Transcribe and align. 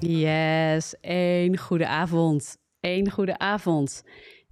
Yes, 0.00 0.94
één 1.00 1.58
goede 1.58 1.86
avond. 1.86 2.56
Eén 2.80 3.10
goede 3.10 3.38
avond. 3.38 4.02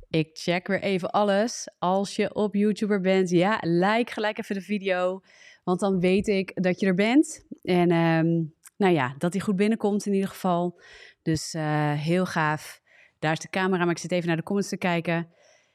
Ik 0.09 0.31
check 0.33 0.67
weer 0.67 0.83
even 0.83 1.11
alles. 1.11 1.69
Als 1.79 2.17
je 2.17 2.35
op 2.35 2.55
YouTuber 2.55 3.01
bent, 3.01 3.31
ja, 3.31 3.59
like 3.61 4.13
gelijk 4.13 4.39
even 4.39 4.55
de 4.55 4.61
video. 4.61 5.21
Want 5.65 5.81
dan 5.81 6.01
weet 6.01 6.29
ik 6.29 6.63
dat 6.63 6.81
je 6.81 6.87
er 6.87 6.95
bent. 6.95 7.45
En 7.63 7.91
ehm, 7.91 8.43
nou 8.77 8.95
ja, 8.95 9.15
dat 9.19 9.33
die 9.33 9.41
goed 9.41 9.57
binnenkomt 9.57 10.07
in 10.07 10.13
ieder 10.13 10.29
geval. 10.29 10.81
Dus 11.23 11.55
uh, 11.55 11.93
heel 11.93 12.27
gaaf. 12.27 12.81
Daar 13.19 13.33
is 13.33 13.39
de 13.39 13.49
camera, 13.49 13.85
maar 13.85 13.95
ik 13.95 13.99
zit 13.99 14.13
even 14.13 14.27
naar 14.27 14.37
de 14.37 14.43
comments 14.43 14.71
te 14.71 14.77
kijken. 14.77 15.29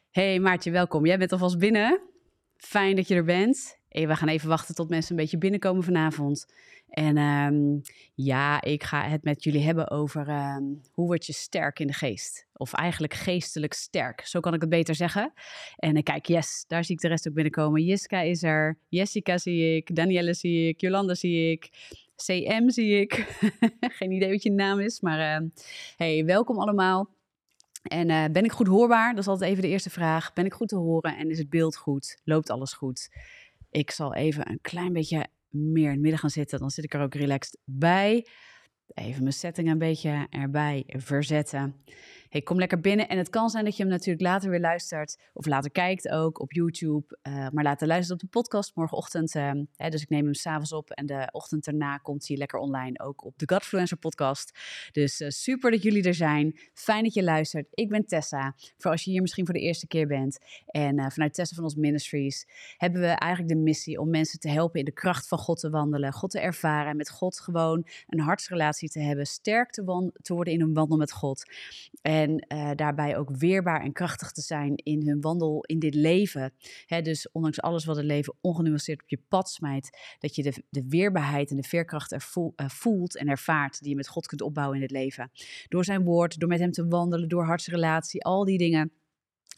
Hey 0.09 0.39
Maartje, 0.39 0.71
welkom. 0.71 1.05
Jij 1.05 1.17
bent 1.17 1.31
alvast 1.31 1.57
binnen. 1.57 2.01
Fijn 2.57 2.95
dat 2.95 3.07
je 3.07 3.15
er 3.15 3.23
bent. 3.23 3.78
We 3.89 4.15
gaan 4.15 4.27
even 4.27 4.49
wachten 4.49 4.75
tot 4.75 4.89
mensen 4.89 5.11
een 5.11 5.21
beetje 5.21 5.37
binnenkomen 5.37 5.83
vanavond. 5.83 6.45
En 6.89 7.17
um, 7.17 7.81
ja, 8.13 8.61
ik 8.61 8.83
ga 8.83 9.03
het 9.03 9.23
met 9.23 9.43
jullie 9.43 9.63
hebben 9.63 9.89
over 9.89 10.29
um, 10.29 10.81
hoe 10.91 11.05
word 11.05 11.25
je 11.25 11.33
sterk 11.33 11.79
in 11.79 11.87
de 11.87 11.93
geest. 11.93 12.47
Of 12.53 12.73
eigenlijk 12.73 13.13
geestelijk 13.13 13.73
sterk, 13.73 14.21
zo 14.25 14.39
kan 14.39 14.53
ik 14.53 14.61
het 14.61 14.69
beter 14.69 14.95
zeggen. 14.95 15.33
En 15.75 15.95
uh, 15.95 16.03
kijk, 16.03 16.25
yes, 16.25 16.65
daar 16.67 16.83
zie 16.83 16.95
ik 16.95 17.01
de 17.01 17.07
rest 17.07 17.27
ook 17.27 17.33
binnenkomen. 17.33 17.83
Jiska 17.83 18.21
is 18.21 18.43
er, 18.43 18.77
Jessica 18.87 19.37
zie 19.37 19.75
ik, 19.75 19.95
Danielle 19.95 20.33
zie 20.33 20.67
ik, 20.67 20.81
Jolanda 20.81 21.15
zie 21.15 21.51
ik, 21.51 21.69
CM 22.15 22.69
zie 22.69 22.99
ik. 22.99 23.39
Geen 23.97 24.11
idee 24.11 24.31
wat 24.31 24.43
je 24.43 24.51
naam 24.51 24.79
is, 24.79 25.01
maar 25.01 25.41
uh, 25.41 25.47
hey, 25.97 26.25
welkom 26.25 26.59
allemaal. 26.59 27.09
En 27.81 28.09
uh, 28.09 28.25
ben 28.31 28.43
ik 28.43 28.51
goed 28.51 28.67
hoorbaar? 28.67 29.09
Dat 29.09 29.19
is 29.19 29.27
altijd 29.27 29.51
even 29.51 29.63
de 29.63 29.69
eerste 29.69 29.89
vraag. 29.89 30.33
Ben 30.33 30.45
ik 30.45 30.53
goed 30.53 30.67
te 30.67 30.75
horen 30.75 31.17
en 31.17 31.29
is 31.29 31.37
het 31.37 31.49
beeld 31.49 31.77
goed? 31.77 32.19
Loopt 32.23 32.49
alles 32.49 32.73
goed? 32.73 33.09
Ik 33.71 33.91
zal 33.91 34.13
even 34.13 34.49
een 34.49 34.61
klein 34.61 34.93
beetje 34.93 35.27
meer 35.49 35.85
in 35.85 35.91
het 35.91 35.99
midden 35.99 36.19
gaan 36.19 36.29
zitten. 36.29 36.59
Dan 36.59 36.69
zit 36.69 36.83
ik 36.83 36.93
er 36.93 37.01
ook 37.01 37.13
relaxed 37.13 37.57
bij. 37.63 38.25
Even 38.93 39.21
mijn 39.21 39.33
setting 39.33 39.69
een 39.69 39.77
beetje 39.77 40.27
erbij 40.29 40.83
verzetten 40.87 41.75
hey, 42.29 42.41
kom 42.41 42.57
lekker 42.57 42.79
binnen. 42.79 43.09
En 43.09 43.17
het 43.17 43.29
kan 43.29 43.49
zijn 43.49 43.63
dat 43.63 43.77
je 43.77 43.83
hem 43.83 43.91
natuurlijk 43.91 44.21
later 44.21 44.49
weer 44.49 44.59
luistert 44.59 45.17
of 45.33 45.45
later 45.45 45.71
kijkt 45.71 46.09
ook 46.09 46.39
op 46.39 46.51
YouTube. 46.51 47.17
Uh, 47.23 47.49
maar 47.49 47.63
later 47.63 47.87
luistert 47.87 48.21
op 48.21 48.29
de 48.31 48.39
podcast 48.39 48.75
morgenochtend. 48.75 49.35
Uh, 49.35 49.51
hè, 49.75 49.89
dus 49.89 50.01
ik 50.01 50.09
neem 50.09 50.23
hem 50.23 50.33
s'avonds 50.33 50.73
op 50.73 50.89
en 50.89 51.05
de 51.05 51.29
ochtend 51.31 51.65
daarna 51.65 51.97
komt 51.97 52.27
hij 52.27 52.37
lekker 52.37 52.59
online 52.59 52.99
ook 52.99 53.25
op 53.25 53.37
de 53.37 53.53
Godfluencer 53.53 53.97
podcast. 53.97 54.59
Dus 54.91 55.21
uh, 55.21 55.29
super 55.29 55.71
dat 55.71 55.83
jullie 55.83 56.03
er 56.03 56.13
zijn. 56.13 56.59
Fijn 56.73 57.03
dat 57.03 57.13
je 57.13 57.23
luistert. 57.23 57.67
Ik 57.71 57.89
ben 57.89 58.05
Tessa. 58.05 58.55
Voor 58.77 58.91
als 58.91 59.03
je 59.03 59.11
hier 59.11 59.21
misschien 59.21 59.45
voor 59.45 59.53
de 59.53 59.59
eerste 59.59 59.87
keer 59.87 60.07
bent. 60.07 60.39
En 60.65 61.11
vanuit 61.11 61.33
Tessa 61.33 61.55
van 61.55 61.63
ons 61.63 61.75
Ministries 61.75 62.47
hebben 62.77 63.01
we 63.01 63.07
eigenlijk 63.07 63.53
de 63.53 63.59
missie 63.59 63.99
om 63.99 64.09
mensen 64.09 64.39
te 64.39 64.49
helpen 64.49 64.79
in 64.79 64.85
de 64.85 64.91
kracht 64.91 65.27
van 65.27 65.37
God 65.37 65.59
te 65.59 65.69
wandelen. 65.69 66.13
God 66.13 66.29
te 66.29 66.39
ervaren. 66.39 66.97
Met 66.97 67.09
God 67.09 67.39
gewoon 67.39 67.87
een 68.07 68.19
hartsrelatie 68.19 68.89
te 68.89 68.99
hebben. 68.99 69.25
Sterk 69.25 69.71
te, 69.71 70.11
te 70.21 70.33
worden 70.33 70.53
in 70.53 70.59
hun 70.59 70.73
wandel 70.73 70.97
met 70.97 71.11
God. 71.11 71.43
En 72.01 72.18
en 72.19 72.45
uh, 72.53 72.71
daarbij 72.75 73.17
ook 73.17 73.37
weerbaar 73.37 73.81
en 73.81 73.91
krachtig 73.91 74.31
te 74.31 74.41
zijn 74.41 74.75
in 74.75 75.07
hun 75.07 75.21
wandel 75.21 75.63
in 75.65 75.79
dit 75.79 75.93
leven. 75.93 76.53
dus 77.03 77.31
ondanks 77.31 77.61
alles 77.61 77.85
wat 77.85 77.95
het 77.95 78.05
leven 78.05 78.35
ongenuanceerd 78.41 79.01
op 79.01 79.09
je 79.09 79.21
pad 79.27 79.49
smijt, 79.49 79.97
dat 80.19 80.35
je 80.35 80.43
de, 80.43 80.63
de 80.69 80.85
weerbaarheid 80.87 81.49
en 81.49 81.55
de 81.55 81.63
veerkracht 81.63 82.11
er 82.11 82.27
uh, 82.35 82.69
voelt 82.69 83.17
en 83.17 83.27
ervaart 83.27 83.79
die 83.79 83.89
je 83.89 83.95
met 83.95 84.07
God 84.07 84.27
kunt 84.27 84.41
opbouwen 84.41 84.75
in 84.75 84.81
het 84.81 84.91
leven. 84.91 85.31
Door 85.67 85.85
zijn 85.85 86.03
woord, 86.03 86.39
door 86.39 86.49
met 86.49 86.59
hem 86.59 86.71
te 86.71 86.87
wandelen, 86.87 87.29
door 87.29 87.45
hartsrelatie, 87.45 88.23
al 88.23 88.45
die 88.45 88.57
dingen 88.57 88.91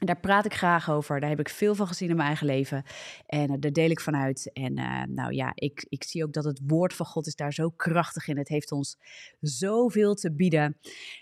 en 0.02 0.08
daar 0.08 0.20
praat 0.20 0.46
ik 0.46 0.54
graag 0.54 0.90
over. 0.90 1.20
Daar 1.20 1.30
heb 1.30 1.40
ik 1.40 1.50
veel 1.50 1.76
van 1.76 1.88
gezien 1.88 2.10
in 2.10 2.16
mijn 2.16 2.28
eigen 2.28 2.46
leven. 2.46 2.84
En 3.26 3.52
uh, 3.52 3.58
daar 3.60 3.72
deel 3.72 3.90
ik 3.90 4.00
vanuit. 4.00 4.50
En 4.54 4.78
uh, 4.78 5.04
nou 5.08 5.34
ja, 5.34 5.52
ik, 5.56 5.86
ik 5.90 6.04
zie 6.04 6.24
ook 6.24 6.34
dat 6.34 6.44
het 6.44 6.62
woord 6.68 6.94
van 6.94 7.06
God 7.06 7.28
is 7.28 7.36
daar 7.36 7.54
zo 7.54 7.70
krachtig 7.70 8.28
in. 8.28 8.38
Het 8.38 8.48
heeft 8.48 8.72
ons 8.72 8.98
zoveel 9.40 10.16
te 10.16 10.32
bieden. 10.32 10.78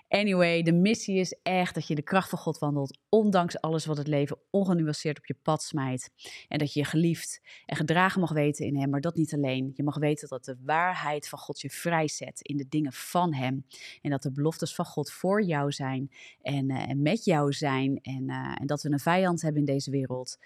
Anyway, 0.07 0.62
de 0.62 0.73
missie 0.73 1.19
is 1.19 1.38
echt 1.44 1.73
dat 1.73 1.88
je 1.88 1.95
de 1.95 2.01
kracht 2.01 2.29
van 2.29 2.39
God 2.39 2.57
wandelt. 2.57 2.97
Ondanks 3.09 3.62
alles 3.62 3.85
wat 3.85 3.97
het 3.97 4.07
leven 4.07 4.38
ongenuanceerd 4.50 5.18
op 5.18 5.25
je 5.25 5.35
pad 5.44 5.63
smijt. 5.63 6.12
En 6.47 6.57
dat 6.57 6.73
je 6.73 6.79
je 6.79 6.85
geliefd 6.85 7.41
en 7.66 7.75
gedragen 7.75 8.22
mag 8.22 8.31
weten 8.31 8.66
in 8.66 8.78
hem. 8.78 8.89
Maar 8.89 9.01
dat 9.01 9.16
niet 9.16 9.34
alleen. 9.34 9.72
Je 9.75 9.84
mag 9.84 9.97
weten 9.97 10.28
dat 10.28 10.45
de 10.45 10.57
waarheid 10.63 11.29
van 11.29 11.39
God 11.39 11.62
je 11.62 11.69
vrijzet 11.69 12.41
in 12.41 12.57
de 12.57 12.66
dingen 12.69 12.94
van 12.94 13.34
hem. 13.34 13.66
En 14.01 14.09
dat 14.09 14.23
de 14.23 14.31
beloftes 14.31 14.75
van 14.75 14.85
God 14.85 15.12
voor 15.12 15.44
jou 15.44 15.72
zijn. 15.72 16.12
En, 16.41 16.69
en 16.69 17.01
met 17.01 17.25
jou 17.25 17.53
zijn. 17.53 18.00
En, 18.01 18.29
en 18.29 18.69
dat 18.69 18.81
we 18.81 18.91
een 18.91 19.00
vijand 19.00 19.41
hebben 19.41 19.59
in 19.59 19.74
deze 19.74 19.91
wereld. 19.91 20.38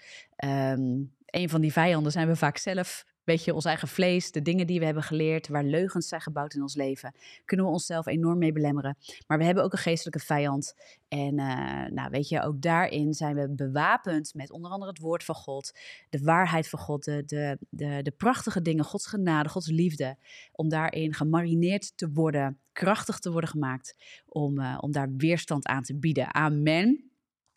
Um, 0.44 1.12
een 1.26 1.48
van 1.48 1.60
die 1.60 1.72
vijanden 1.72 2.12
zijn 2.12 2.28
we 2.28 2.36
vaak 2.36 2.56
zelf. 2.56 3.04
Weet 3.24 3.44
je, 3.44 3.54
ons 3.54 3.64
eigen 3.64 3.88
vlees, 3.88 4.30
de 4.30 4.42
dingen 4.42 4.66
die 4.66 4.78
we 4.78 4.84
hebben 4.84 5.02
geleerd, 5.02 5.48
waar 5.48 5.64
leugens 5.64 6.08
zijn 6.08 6.20
gebouwd 6.20 6.54
in 6.54 6.62
ons 6.62 6.74
leven, 6.74 7.14
kunnen 7.44 7.66
we 7.66 7.72
onszelf 7.72 8.06
enorm 8.06 8.38
mee 8.38 8.52
belemmeren. 8.52 8.96
Maar 9.26 9.38
we 9.38 9.44
hebben 9.44 9.64
ook 9.64 9.72
een 9.72 9.78
geestelijke 9.78 10.18
vijand. 10.18 10.74
En 11.08 11.38
uh, 11.38 11.86
nou, 11.86 12.10
weet 12.10 12.28
je, 12.28 12.42
ook 12.42 12.62
daarin 12.62 13.14
zijn 13.14 13.34
we 13.34 13.54
bewapend 13.54 14.34
met 14.34 14.50
onder 14.50 14.70
andere 14.70 14.90
het 14.90 15.00
woord 15.00 15.24
van 15.24 15.34
God, 15.34 15.72
de 16.10 16.18
waarheid 16.18 16.68
van 16.68 16.78
God, 16.78 17.04
de, 17.04 17.24
de, 17.70 18.02
de, 18.02 18.14
prachtige 18.16 18.62
dingen, 18.62 18.84
Gods 18.84 19.06
genade, 19.06 19.48
Gods 19.48 19.70
liefde. 19.70 20.16
Om 20.52 20.68
daarin 20.68 21.14
gemarineerd 21.14 21.96
te 21.96 22.12
worden, 22.12 22.58
krachtig 22.72 23.18
te 23.18 23.30
worden 23.30 23.50
gemaakt, 23.50 23.96
om, 24.26 24.60
uh, 24.60 24.78
om 24.80 24.92
daar 24.92 25.10
weerstand 25.16 25.66
aan 25.66 25.82
te 25.82 25.94
bieden. 25.94 26.34
Amen. 26.34 27.13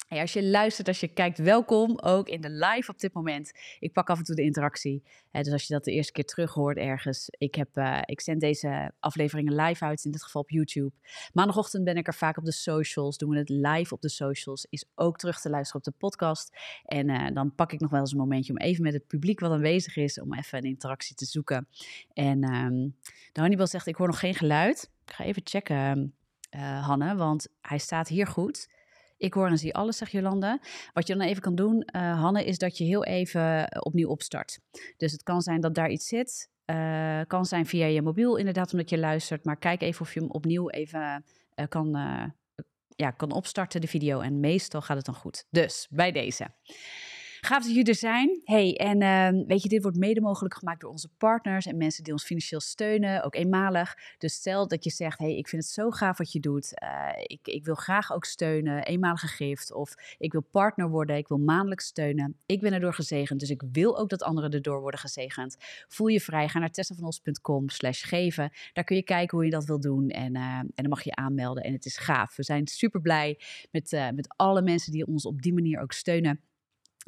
Als 0.09 0.33
je 0.33 0.43
luistert, 0.43 0.87
als 0.87 0.99
je 0.99 1.07
kijkt, 1.07 1.37
welkom 1.37 1.99
ook 1.99 2.27
in 2.27 2.41
de 2.41 2.49
live 2.49 2.91
op 2.91 2.99
dit 2.99 3.13
moment. 3.13 3.51
Ik 3.79 3.93
pak 3.93 4.09
af 4.09 4.17
en 4.17 4.23
toe 4.23 4.35
de 4.35 4.41
interactie. 4.41 5.03
dus 5.31 5.51
als 5.51 5.67
je 5.67 5.73
dat 5.73 5.83
de 5.83 5.91
eerste 5.91 6.11
keer 6.11 6.25
terug 6.25 6.53
hoort 6.53 6.77
ergens. 6.77 7.27
Ik, 7.29 7.55
heb, 7.55 7.77
uh, 7.77 8.01
ik 8.05 8.21
zend 8.21 8.41
deze 8.41 8.91
afleveringen 8.99 9.55
live 9.55 9.85
uit, 9.85 10.05
in 10.05 10.11
dit 10.11 10.23
geval 10.23 10.41
op 10.41 10.49
YouTube. 10.49 10.91
Maandagochtend 11.33 11.83
ben 11.83 11.97
ik 11.97 12.07
er 12.07 12.13
vaak 12.13 12.37
op 12.37 12.45
de 12.45 12.51
socials. 12.51 13.17
Doen 13.17 13.29
we 13.29 13.37
het 13.37 13.49
live 13.49 13.93
op 13.93 14.01
de 14.01 14.09
socials. 14.09 14.67
Is 14.69 14.85
ook 14.95 15.17
terug 15.17 15.41
te 15.41 15.49
luisteren 15.49 15.85
op 15.85 15.93
de 15.93 15.97
podcast. 15.97 16.57
En 16.85 17.09
uh, 17.09 17.27
dan 17.33 17.55
pak 17.55 17.71
ik 17.71 17.79
nog 17.79 17.91
wel 17.91 17.99
eens 17.99 18.11
een 18.11 18.17
momentje 18.17 18.53
om 18.53 18.59
even 18.59 18.83
met 18.83 18.93
het 18.93 19.07
publiek 19.07 19.39
wat 19.39 19.51
aanwezig 19.51 19.95
is. 19.95 20.19
Om 20.19 20.33
even 20.33 20.57
een 20.57 20.63
interactie 20.63 21.15
te 21.15 21.25
zoeken. 21.25 21.67
En 22.13 22.53
um, 22.53 22.95
de 23.31 23.39
Hannibal 23.39 23.67
zegt, 23.67 23.87
ik 23.87 23.95
hoor 23.95 24.07
nog 24.07 24.19
geen 24.19 24.35
geluid. 24.35 24.91
Ik 25.05 25.13
ga 25.13 25.23
even 25.23 25.41
checken, 25.45 26.13
uh, 26.55 26.87
Hanne, 26.87 27.15
want 27.15 27.47
hij 27.61 27.77
staat 27.77 28.07
hier 28.07 28.27
goed. 28.27 28.67
Ik 29.17 29.33
hoor 29.33 29.47
en 29.47 29.57
zie 29.57 29.73
alles, 29.73 29.97
zegt 29.97 30.11
Jolanda. 30.11 30.59
Wat 30.93 31.07
je 31.07 31.15
dan 31.15 31.27
even 31.27 31.41
kan 31.41 31.55
doen, 31.55 31.87
uh, 31.95 32.21
Hanne, 32.21 32.45
is 32.45 32.57
dat 32.57 32.77
je 32.77 32.83
heel 32.83 33.03
even 33.03 33.69
eh, 33.69 33.81
opnieuw 33.83 34.09
opstart. 34.09 34.59
Dus 34.97 35.11
het 35.11 35.23
kan 35.23 35.41
zijn 35.41 35.61
dat 35.61 35.75
daar 35.75 35.89
iets 35.89 36.07
zit. 36.07 36.49
Uh, 36.65 37.21
kan 37.27 37.45
zijn 37.45 37.65
via 37.65 37.85
je 37.85 38.01
mobiel, 38.01 38.35
inderdaad, 38.35 38.71
omdat 38.71 38.89
je 38.89 38.97
luistert. 38.97 39.45
Maar 39.45 39.57
kijk 39.57 39.81
even 39.81 40.01
of 40.01 40.13
je 40.13 40.19
hem 40.19 40.29
opnieuw 40.29 40.69
even 40.69 41.25
kan, 41.69 41.91
ja, 42.95 43.11
kan 43.11 43.31
opstarten, 43.31 43.81
de 43.81 43.87
video. 43.87 44.19
En 44.19 44.39
meestal 44.39 44.81
gaat 44.81 44.97
het 44.97 45.05
dan 45.05 45.15
goed. 45.15 45.45
Dus 45.49 45.87
bij 45.89 46.11
deze. 46.11 46.47
Gaaf 47.47 47.63
dat 47.63 47.67
jullie 47.67 47.85
er 47.85 47.95
zijn. 47.95 48.41
Hey, 48.43 48.75
en 48.75 49.01
uh, 49.01 49.45
weet 49.47 49.63
je, 49.63 49.69
dit 49.69 49.81
wordt 49.81 49.97
mede 49.97 50.21
mogelijk 50.21 50.55
gemaakt 50.55 50.81
door 50.81 50.89
onze 50.89 51.09
partners 51.17 51.65
en 51.65 51.77
mensen 51.77 52.03
die 52.03 52.13
ons 52.13 52.23
financieel 52.23 52.59
steunen, 52.59 53.23
ook 53.23 53.35
eenmalig. 53.35 53.97
Dus 54.17 54.33
stel 54.33 54.67
dat 54.67 54.83
je 54.83 54.89
zegt, 54.89 55.19
hey, 55.19 55.37
ik 55.37 55.47
vind 55.47 55.63
het 55.63 55.71
zo 55.71 55.91
gaaf 55.91 56.17
wat 56.17 56.31
je 56.31 56.39
doet. 56.39 56.73
Uh, 56.83 57.09
ik, 57.23 57.39
ik 57.47 57.65
wil 57.65 57.75
graag 57.75 58.13
ook 58.13 58.25
steunen, 58.25 58.83
eenmalige 58.83 59.27
gift. 59.27 59.73
Of 59.73 59.93
ik 60.17 60.31
wil 60.31 60.41
partner 60.51 60.89
worden, 60.89 61.17
ik 61.17 61.27
wil 61.27 61.37
maandelijks 61.37 61.85
steunen. 61.85 62.37
Ik 62.45 62.61
ben 62.61 62.73
erdoor 62.73 62.93
gezegend, 62.93 63.39
dus 63.39 63.49
ik 63.49 63.63
wil 63.71 63.97
ook 63.97 64.09
dat 64.09 64.23
anderen 64.23 64.51
erdoor 64.51 64.81
worden 64.81 64.99
gezegend. 64.99 65.57
Voel 65.87 66.07
je 66.07 66.21
vrij, 66.21 66.47
ga 66.47 66.59
naar 66.59 66.71
tessavanos.com 66.71 67.69
slash 67.69 68.07
geven. 68.07 68.51
Daar 68.73 68.83
kun 68.83 68.95
je 68.95 69.03
kijken 69.03 69.37
hoe 69.37 69.45
je 69.45 69.51
dat 69.51 69.65
wil 69.65 69.79
doen 69.79 70.09
en, 70.09 70.35
uh, 70.35 70.57
en 70.57 70.71
dan 70.75 70.89
mag 70.89 71.03
je 71.03 71.15
aanmelden. 71.15 71.63
En 71.63 71.73
het 71.73 71.85
is 71.85 71.97
gaaf. 71.97 72.35
We 72.35 72.43
zijn 72.43 72.67
super 72.67 73.01
blij 73.01 73.39
met, 73.71 73.91
uh, 73.91 74.09
met 74.09 74.33
alle 74.35 74.61
mensen 74.61 74.91
die 74.91 75.07
ons 75.07 75.25
op 75.25 75.41
die 75.41 75.53
manier 75.53 75.81
ook 75.81 75.91
steunen. 75.91 76.41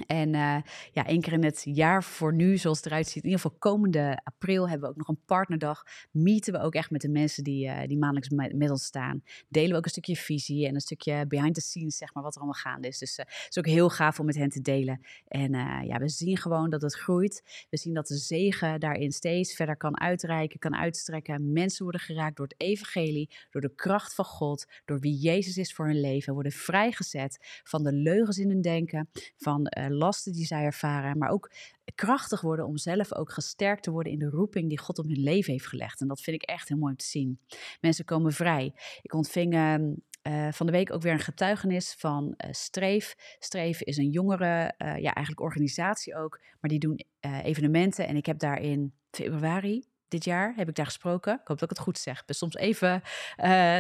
En 0.05 0.33
uh, 0.33 0.57
ja, 0.91 1.05
één 1.05 1.21
keer 1.21 1.33
in 1.33 1.43
het 1.43 1.61
jaar 1.63 2.03
voor 2.03 2.33
nu, 2.33 2.57
zoals 2.57 2.77
het 2.77 2.85
eruit 2.85 3.07
ziet, 3.07 3.23
in 3.23 3.29
ieder 3.29 3.39
geval 3.39 3.57
komende 3.59 4.19
april 4.23 4.69
hebben 4.69 4.87
we 4.87 4.93
ook 4.93 4.99
nog 4.99 5.07
een 5.07 5.25
partnerdag. 5.25 5.83
Meeten 6.11 6.53
we 6.53 6.59
ook 6.59 6.73
echt 6.73 6.91
met 6.91 7.01
de 7.01 7.09
mensen 7.09 7.43
die, 7.43 7.65
uh, 7.67 7.87
die 7.87 7.97
maandelijks 7.97 8.53
met 8.55 8.69
ons 8.69 8.83
staan. 8.83 9.23
Delen 9.47 9.71
we 9.71 9.77
ook 9.77 9.83
een 9.83 9.89
stukje 9.89 10.15
visie 10.15 10.67
en 10.67 10.75
een 10.75 10.81
stukje 10.81 11.27
behind 11.27 11.53
the 11.53 11.61
scenes, 11.61 11.97
zeg 11.97 12.13
maar, 12.13 12.23
wat 12.23 12.35
er 12.35 12.41
allemaal 12.41 12.61
gaande 12.61 12.87
is. 12.87 12.97
Dus 12.97 13.17
uh, 13.17 13.25
het 13.25 13.47
is 13.49 13.57
ook 13.57 13.65
heel 13.65 13.89
gaaf 13.89 14.19
om 14.19 14.25
met 14.25 14.35
hen 14.35 14.49
te 14.49 14.61
delen. 14.61 15.01
En 15.27 15.51
ja, 15.85 15.97
we 15.97 16.09
zien 16.09 16.37
gewoon 16.37 16.69
dat 16.69 16.81
het 16.81 16.95
groeit. 16.95 17.65
We 17.69 17.77
zien 17.77 17.93
dat 17.93 18.07
de 18.07 18.17
zegen 18.17 18.79
daarin 18.79 19.11
steeds 19.11 19.55
verder 19.55 19.77
kan 19.77 19.99
uitreiken, 19.99 20.59
kan 20.59 20.75
uitstrekken. 20.75 21.51
Mensen 21.51 21.83
worden 21.83 22.01
geraakt 22.01 22.37
door 22.37 22.47
het 22.47 22.61
evangelie, 22.61 23.29
door 23.49 23.61
de 23.61 23.75
kracht 23.75 24.15
van 24.15 24.25
God, 24.25 24.65
door 24.85 24.99
wie 24.99 25.17
Jezus 25.17 25.57
is 25.57 25.73
voor 25.73 25.85
hun 25.85 25.99
leven. 25.99 26.33
Worden 26.33 26.51
vrijgezet 26.51 27.61
van 27.63 27.83
de 27.83 27.93
leugens 27.93 28.37
in 28.37 28.49
hun 28.49 28.61
denken, 28.61 29.09
van 29.37 29.65
lasten 29.91 30.33
die 30.33 30.45
zij 30.45 30.63
ervaren, 30.63 31.17
maar 31.17 31.29
ook 31.29 31.51
krachtig 31.95 32.41
worden 32.41 32.65
om 32.65 32.77
zelf 32.77 33.13
ook 33.13 33.31
gesterkt 33.31 33.83
te 33.83 33.91
worden 33.91 34.13
in 34.13 34.19
de 34.19 34.29
roeping 34.29 34.69
die 34.69 34.79
God 34.79 34.99
op 34.99 35.05
hun 35.05 35.19
leven 35.19 35.51
heeft 35.51 35.67
gelegd. 35.67 36.01
En 36.01 36.07
dat 36.07 36.21
vind 36.21 36.41
ik 36.41 36.49
echt 36.49 36.67
heel 36.67 36.77
mooi 36.77 36.91
om 36.91 36.97
te 36.97 37.05
zien. 37.05 37.39
Mensen 37.81 38.05
komen 38.05 38.33
vrij. 38.33 38.73
Ik 39.01 39.13
ontving 39.13 39.53
uh, 39.53 40.47
van 40.51 40.65
de 40.65 40.71
week 40.71 40.93
ook 40.93 41.01
weer 41.01 41.11
een 41.11 41.19
getuigenis 41.19 41.95
van 41.97 42.33
uh, 42.37 42.51
Streef. 42.51 43.15
Streef 43.39 43.81
is 43.81 43.97
een 43.97 44.09
jongere, 44.09 44.73
uh, 44.77 44.97
ja, 44.97 45.13
eigenlijk 45.13 45.39
organisatie 45.41 46.15
ook, 46.15 46.41
maar 46.59 46.69
die 46.69 46.79
doen 46.79 47.05
evenementen. 47.43 48.07
En 48.07 48.15
ik 48.15 48.25
heb 48.25 48.39
daar 48.39 48.61
in 48.61 48.93
februari, 49.11 49.85
dit 50.07 50.23
jaar 50.23 50.53
heb 50.55 50.69
ik 50.69 50.75
daar 50.75 50.85
gesproken. 50.85 51.33
Ik 51.33 51.47
hoop 51.47 51.59
dat 51.59 51.71
ik 51.71 51.77
het 51.77 51.85
goed 51.85 51.97
zeg. 51.97 52.25
Ben 52.25 52.35
soms 52.35 52.55
even 52.55 53.01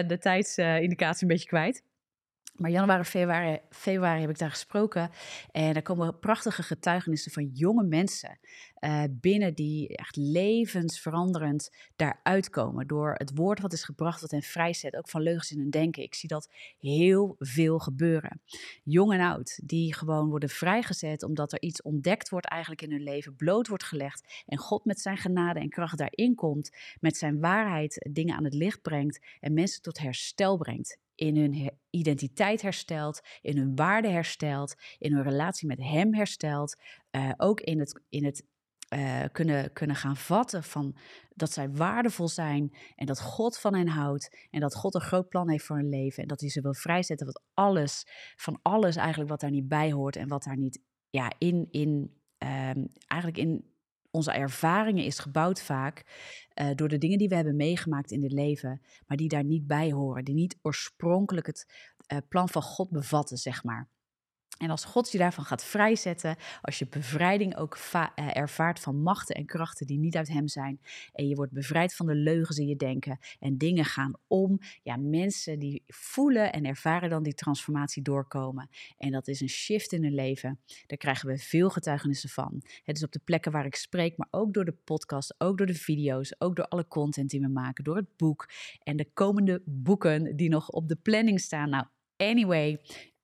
de 0.07 0.17
tijdsindicatie 0.19 1.21
een 1.21 1.33
beetje 1.33 1.47
kwijt. 1.47 1.83
Maar 2.59 2.71
januari, 2.71 3.03
februari, 3.03 3.59
februari 3.69 4.21
heb 4.21 4.29
ik 4.29 4.37
daar 4.37 4.49
gesproken. 4.49 5.09
En 5.51 5.75
er 5.75 5.81
komen 5.81 6.19
prachtige 6.19 6.63
getuigenissen 6.63 7.31
van 7.31 7.49
jonge 7.53 7.83
mensen 7.83 8.39
uh, 8.79 9.03
binnen 9.11 9.53
die 9.53 9.95
echt 9.95 10.15
levensveranderend 10.15 11.71
daaruit 11.95 12.49
komen. 12.49 12.87
Door 12.87 13.13
het 13.17 13.31
woord 13.35 13.59
wat 13.59 13.73
is 13.73 13.83
gebracht, 13.83 14.21
wat 14.21 14.31
hen 14.31 14.41
vrijzet. 14.41 14.95
Ook 14.95 15.09
van 15.09 15.21
leugens 15.21 15.51
in 15.51 15.59
hun 15.59 15.69
denken. 15.69 16.03
Ik 16.03 16.15
zie 16.15 16.29
dat 16.29 16.49
heel 16.79 17.35
veel 17.39 17.79
gebeuren. 17.79 18.41
Jong 18.83 19.13
en 19.13 19.19
oud, 19.19 19.59
die 19.63 19.93
gewoon 19.93 20.29
worden 20.29 20.49
vrijgezet 20.49 21.23
omdat 21.23 21.51
er 21.51 21.61
iets 21.61 21.81
ontdekt 21.81 22.29
wordt 22.29 22.47
eigenlijk 22.47 22.81
in 22.81 22.91
hun 22.91 23.03
leven. 23.03 23.35
Bloot 23.35 23.67
wordt 23.67 23.83
gelegd. 23.83 24.43
En 24.45 24.57
God 24.57 24.85
met 24.85 24.99
zijn 24.99 25.17
genade 25.17 25.59
en 25.59 25.69
kracht 25.69 25.97
daarin 25.97 26.35
komt. 26.35 26.69
Met 26.99 27.17
zijn 27.17 27.39
waarheid 27.39 28.09
dingen 28.11 28.35
aan 28.35 28.43
het 28.43 28.53
licht 28.53 28.81
brengt. 28.81 29.19
En 29.39 29.53
mensen 29.53 29.81
tot 29.81 29.99
herstel 29.99 30.57
brengt 30.57 30.97
in 31.19 31.37
hun 31.37 31.71
identiteit 31.89 32.61
herstelt, 32.61 33.21
in 33.41 33.57
hun 33.57 33.75
waarde 33.75 34.07
herstelt, 34.07 34.75
in 34.97 35.13
hun 35.13 35.23
relatie 35.23 35.67
met 35.67 35.79
Hem 35.79 36.13
herstelt. 36.13 36.81
Uh, 37.11 37.31
ook 37.37 37.61
in 37.61 37.79
het, 37.79 38.01
in 38.09 38.25
het 38.25 38.45
uh, 38.93 39.23
kunnen, 39.31 39.73
kunnen 39.73 39.95
gaan 39.95 40.17
vatten 40.17 40.63
van 40.63 40.97
dat 41.29 41.51
zij 41.51 41.69
waardevol 41.69 42.27
zijn 42.27 42.75
en 42.95 43.05
dat 43.05 43.21
God 43.21 43.57
van 43.57 43.75
hen 43.75 43.87
houdt 43.87 44.47
en 44.49 44.59
dat 44.59 44.75
God 44.75 44.95
een 44.95 45.01
groot 45.01 45.29
plan 45.29 45.49
heeft 45.49 45.65
voor 45.65 45.75
hun 45.75 45.89
leven 45.89 46.21
en 46.21 46.27
dat 46.27 46.39
hij 46.39 46.49
ze 46.49 46.61
wil 46.61 46.73
vrijzetten 46.73 47.25
wat 47.25 47.41
alles, 47.53 48.03
van 48.35 48.59
alles 48.61 48.95
eigenlijk 48.95 49.29
wat 49.29 49.39
daar 49.39 49.51
niet 49.51 49.67
bij 49.67 49.91
hoort 49.91 50.15
en 50.15 50.27
wat 50.27 50.43
daar 50.43 50.57
niet 50.57 50.81
ja, 51.09 51.31
in, 51.37 51.67
in 51.71 51.89
um, 52.37 52.87
eigenlijk 53.07 53.37
in 53.37 53.68
onze 54.11 54.31
ervaringen 54.31 55.05
is 55.05 55.19
gebouwd 55.19 55.61
vaak 55.61 56.03
uh, 56.61 56.69
door 56.75 56.87
de 56.87 56.97
dingen 56.97 57.17
die 57.17 57.29
we 57.29 57.35
hebben 57.35 57.55
meegemaakt 57.55 58.11
in 58.11 58.23
het 58.23 58.31
leven, 58.31 58.81
maar 59.07 59.17
die 59.17 59.29
daar 59.29 59.43
niet 59.43 59.67
bij 59.67 59.91
horen, 59.91 60.23
die 60.23 60.35
niet 60.35 60.57
oorspronkelijk 60.61 61.47
het 61.47 61.65
uh, 62.13 62.17
plan 62.29 62.49
van 62.49 62.61
God 62.61 62.89
bevatten, 62.89 63.37
zeg 63.37 63.63
maar. 63.63 63.89
En 64.59 64.69
als 64.69 64.85
God 64.85 65.11
je 65.11 65.17
daarvan 65.17 65.45
gaat 65.45 65.63
vrijzetten, 65.63 66.35
als 66.61 66.79
je 66.79 66.87
bevrijding 66.87 67.57
ook 67.57 67.77
eh, 67.91 68.07
ervaart 68.15 68.79
van 68.79 69.01
machten 69.01 69.35
en 69.35 69.45
krachten 69.45 69.87
die 69.87 69.99
niet 69.99 70.15
uit 70.15 70.27
Hem 70.27 70.47
zijn, 70.47 70.79
en 71.11 71.27
je 71.27 71.35
wordt 71.35 71.51
bevrijd 71.51 71.95
van 71.95 72.05
de 72.05 72.15
leugens 72.15 72.57
in 72.57 72.67
je 72.67 72.75
denken 72.75 73.19
en 73.39 73.57
dingen 73.57 73.85
gaan 73.85 74.13
om, 74.27 74.59
ja, 74.83 74.97
mensen 74.97 75.59
die 75.59 75.83
voelen 75.87 76.53
en 76.53 76.65
ervaren 76.65 77.09
dan 77.09 77.23
die 77.23 77.33
transformatie 77.33 78.01
doorkomen. 78.01 78.69
En 78.97 79.11
dat 79.11 79.27
is 79.27 79.41
een 79.41 79.49
shift 79.49 79.91
in 79.91 80.03
hun 80.03 80.13
leven. 80.13 80.59
Daar 80.85 80.97
krijgen 80.97 81.27
we 81.27 81.37
veel 81.37 81.69
getuigenissen 81.69 82.29
van. 82.29 82.63
Het 82.83 82.97
is 82.97 83.03
op 83.03 83.11
de 83.11 83.21
plekken 83.23 83.51
waar 83.51 83.65
ik 83.65 83.75
spreek, 83.75 84.17
maar 84.17 84.27
ook 84.31 84.53
door 84.53 84.65
de 84.65 84.77
podcast, 84.83 85.35
ook 85.37 85.57
door 85.57 85.67
de 85.67 85.73
video's, 85.73 86.35
ook 86.37 86.55
door 86.55 86.67
alle 86.67 86.87
content 86.87 87.29
die 87.29 87.41
we 87.41 87.47
maken, 87.47 87.83
door 87.83 87.95
het 87.95 88.17
boek 88.17 88.49
en 88.83 88.97
de 88.97 89.11
komende 89.13 89.61
boeken 89.65 90.35
die 90.35 90.49
nog 90.49 90.69
op 90.69 90.87
de 90.87 90.95
planning 90.95 91.39
staan. 91.39 91.69
Nou, 91.69 91.85
Anyway, 92.19 92.81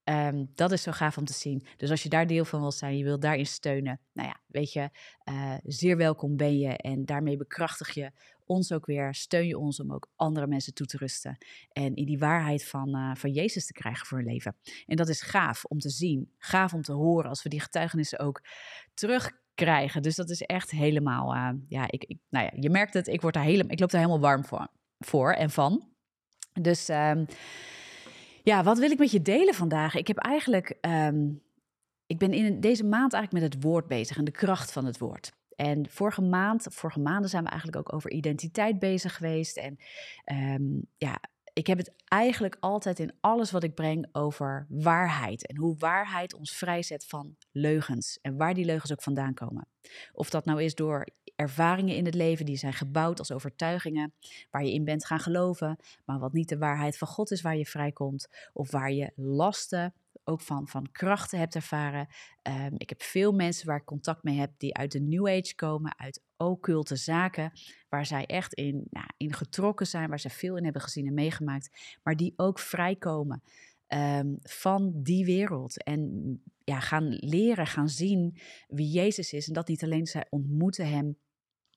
Um, 0.09 0.51
dat 0.55 0.71
is 0.71 0.81
zo 0.81 0.91
gaaf 0.91 1.17
om 1.17 1.25
te 1.25 1.33
zien. 1.33 1.65
Dus 1.77 1.89
als 1.89 2.03
je 2.03 2.09
daar 2.09 2.27
deel 2.27 2.45
van 2.45 2.59
wil 2.59 2.71
zijn, 2.71 2.97
je 2.97 3.03
wilt 3.03 3.21
daarin 3.21 3.45
steunen, 3.45 3.99
nou 4.13 4.27
ja, 4.27 4.39
weet 4.47 4.73
je, 4.73 4.89
uh, 5.29 5.53
zeer 5.63 5.97
welkom 5.97 6.37
ben 6.37 6.59
je. 6.59 6.77
En 6.77 7.05
daarmee 7.05 7.37
bekrachtig 7.37 7.93
je 7.93 8.11
ons 8.45 8.71
ook 8.71 8.85
weer, 8.85 9.13
steun 9.13 9.47
je 9.47 9.57
ons 9.57 9.79
om 9.79 9.93
ook 9.93 10.11
andere 10.15 10.47
mensen 10.47 10.73
toe 10.73 10.85
te 10.85 10.97
rusten. 10.97 11.37
En 11.71 11.95
in 11.95 12.05
die 12.05 12.19
waarheid 12.19 12.65
van, 12.65 12.95
uh, 12.95 13.15
van 13.15 13.31
Jezus 13.31 13.65
te 13.65 13.73
krijgen 13.73 14.05
voor 14.05 14.17
hun 14.17 14.27
leven. 14.27 14.55
En 14.85 14.95
dat 14.95 15.09
is 15.09 15.21
gaaf 15.21 15.63
om 15.63 15.79
te 15.79 15.89
zien, 15.89 16.31
gaaf 16.37 16.73
om 16.73 16.81
te 16.81 16.93
horen 16.93 17.29
als 17.29 17.43
we 17.43 17.49
die 17.49 17.61
getuigenissen 17.61 18.19
ook 18.19 18.43
terugkrijgen. 18.93 20.01
Dus 20.01 20.15
dat 20.15 20.29
is 20.29 20.41
echt 20.41 20.71
helemaal, 20.71 21.35
uh, 21.35 21.49
ja, 21.67 21.85
ik, 21.89 22.03
ik, 22.03 22.17
nou 22.29 22.45
ja, 22.45 22.51
je 22.59 22.69
merkt 22.69 22.93
het, 22.93 23.07
ik, 23.07 23.21
word 23.21 23.33
daar 23.33 23.43
helemaal, 23.43 23.71
ik 23.71 23.79
loop 23.79 23.91
daar 23.91 24.01
helemaal 24.01 24.29
warm 24.29 24.45
voor, 24.45 24.67
voor 24.99 25.31
en 25.31 25.49
van. 25.49 25.87
Dus. 26.53 26.89
Um, 26.89 27.25
ja, 28.45 28.63
wat 28.63 28.79
wil 28.79 28.91
ik 28.91 28.97
met 28.97 29.11
je 29.11 29.21
delen 29.21 29.53
vandaag? 29.53 29.95
Ik 29.95 30.07
heb 30.07 30.17
eigenlijk, 30.17 30.77
um, 30.81 31.41
ik 32.05 32.17
ben 32.17 32.33
in 32.33 32.59
deze 32.59 32.83
maand 32.83 33.13
eigenlijk 33.13 33.43
met 33.43 33.53
het 33.53 33.63
woord 33.63 33.87
bezig 33.87 34.17
en 34.17 34.25
de 34.25 34.31
kracht 34.31 34.71
van 34.71 34.85
het 34.85 34.97
woord. 34.97 35.33
En 35.55 35.89
vorige 35.89 36.21
maand, 36.21 36.67
vorige 36.69 36.99
maanden 36.99 37.29
zijn 37.29 37.43
we 37.43 37.49
eigenlijk 37.49 37.79
ook 37.79 37.93
over 37.93 38.11
identiteit 38.11 38.79
bezig 38.79 39.15
geweest. 39.15 39.57
En 39.57 39.77
um, 40.61 40.87
ja, 40.97 41.19
ik 41.55 41.67
heb 41.67 41.77
het 41.77 41.93
eigenlijk 42.07 42.57
altijd 42.59 42.99
in 42.99 43.13
alles 43.19 43.51
wat 43.51 43.63
ik 43.63 43.75
breng 43.75 44.07
over 44.11 44.65
waarheid. 44.69 45.47
En 45.47 45.57
hoe 45.57 45.75
waarheid 45.77 46.33
ons 46.33 46.51
vrijzet 46.51 47.05
van 47.05 47.35
leugens. 47.51 48.19
En 48.21 48.37
waar 48.37 48.53
die 48.53 48.65
leugens 48.65 48.91
ook 48.91 49.01
vandaan 49.01 49.33
komen. 49.33 49.67
Of 50.13 50.29
dat 50.29 50.45
nou 50.45 50.63
is 50.63 50.75
door 50.75 51.07
ervaringen 51.35 51.95
in 51.95 52.05
het 52.05 52.13
leven 52.13 52.45
die 52.45 52.57
zijn 52.57 52.73
gebouwd 52.73 53.19
als 53.19 53.31
overtuigingen, 53.31 54.13
waar 54.51 54.63
je 54.63 54.73
in 54.73 54.83
bent 54.83 55.05
gaan 55.05 55.19
geloven, 55.19 55.79
maar 56.05 56.19
wat 56.19 56.33
niet 56.33 56.49
de 56.49 56.57
waarheid 56.57 56.97
van 56.97 57.07
God 57.07 57.31
is 57.31 57.41
waar 57.41 57.57
je 57.57 57.65
vrijkomt, 57.65 58.27
of 58.53 58.71
waar 58.71 58.91
je 58.91 59.11
lasten 59.15 59.93
ook 60.25 60.41
van, 60.41 60.67
van 60.67 60.91
krachten 60.91 61.39
hebt 61.39 61.55
ervaren. 61.55 62.07
Um, 62.43 62.73
ik 62.77 62.89
heb 62.89 63.01
veel 63.01 63.31
mensen 63.31 63.67
waar 63.67 63.77
ik 63.77 63.85
contact 63.85 64.23
mee 64.23 64.37
heb 64.37 64.51
die 64.57 64.75
uit 64.75 64.91
de 64.91 65.01
New 65.01 65.27
Age 65.27 65.55
komen, 65.55 65.99
uit 65.99 66.23
occulte 66.37 66.95
zaken, 66.95 67.51
waar 67.89 68.05
zij 68.05 68.25
echt 68.25 68.53
in, 68.53 68.87
nou, 68.89 69.07
in 69.17 69.33
getrokken 69.33 69.87
zijn, 69.87 70.09
waar 70.09 70.19
ze 70.19 70.29
veel 70.29 70.57
in 70.57 70.63
hebben 70.63 70.81
gezien 70.81 71.07
en 71.07 71.13
meegemaakt, 71.13 71.97
maar 72.03 72.15
die 72.15 72.33
ook 72.35 72.59
vrijkomen 72.59 73.43
um, 73.87 74.37
van 74.41 74.91
die 74.95 75.25
wereld. 75.25 75.83
En 75.83 76.41
ja, 76.63 76.79
gaan 76.79 77.07
leren, 77.09 77.67
gaan 77.67 77.89
zien 77.89 78.37
wie 78.67 78.89
Jezus 78.89 79.33
is. 79.33 79.47
En 79.47 79.53
dat 79.53 79.67
niet 79.67 79.83
alleen 79.83 80.05
zij 80.05 80.25
ontmoeten 80.29 80.89
hem 80.89 81.17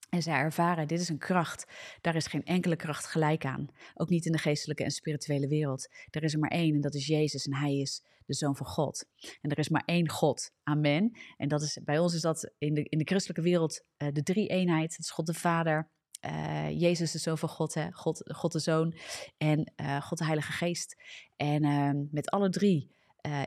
en 0.09 0.23
zij 0.23 0.35
ervaren, 0.35 0.89
dit 0.89 1.01
is 1.01 1.09
een 1.09 1.19
kracht. 1.19 1.67
Daar 2.01 2.15
is 2.15 2.27
geen 2.27 2.45
enkele 2.45 2.77
kracht 2.77 3.07
gelijk 3.07 3.45
aan. 3.45 3.69
Ook 3.95 4.09
niet 4.09 4.27
in 4.27 4.33
de 4.33 4.39
geestelijke 4.39 4.85
en 4.85 4.91
spirituele 4.91 5.49
wereld. 5.49 5.89
Er 6.11 6.23
is 6.23 6.33
er 6.33 6.39
maar 6.39 6.51
één 6.51 6.75
en 6.75 6.81
dat 6.81 6.95
is 6.95 7.07
Jezus 7.07 7.47
en 7.47 7.55
hij 7.55 7.77
is 7.77 8.03
de 8.27 8.35
Zoon 8.35 8.57
van 8.57 8.67
God. 8.67 9.05
En 9.41 9.51
er 9.51 9.59
is 9.59 9.69
maar 9.69 9.83
één 9.87 10.09
God. 10.09 10.51
Amen. 10.63 11.17
En 11.37 11.49
dat 11.49 11.63
is, 11.63 11.79
bij 11.85 11.99
ons 11.99 12.15
is 12.15 12.21
dat 12.21 12.53
in 12.59 12.75
de, 12.75 12.83
in 12.83 12.99
de 12.99 13.05
christelijke 13.05 13.43
wereld 13.43 13.85
uh, 13.99 14.09
de 14.13 14.23
drie-eenheid. 14.23 14.91
Het 14.91 15.05
is 15.05 15.11
God 15.11 15.27
de 15.27 15.35
Vader, 15.35 15.91
uh, 16.27 16.71
Jezus 16.81 17.13
de 17.13 17.19
Zoon 17.19 17.39
van 17.39 17.49
God, 17.49 17.75
hè? 17.75 17.93
God, 17.93 18.33
God 18.35 18.53
de 18.53 18.59
Zoon 18.59 18.95
en 19.37 19.73
uh, 19.77 20.03
God 20.03 20.19
de 20.19 20.25
Heilige 20.25 20.53
Geest. 20.53 21.03
En 21.37 21.65
ehm, 21.65 22.05
met 22.11 22.31
alle 22.31 22.51
drie 22.51 22.97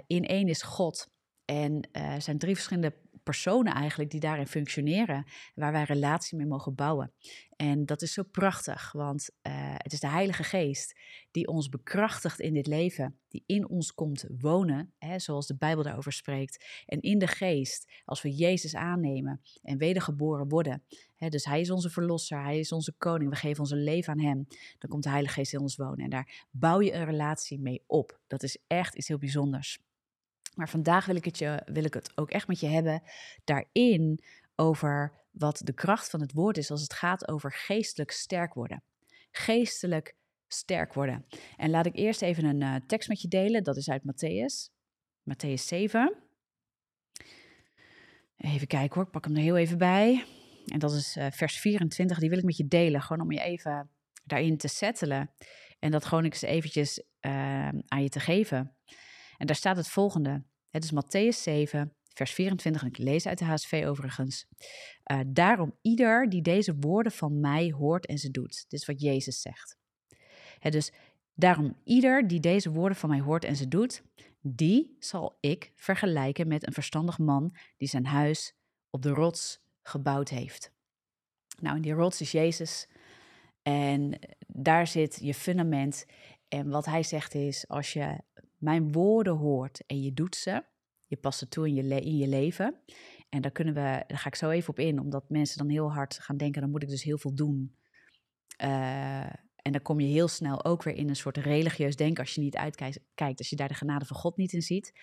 in 0.08 0.26
één 0.26 0.48
is 0.48 0.62
God. 0.62 1.10
En 1.46 1.90
er 1.92 2.22
zijn 2.22 2.38
drie 2.38 2.56
verschillende 2.56 2.94
personen 3.24 3.74
eigenlijk 3.74 4.12
die 4.12 4.20
daarin 4.20 4.48
functioneren, 4.48 5.26
waar 5.56 5.72
wij 5.72 5.84
relatie 5.84 6.38
mee 6.38 6.48
mogen 6.48 6.76
bouwen. 6.76 7.14
En 7.56 7.86
dat 7.86 8.02
is 8.02 8.14
zo 8.14 8.24
prachtig, 8.24 8.92
want 8.92 9.30
uh, 9.48 9.54
het 9.78 9.94
is 9.94 10.00
de 10.00 10.08
Heilige 10.08 10.44
Geest 10.44 11.00
die 11.32 11.48
ons 11.48 11.70
bekrachtigt 11.70 12.40
in 12.40 12.54
dit 12.54 12.68
leven, 12.68 13.20
die 13.28 13.44
in 13.46 13.70
ons 13.70 13.94
komt 13.94 14.26
wonen, 14.38 14.94
hè, 14.98 15.20
zoals 15.20 15.48
de 15.48 15.56
Bijbel 15.56 15.84
daarover 15.84 16.14
spreekt. 16.14 16.66
En 16.86 17.02
in 17.02 17.20
de 17.20 17.28
Geest, 17.28 17.92
als 18.06 18.22
we 18.22 18.36
Jezus 18.36 18.76
aannemen 18.76 19.42
en 19.62 19.78
wedergeboren 19.78 20.50
worden, 20.50 20.84
hè, 21.16 21.30
dus 21.30 21.46
Hij 21.46 21.62
is 21.62 21.72
onze 21.72 21.90
Verlosser, 21.90 22.44
Hij 22.44 22.60
is 22.60 22.72
onze 22.72 22.94
Koning, 22.98 23.30
we 23.30 23.36
geven 23.36 23.60
onze 23.60 23.76
leven 23.76 24.14
aan 24.14 24.20
Hem, 24.20 24.48
dan 24.78 24.90
komt 24.90 25.04
de 25.04 25.10
Heilige 25.10 25.34
Geest 25.34 25.54
in 25.54 25.60
ons 25.60 25.76
wonen. 25.76 26.04
En 26.04 26.10
daar 26.10 26.48
bouw 26.52 26.82
je 26.82 26.94
een 26.94 27.06
relatie 27.06 27.60
mee 27.60 27.84
op. 27.88 28.20
Dat 28.28 28.44
is 28.44 28.58
echt 28.68 28.96
iets 28.96 29.08
heel 29.08 29.18
bijzonders. 29.18 29.80
Maar 30.56 30.70
vandaag 30.70 31.06
wil 31.06 31.16
ik, 31.16 31.26
het 31.26 31.38
je, 31.38 31.62
wil 31.66 31.84
ik 31.84 31.94
het 31.94 32.12
ook 32.18 32.32
echt 32.32 32.48
met 32.48 32.60
je 32.60 32.68
hebben 32.68 33.04
daarin 33.44 34.24
over 34.56 35.12
wat 35.32 35.62
de 35.64 35.74
kracht 35.74 36.10
van 36.10 36.22
het 36.22 36.34
woord 36.34 36.58
is 36.58 36.72
als 36.72 36.82
het 36.82 36.94
gaat 36.94 37.28
over 37.28 37.52
geestelijk 37.52 38.12
sterk 38.12 38.54
worden. 38.54 38.84
Geestelijk 39.32 40.16
sterk 40.48 40.94
worden. 40.94 41.26
En 41.58 41.70
laat 41.70 41.86
ik 41.86 41.96
eerst 41.96 42.22
even 42.22 42.46
een 42.46 42.62
uh, 42.62 42.76
tekst 42.88 43.10
met 43.10 43.22
je 43.22 43.28
delen. 43.28 43.64
Dat 43.64 43.78
is 43.78 43.90
uit 43.90 44.02
Matthäus. 44.02 44.72
Matthäus 45.24 45.64
7. 45.66 46.16
Even 48.38 48.68
kijken 48.68 48.96
hoor, 48.96 49.04
ik 49.04 49.12
pak 49.12 49.26
hem 49.26 49.36
er 49.36 49.42
heel 49.42 49.58
even 49.58 49.78
bij. 49.78 50.26
En 50.66 50.80
dat 50.80 50.94
is 50.94 51.18
uh, 51.18 51.28
vers 51.32 51.60
24, 51.60 52.20
die 52.20 52.30
wil 52.30 52.38
ik 52.38 52.44
met 52.44 52.58
je 52.58 52.68
delen. 52.68 53.02
Gewoon 53.02 53.22
om 53.22 53.32
je 53.32 53.42
even 53.42 53.90
daarin 54.24 54.58
te 54.58 54.68
settelen. 54.68 55.32
En 55.80 55.92
dat 55.92 56.06
gewoon 56.06 56.24
eens 56.24 56.42
eventjes 56.42 57.04
uh, 57.22 57.68
aan 57.68 58.04
je 58.04 58.10
te 58.10 58.20
geven. 58.20 58.76
En 59.42 59.48
daar 59.48 59.56
staat 59.56 59.78
het 59.78 59.88
volgende. 59.88 60.44
Het 60.70 60.84
is 60.84 60.92
Matthäus 60.94 61.42
7, 61.42 61.94
vers 62.14 62.34
24, 62.34 62.82
en 62.82 62.88
ik 62.88 62.98
lees 62.98 63.28
uit 63.28 63.38
de 63.38 63.46
HSV 63.46 63.84
overigens. 63.88 64.48
Uh, 65.12 65.20
daarom 65.28 65.78
ieder 65.82 66.30
die 66.30 66.42
deze 66.42 66.76
woorden 66.76 67.12
van 67.12 67.40
mij 67.40 67.72
hoort 67.72 68.06
en 68.06 68.18
ze 68.18 68.32
doet. 68.32 68.66
Dit 68.68 68.80
is 68.80 68.86
wat 68.86 69.02
Jezus 69.02 69.42
zegt. 69.42 69.78
Het 70.60 70.74
dus 70.74 70.92
daarom 71.34 71.78
ieder 71.84 72.28
die 72.28 72.40
deze 72.40 72.72
woorden 72.72 72.98
van 72.98 73.10
mij 73.10 73.20
hoort 73.20 73.44
en 73.44 73.56
ze 73.56 73.68
doet, 73.68 74.04
die 74.42 74.96
zal 75.00 75.38
ik 75.40 75.72
vergelijken 75.76 76.48
met 76.48 76.68
een 76.68 76.74
verstandig 76.74 77.18
man 77.18 77.56
die 77.78 77.88
zijn 77.88 78.06
huis 78.06 78.54
op 78.90 79.02
de 79.02 79.10
rots 79.10 79.60
gebouwd 79.82 80.30
heeft. 80.30 80.72
Nou, 81.60 81.76
en 81.76 81.82
die 81.82 81.94
rots 81.94 82.22
is 82.22 82.32
Jezus. 82.32 82.88
En 83.62 84.20
daar 84.48 84.88
zit 84.88 85.18
je 85.22 85.34
fundament. 85.34 86.06
En 86.48 86.70
wat 86.70 86.86
hij 86.86 87.04
zegt 87.04 87.34
is, 87.34 87.68
als 87.68 87.94
je 87.94 88.18
mijn 88.62 88.92
woorden 88.92 89.38
hoort 89.38 89.86
en 89.86 90.02
je 90.02 90.14
doet 90.14 90.36
ze, 90.36 90.64
je 91.06 91.18
past 91.18 91.40
ze 91.40 91.48
toe 91.48 91.68
in 91.68 91.76
je, 91.76 92.02
in 92.02 92.18
je 92.18 92.28
leven 92.28 92.82
En 93.30 93.42
daar, 93.42 93.52
kunnen 93.52 93.74
we, 93.74 94.04
daar 94.08 94.18
ga 94.18 94.28
ik 94.28 94.36
zo 94.36 94.50
even 94.50 94.70
op 94.70 94.80
in, 94.80 95.00
omdat 95.00 95.30
mensen 95.30 95.58
dan 95.58 95.70
heel 95.70 95.92
hard 95.92 96.20
gaan 96.20 96.38
denken: 96.38 96.62
dan 96.62 96.72
moet 96.72 96.84
ik 96.84 96.90
dus 96.90 97.04
heel 97.04 97.18
veel 97.18 97.36
doen. 97.36 97.76
Uh, 98.64 99.26
en 99.56 99.72
dan 99.72 99.82
kom 99.82 100.00
je 100.00 100.08
heel 100.08 100.28
snel 100.28 100.66
ook 100.66 100.84
weer 100.84 100.96
in 100.96 101.10
een 101.10 101.16
soort 101.16 101.38
religieus 101.38 101.96
denken 101.96 102.24
als 102.24 102.36
je 102.36 102.42
niet 102.42 102.56
uitkijkt, 102.56 103.38
als 103.38 103.50
je 103.50 103.56
daar 103.56 103.68
de 103.68 103.74
genade 103.74 104.06
van 104.06 104.18
God 104.18 104.38
niet 104.38 104.54
in 104.54 104.62
ziet. 104.62 104.94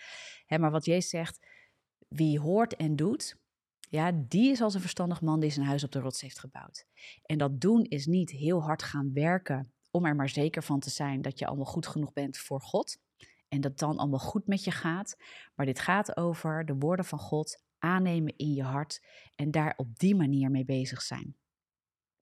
Hè, 0.45 0.57
maar 0.57 0.71
wat 0.71 0.85
Jezus 0.85 1.09
zegt, 1.09 1.47
wie 2.07 2.39
hoort 2.39 2.75
en 2.75 2.95
doet, 2.95 3.37
ja, 3.89 4.11
die 4.11 4.51
is 4.51 4.61
als 4.61 4.73
een 4.73 4.81
verstandig 4.81 5.21
man 5.21 5.39
die 5.39 5.49
zijn 5.49 5.65
huis 5.65 5.83
op 5.83 5.91
de 5.91 5.99
rots 5.99 6.21
heeft 6.21 6.39
gebouwd. 6.39 6.85
En 7.23 7.37
dat 7.37 7.61
doen 7.61 7.83
is 7.83 8.05
niet 8.05 8.31
heel 8.31 8.63
hard 8.63 8.83
gaan 8.83 9.13
werken 9.13 9.73
om 9.91 10.05
er 10.05 10.15
maar 10.15 10.29
zeker 10.29 10.63
van 10.63 10.79
te 10.79 10.89
zijn 10.89 11.21
dat 11.21 11.39
je 11.39 11.45
allemaal 11.45 11.65
goed 11.65 11.87
genoeg 11.87 12.13
bent 12.13 12.37
voor 12.37 12.61
God. 12.61 12.97
En 13.49 13.61
dat 13.61 13.79
dan 13.79 13.97
allemaal 13.97 14.19
goed 14.19 14.47
met 14.47 14.63
je 14.63 14.71
gaat. 14.71 15.17
Maar 15.55 15.65
dit 15.65 15.79
gaat 15.79 16.17
over 16.17 16.65
de 16.65 16.75
woorden 16.75 17.05
van 17.05 17.19
God 17.19 17.63
aannemen 17.79 18.33
in 18.37 18.53
je 18.53 18.63
hart 18.63 19.05
en 19.35 19.51
daar 19.51 19.73
op 19.77 19.99
die 19.99 20.15
manier 20.15 20.51
mee 20.51 20.65
bezig 20.65 21.01
zijn. 21.01 21.35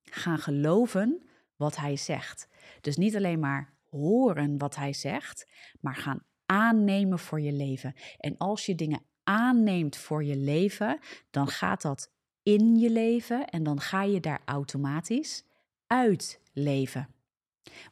Gaan 0.04 0.40
geloven 0.40 1.30
wat 1.56 1.76
hij 1.76 1.96
zegt. 1.96 2.48
Dus 2.82 2.98
niet 2.98 3.16
alleen 3.16 3.40
maar 3.40 3.74
horen 3.90 4.58
wat 4.58 4.76
hij 4.76 4.94
zegt, 4.94 5.48
maar 5.80 5.96
gaan 5.96 6.26
aannemen 6.46 7.20
voor 7.20 7.42
je 7.42 7.52
leven. 7.52 7.94
En 8.18 8.38
als 8.38 8.66
je 8.66 8.76
dingen 8.76 9.06
aanneemt 9.24 9.98
voor 9.98 10.24
je 10.24 10.38
leven, 10.38 11.00
dan 11.30 11.48
gaat 11.48 11.82
dat 11.82 12.12
in 12.44 12.76
je 12.76 12.90
leven 12.90 13.50
en 13.50 13.64
dan 13.64 13.80
ga 13.80 14.04
je 14.04 14.20
daar 14.20 14.42
automatisch 14.46 15.44
uit 15.88 16.42
leven. 16.54 17.17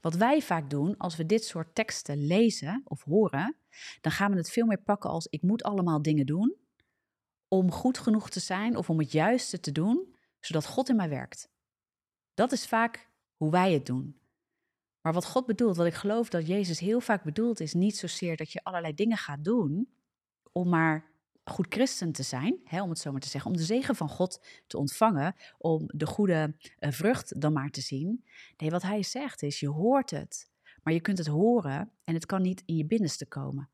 Wat 0.02 0.16
wij 0.16 0.42
vaak 0.42 0.70
doen 0.70 0.98
als 0.98 1.16
we 1.16 1.26
dit 1.26 1.46
soort 1.46 1.76
teksten 1.76 2.26
lezen 2.26 2.82
of 2.84 3.04
horen, 3.04 3.56
dan 4.02 4.12
gaan 4.12 4.32
we 4.32 4.38
het 4.38 4.52
veel 4.52 4.66
meer 4.66 4.82
pakken 4.82 5.10
als 5.10 5.28
ik 5.28 5.42
moet 5.42 5.64
allemaal 5.64 6.02
dingen 6.02 6.26
doen 6.26 6.56
om 7.48 7.72
goed 7.72 7.98
genoeg 7.98 8.30
te 8.30 8.40
zijn 8.40 8.76
of 8.76 8.90
om 8.90 9.00
het 9.00 9.12
juiste 9.12 9.60
te 9.60 9.72
doen, 9.72 10.16
zodat 10.40 10.66
God 10.66 10.90
in 10.90 10.96
mij 10.96 11.10
werkt. 11.10 11.50
Dat 12.34 12.52
is 12.52 12.68
vaak 12.68 13.10
hoe 13.36 13.52
wij 13.52 13.74
het 13.74 13.86
doen. 13.86 14.20
Maar 15.02 15.14
wat 15.14 15.26
God 15.26 15.46
bedoelt, 15.46 15.78
wat 15.78 15.86
ik 15.86 15.94
geloof 15.94 16.30
dat 16.30 16.48
Jezus 16.48 16.80
heel 16.80 17.00
vaak 17.00 17.24
bedoelt, 17.24 17.60
is 17.60 17.74
niet 17.74 17.98
zozeer 17.98 18.38
dat 18.38 18.52
je 18.52 18.64
allerlei 18.64 18.94
dingen 18.94 19.18
gaat 19.18 19.44
doen 19.44 19.90
om 20.52 20.70
maar 20.70 21.15
goed 21.46 21.66
christen 21.70 22.12
te 22.12 22.24
zijn, 22.24 22.60
hè, 22.64 22.82
om 22.82 22.90
het 22.90 23.00
zo 23.00 23.12
maar 23.12 23.22
te 23.22 23.30
zeggen, 23.30 23.52
om 23.52 23.58
de 23.58 23.64
zegen 23.64 23.96
van 23.96 24.10
God 24.10 24.46
te 24.68 24.78
ontvangen, 24.78 25.36
om 25.58 25.84
de 25.88 26.06
goede 26.06 26.56
uh, 26.80 26.92
vrucht 26.92 27.42
dan 27.42 27.54
maar 27.54 27.70
te 27.70 27.82
zien. 27.82 28.26
Nee, 28.58 28.70
wat 28.70 28.82
hij 28.82 29.04
zegt 29.04 29.42
is, 29.42 29.60
je 29.60 29.70
hoort 29.70 30.10
het, 30.10 30.50
maar 30.84 30.94
je 30.94 31.02
kunt 31.02 31.18
het 31.18 31.28
horen 31.28 31.92
en 32.04 32.14
het 32.14 32.26
kan 32.26 32.42
niet 32.42 32.64
in 32.66 32.76
je 32.76 32.86
binnenste 32.86 33.26
komen. 33.26 33.70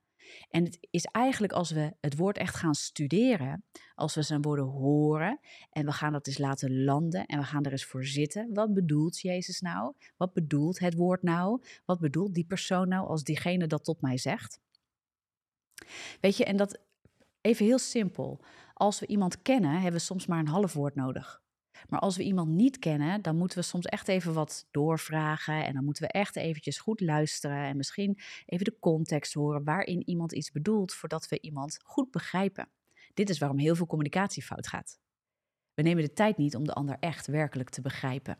En 0.50 0.64
het 0.64 0.78
is 0.90 1.06
eigenlijk 1.06 1.54
als 1.54 1.72
we 1.72 1.94
het 2.00 2.18
woord 2.18 2.38
echt 2.38 2.56
gaan 2.56 2.76
studeren, 2.76 3.64
als 3.96 4.16
we 4.16 4.22
zijn 4.22 4.42
woorden 4.42 4.66
horen 4.66 5.40
en 5.72 5.86
we 5.86 5.92
gaan 5.92 6.12
dat 6.12 6.28
eens 6.28 6.38
laten 6.38 6.84
landen 6.84 7.26
en 7.26 7.40
we 7.40 7.46
gaan 7.46 7.64
er 7.64 7.72
eens 7.72 7.86
voor 7.86 8.06
zitten. 8.06 8.54
Wat 8.54 8.74
bedoelt 8.74 9.20
Jezus 9.20 9.62
nou? 9.62 9.94
Wat 10.18 10.34
bedoelt 10.34 10.80
het 10.80 10.94
woord 10.94 11.24
nou? 11.24 11.62
Wat 11.86 12.00
bedoelt 12.00 12.34
die 12.34 12.46
persoon 12.46 12.88
nou 12.88 13.08
als 13.08 13.24
diegene 13.24 13.68
dat 13.68 13.84
tot 13.84 14.02
mij 14.02 14.18
zegt? 14.18 14.60
Weet 16.22 16.38
je, 16.38 16.46
en 16.46 16.58
dat 16.58 16.80
even 17.42 17.66
heel 17.66 17.80
simpel. 17.80 18.44
Als 18.74 19.00
we 19.00 19.08
iemand 19.08 19.42
kennen, 19.42 19.72
hebben 19.72 19.92
we 19.92 20.00
soms 20.00 20.26
maar 20.26 20.40
een 20.40 20.48
half 20.48 20.74
woord 20.74 20.96
nodig. 20.96 21.42
Maar 21.90 22.00
als 22.00 22.18
we 22.18 22.24
iemand 22.24 22.50
niet 22.50 22.80
kennen, 22.80 23.22
dan 23.22 23.38
moeten 23.38 23.58
we 23.58 23.64
soms 23.64 23.86
echt 23.86 24.08
even 24.08 24.34
wat 24.34 24.68
doorvragen. 24.72 25.66
En 25.66 25.74
dan 25.74 25.84
moeten 25.84 26.04
we 26.04 26.12
echt 26.12 26.36
eventjes 26.36 26.80
goed 26.80 27.02
luisteren. 27.02 27.64
En 27.64 27.78
misschien 27.78 28.20
even 28.46 28.66
de 28.66 28.80
context 28.80 29.34
horen 29.34 29.64
waarin 29.64 30.10
iemand 30.10 30.32
iets 30.32 30.52
bedoelt, 30.52 30.94
voordat 30.94 31.28
we 31.28 31.40
iemand 31.40 31.80
goed 31.84 32.12
begrijpen. 32.12 32.70
Dit 33.14 33.30
is 33.30 33.40
waarom 33.40 33.60
heel 33.60 33.76
veel 33.76 33.86
communicatie 33.86 34.44
fout 34.44 34.68
gaat. 34.68 35.00
We 35.74 35.82
nemen 35.82 36.04
de 36.04 36.14
tijd 36.14 36.38
niet 36.38 36.56
om 36.56 36.64
de 36.64 36.74
ander 36.74 36.98
echt 37.00 37.28
werkelijk 37.28 37.70
te 37.70 37.82
begrijpen. 37.82 38.38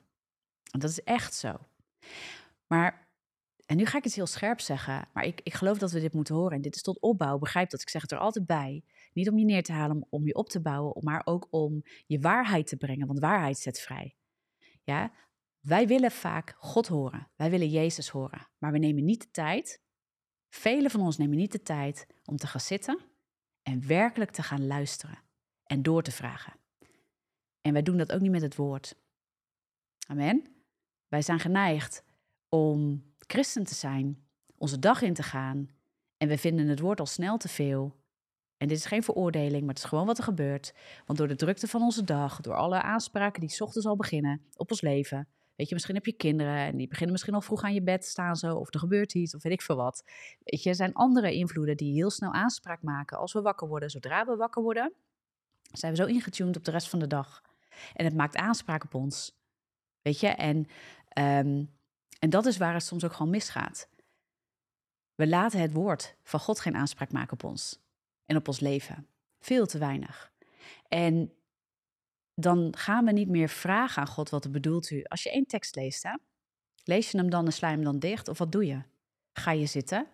En 0.72 0.80
dat 0.80 0.90
is 0.90 1.04
echt 1.04 1.34
zo. 1.34 1.58
Maar, 2.68 3.08
en 3.72 3.78
nu 3.78 3.86
ga 3.86 3.98
ik 3.98 4.04
het 4.04 4.14
heel 4.14 4.28
scherp 4.28 4.60
zeggen, 4.60 5.08
maar 5.14 5.26
ik, 5.26 5.42
ik 5.44 5.54
geloof 5.54 5.78
dat 5.78 5.92
we 5.92 6.00
dit 6.00 6.14
moeten 6.14 6.36
horen. 6.36 6.56
En 6.56 6.62
dit 6.62 6.76
is 6.76 6.82
tot 6.82 7.00
opbouw, 7.00 7.38
begrijp 7.38 7.70
dat. 7.70 7.82
Ik 7.82 7.90
zeg 7.90 8.02
het 8.02 8.12
er 8.12 8.18
altijd 8.18 8.46
bij. 8.46 8.84
Niet 9.14 9.30
om 9.30 9.38
je 9.38 9.46
neer 9.46 9.64
te 9.64 9.72
halen, 9.72 10.08
om 10.10 10.26
je 10.26 10.36
op 10.36 10.50
te 10.50 10.62
bouwen, 10.62 11.04
maar 11.04 11.22
ook 11.26 11.48
om 11.50 11.84
je 12.06 12.20
waarheid 12.20 12.68
te 12.68 12.78
brengen, 12.78 13.08
want 13.08 13.20
waarheid 13.20 13.58
zet 13.58 13.80
vrij. 13.80 14.16
Ja, 14.84 15.12
wij 15.60 15.88
willen 15.88 16.12
vaak 16.12 16.56
God 16.58 16.88
horen, 16.88 17.28
wij 17.36 17.50
willen 17.50 17.70
Jezus 17.70 18.10
horen, 18.10 18.48
maar 18.58 18.72
we 18.72 18.78
nemen 18.78 19.06
niet 19.06 19.22
de 19.22 19.32
tijd, 19.32 19.82
velen 20.50 20.92
van 20.92 21.02
ons 21.02 21.18
nemen 21.18 21.38
niet 21.38 21.52
de 21.52 21.62
tijd 21.62 22.08
om 22.26 22.38
te 22.38 22.48
gaan 22.48 22.62
zitten 22.62 23.00
en 23.64 23.88
werkelijk 23.88 24.32
te 24.32 24.44
gaan 24.44 24.68
luisteren 24.68 25.20
en 25.64 25.82
door 25.82 26.04
te 26.04 26.12
vragen. 26.12 26.54
En 27.62 27.74
wij 27.74 27.82
doen 27.82 27.98
dat 27.98 28.12
ook 28.12 28.22
niet 28.22 28.32
met 28.32 28.42
het 28.42 28.56
woord. 28.56 28.96
Amen. 30.08 30.46
Wij 31.08 31.22
zijn 31.22 31.40
geneigd 31.40 32.04
om 32.50 33.10
christen 33.32 33.64
te 33.64 33.76
zijn, 33.76 34.24
onze 34.58 34.80
dag 34.80 35.02
in 35.02 35.14
te 35.14 35.24
gaan 35.24 35.70
en 36.18 36.28
we 36.28 36.38
vinden 36.38 36.68
het 36.68 36.80
woord 36.80 37.00
al 37.00 37.06
snel 37.06 37.38
te 37.38 37.48
veel 37.48 37.96
en 38.58 38.68
dit 38.68 38.78
is 38.78 38.86
geen 38.86 39.04
veroordeling, 39.04 39.60
maar 39.60 39.74
het 39.74 39.84
is 39.84 39.90
gewoon 39.90 40.06
wat 40.06 40.18
er 40.18 40.24
gebeurt. 40.24 40.74
Want 41.06 41.20
door 41.20 41.28
de 41.28 41.36
drukte 41.36 41.68
van 41.68 41.82
onze 41.82 42.04
dag, 42.04 42.42
door 42.42 42.56
alle 42.56 42.82
aanspraken 42.82 43.42
die 43.42 43.50
s 43.50 43.62
ochtends 43.62 43.88
al 43.88 43.96
beginnen 43.96 44.42
op 44.56 44.72
ons 44.72 44.82
leven. 44.82 45.28
Weet 45.56 45.68
je, 45.68 45.74
misschien 45.74 45.96
heb 45.96 46.06
je 46.06 46.14
kinderen 46.14 46.56
en 46.56 46.78
die 46.78 46.88
beginnen 46.88 47.12
misschien 47.12 47.34
al 47.34 47.42
vroeg 47.42 47.64
aan 47.64 47.74
je 47.74 47.82
bed 47.82 48.06
staan 48.06 48.36
zo. 48.36 48.56
Of 48.56 48.74
er 48.74 48.80
gebeurt 48.80 49.14
iets, 49.14 49.36
of 49.36 49.44
weet 49.44 49.54
ik 49.54 49.62
veel 49.62 49.76
wat. 49.76 50.04
Weet 50.44 50.64
je, 50.64 50.70
er 50.70 50.76
zijn 50.76 50.94
andere 50.94 51.34
invloeden 51.34 51.78
die 51.78 51.94
heel 51.94 52.10
snel 52.10 52.34
aanspraak 52.34 52.82
maken 52.82 53.18
als 53.18 53.34
we 53.34 53.42
wakker 53.42 53.68
worden. 53.68 53.90
Zodra 53.90 54.26
we 54.26 54.36
wakker 54.36 54.62
worden, 54.62 54.94
zijn 55.72 55.92
we 55.92 55.98
zo 55.98 56.06
ingetuned 56.06 56.58
op 56.58 56.64
de 56.64 56.72
rest 56.72 56.90
van 56.90 57.00
de 57.00 57.08
dag. 57.08 57.42
En 57.94 58.06
het 58.06 58.16
maakt 58.16 58.36
aanspraak 58.36 58.84
op 58.84 58.94
ons. 58.94 59.40
Weet 60.02 60.20
je, 60.20 60.28
en, 60.28 60.66
um, 61.20 61.70
en 62.22 62.30
dat 62.30 62.46
is 62.46 62.58
waar 62.58 62.74
het 62.74 62.84
soms 62.84 63.04
ook 63.06 63.14
gewoon 63.14 63.32
misgaat. 63.32 63.90
We 65.16 65.28
laten 65.28 65.60
het 65.60 65.74
woord 65.74 66.16
van 66.24 66.40
God 66.40 66.60
geen 66.60 66.76
aanspraak 66.76 67.12
maken 67.12 67.34
op 67.34 67.44
ons 67.44 67.80
en 68.26 68.36
op 68.36 68.48
ons 68.48 68.60
leven. 68.60 69.08
Veel 69.40 69.66
te 69.66 69.78
weinig. 69.78 70.32
En 70.88 71.34
dan 72.34 72.78
gaan 72.78 73.06
we 73.06 73.12
niet 73.12 73.30
meer 73.30 73.50
vragen 73.50 74.02
aan 74.02 74.08
God, 74.08 74.30
wat 74.30 74.52
bedoelt 74.52 74.90
u? 74.90 75.04
Als 75.04 75.24
je 75.24 75.32
één 75.32 75.46
tekst 75.46 75.76
leest, 75.76 76.04
hè, 76.04 76.16
lees 76.84 77.12
je 77.12 77.18
hem 77.18 77.30
dan 77.30 77.46
en 77.46 77.54
sla 77.54 77.70
je 77.70 77.76
hem 77.76 77.84
dan 77.84 78.00
dicht? 78.00 78.28
Of 78.28 78.38
wat 78.38 78.52
doe 78.52 78.66
je? 78.66 78.82
Ga 79.34 79.52
je 79.52 79.66
zitten? 79.66 80.08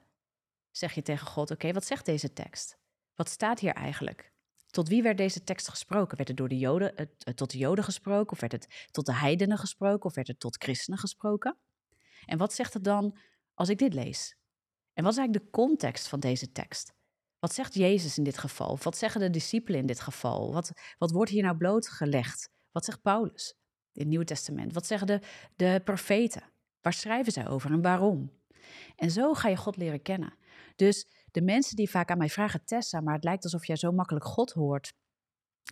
Zeg 0.72 0.94
je 0.94 1.02
tegen 1.02 1.28
God, 1.28 1.52
oké, 1.52 1.74
wat 1.74 1.86
zegt 1.86 2.06
deze 2.06 2.34
tekst? 2.34 2.78
Wat 3.16 3.30
staat 3.30 3.60
hier 3.60 3.74
eigenlijk? 3.74 4.32
Tot 4.68 4.88
wie 4.88 5.04
werd 5.04 5.18
deze 5.18 5.44
tekst 5.44 5.70
gesproken? 5.70 6.18
Werd 6.18 6.30
het 6.30 6.38
door 6.38 6.50
de 6.50 6.58
Joden, 6.58 6.92
het, 6.96 7.38
tot 7.38 7.52
de 7.52 7.58
Joden 7.58 7.84
gesproken? 7.84 8.32
Of 8.32 8.40
werd 8.40 8.52
het 8.52 8.88
tot 8.92 9.06
de 9.06 9.14
heidenen 9.16 9.58
gesproken? 9.58 10.06
Of 10.06 10.16
werd 10.16 10.28
het 10.28 10.40
tot 10.40 10.64
christenen 10.64 11.00
gesproken? 11.00 11.58
En 12.25 12.38
wat 12.38 12.53
zegt 12.53 12.74
het 12.74 12.83
dan 12.83 13.17
als 13.53 13.69
ik 13.69 13.77
dit 13.77 13.93
lees? 13.93 14.38
En 14.93 15.03
wat 15.03 15.12
is 15.12 15.17
eigenlijk 15.17 15.45
de 15.45 15.51
context 15.51 16.07
van 16.07 16.19
deze 16.19 16.51
tekst? 16.51 16.95
Wat 17.39 17.53
zegt 17.53 17.74
Jezus 17.74 18.17
in 18.17 18.24
dit 18.24 18.38
geval? 18.38 18.77
Wat 18.81 18.97
zeggen 18.97 19.21
de 19.21 19.29
discipelen 19.29 19.79
in 19.79 19.86
dit 19.86 20.00
geval? 20.00 20.53
Wat, 20.53 20.71
wat 20.97 21.12
wordt 21.12 21.31
hier 21.31 21.43
nou 21.43 21.57
blootgelegd? 21.57 22.50
Wat 22.71 22.86
zegt 22.86 23.01
Paulus 23.01 23.55
in 23.91 24.01
het 24.01 24.09
Nieuwe 24.09 24.25
Testament? 24.25 24.74
Wat 24.74 24.86
zeggen 24.86 25.07
de, 25.07 25.21
de 25.55 25.81
profeten? 25.83 26.43
Waar 26.81 26.93
schrijven 26.93 27.31
zij 27.31 27.47
over 27.47 27.71
en 27.71 27.81
waarom? 27.81 28.31
En 28.95 29.12
zo 29.12 29.33
ga 29.33 29.50
je 29.50 29.55
God 29.55 29.77
leren 29.77 30.01
kennen. 30.01 30.38
Dus 30.75 31.07
de 31.31 31.41
mensen 31.41 31.75
die 31.75 31.89
vaak 31.89 32.12
aan 32.12 32.17
mij 32.17 32.29
vragen, 32.29 32.65
Tessa, 32.65 33.01
maar 33.01 33.13
het 33.13 33.24
lijkt 33.24 33.43
alsof 33.43 33.65
jij 33.65 33.75
zo 33.75 33.91
makkelijk 33.91 34.25
God 34.25 34.51
hoort. 34.51 34.93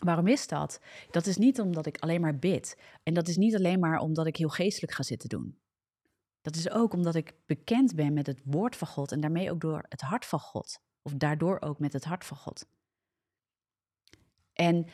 Waarom 0.04 0.28
is 0.28 0.48
dat? 0.48 0.80
Dat 1.12 1.26
is 1.26 1.38
niet 1.38 1.60
omdat 1.60 1.86
ik 1.86 1.98
alleen 1.98 2.22
maar 2.22 2.40
bid. 2.40 2.78
En 3.04 3.14
dat 3.14 3.28
is 3.28 3.38
niet 3.38 3.56
alleen 3.56 3.80
maar 3.80 4.00
omdat 4.00 4.28
ik 4.28 4.36
heel 4.36 4.50
geestelijk 4.50 4.94
ga 4.94 5.04
zitten 5.04 5.30
doen. 5.30 5.60
Dat 6.46 6.56
is 6.56 6.70
ook 6.70 6.94
omdat 6.94 7.16
ik 7.16 7.34
bekend 7.46 7.96
ben 7.96 8.14
met 8.14 8.28
het 8.28 8.42
woord 8.44 8.76
van 8.76 8.88
God 8.88 9.12
en 9.12 9.20
daarmee 9.20 9.52
ook 9.52 9.62
door 9.62 9.86
het 9.90 10.02
hart 10.02 10.26
van 10.26 10.40
God. 10.40 10.80
Of 11.02 11.14
daardoor 11.14 11.62
ook 11.62 11.80
met 11.80 11.94
het 11.94 12.04
hart 12.04 12.26
van 12.26 12.38
God. 12.38 12.66
En 14.54 14.88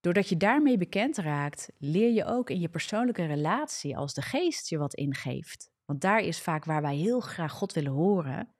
doordat 0.00 0.28
je 0.28 0.36
daarmee 0.36 0.78
bekend 0.78 1.16
raakt, 1.16 1.72
leer 1.78 2.12
je 2.12 2.24
ook 2.24 2.50
in 2.50 2.60
je 2.60 2.68
persoonlijke 2.68 3.24
relatie, 3.24 3.96
als 3.96 4.14
de 4.14 4.22
geest 4.22 4.68
je 4.68 4.78
wat 4.78 4.94
ingeeft. 4.94 5.70
Want 5.84 6.00
daar 6.00 6.20
is 6.20 6.40
vaak 6.40 6.64
waar 6.64 6.82
wij 6.82 6.96
heel 6.96 7.20
graag 7.20 7.52
God 7.52 7.72
willen 7.72 7.92
horen. 7.92 8.54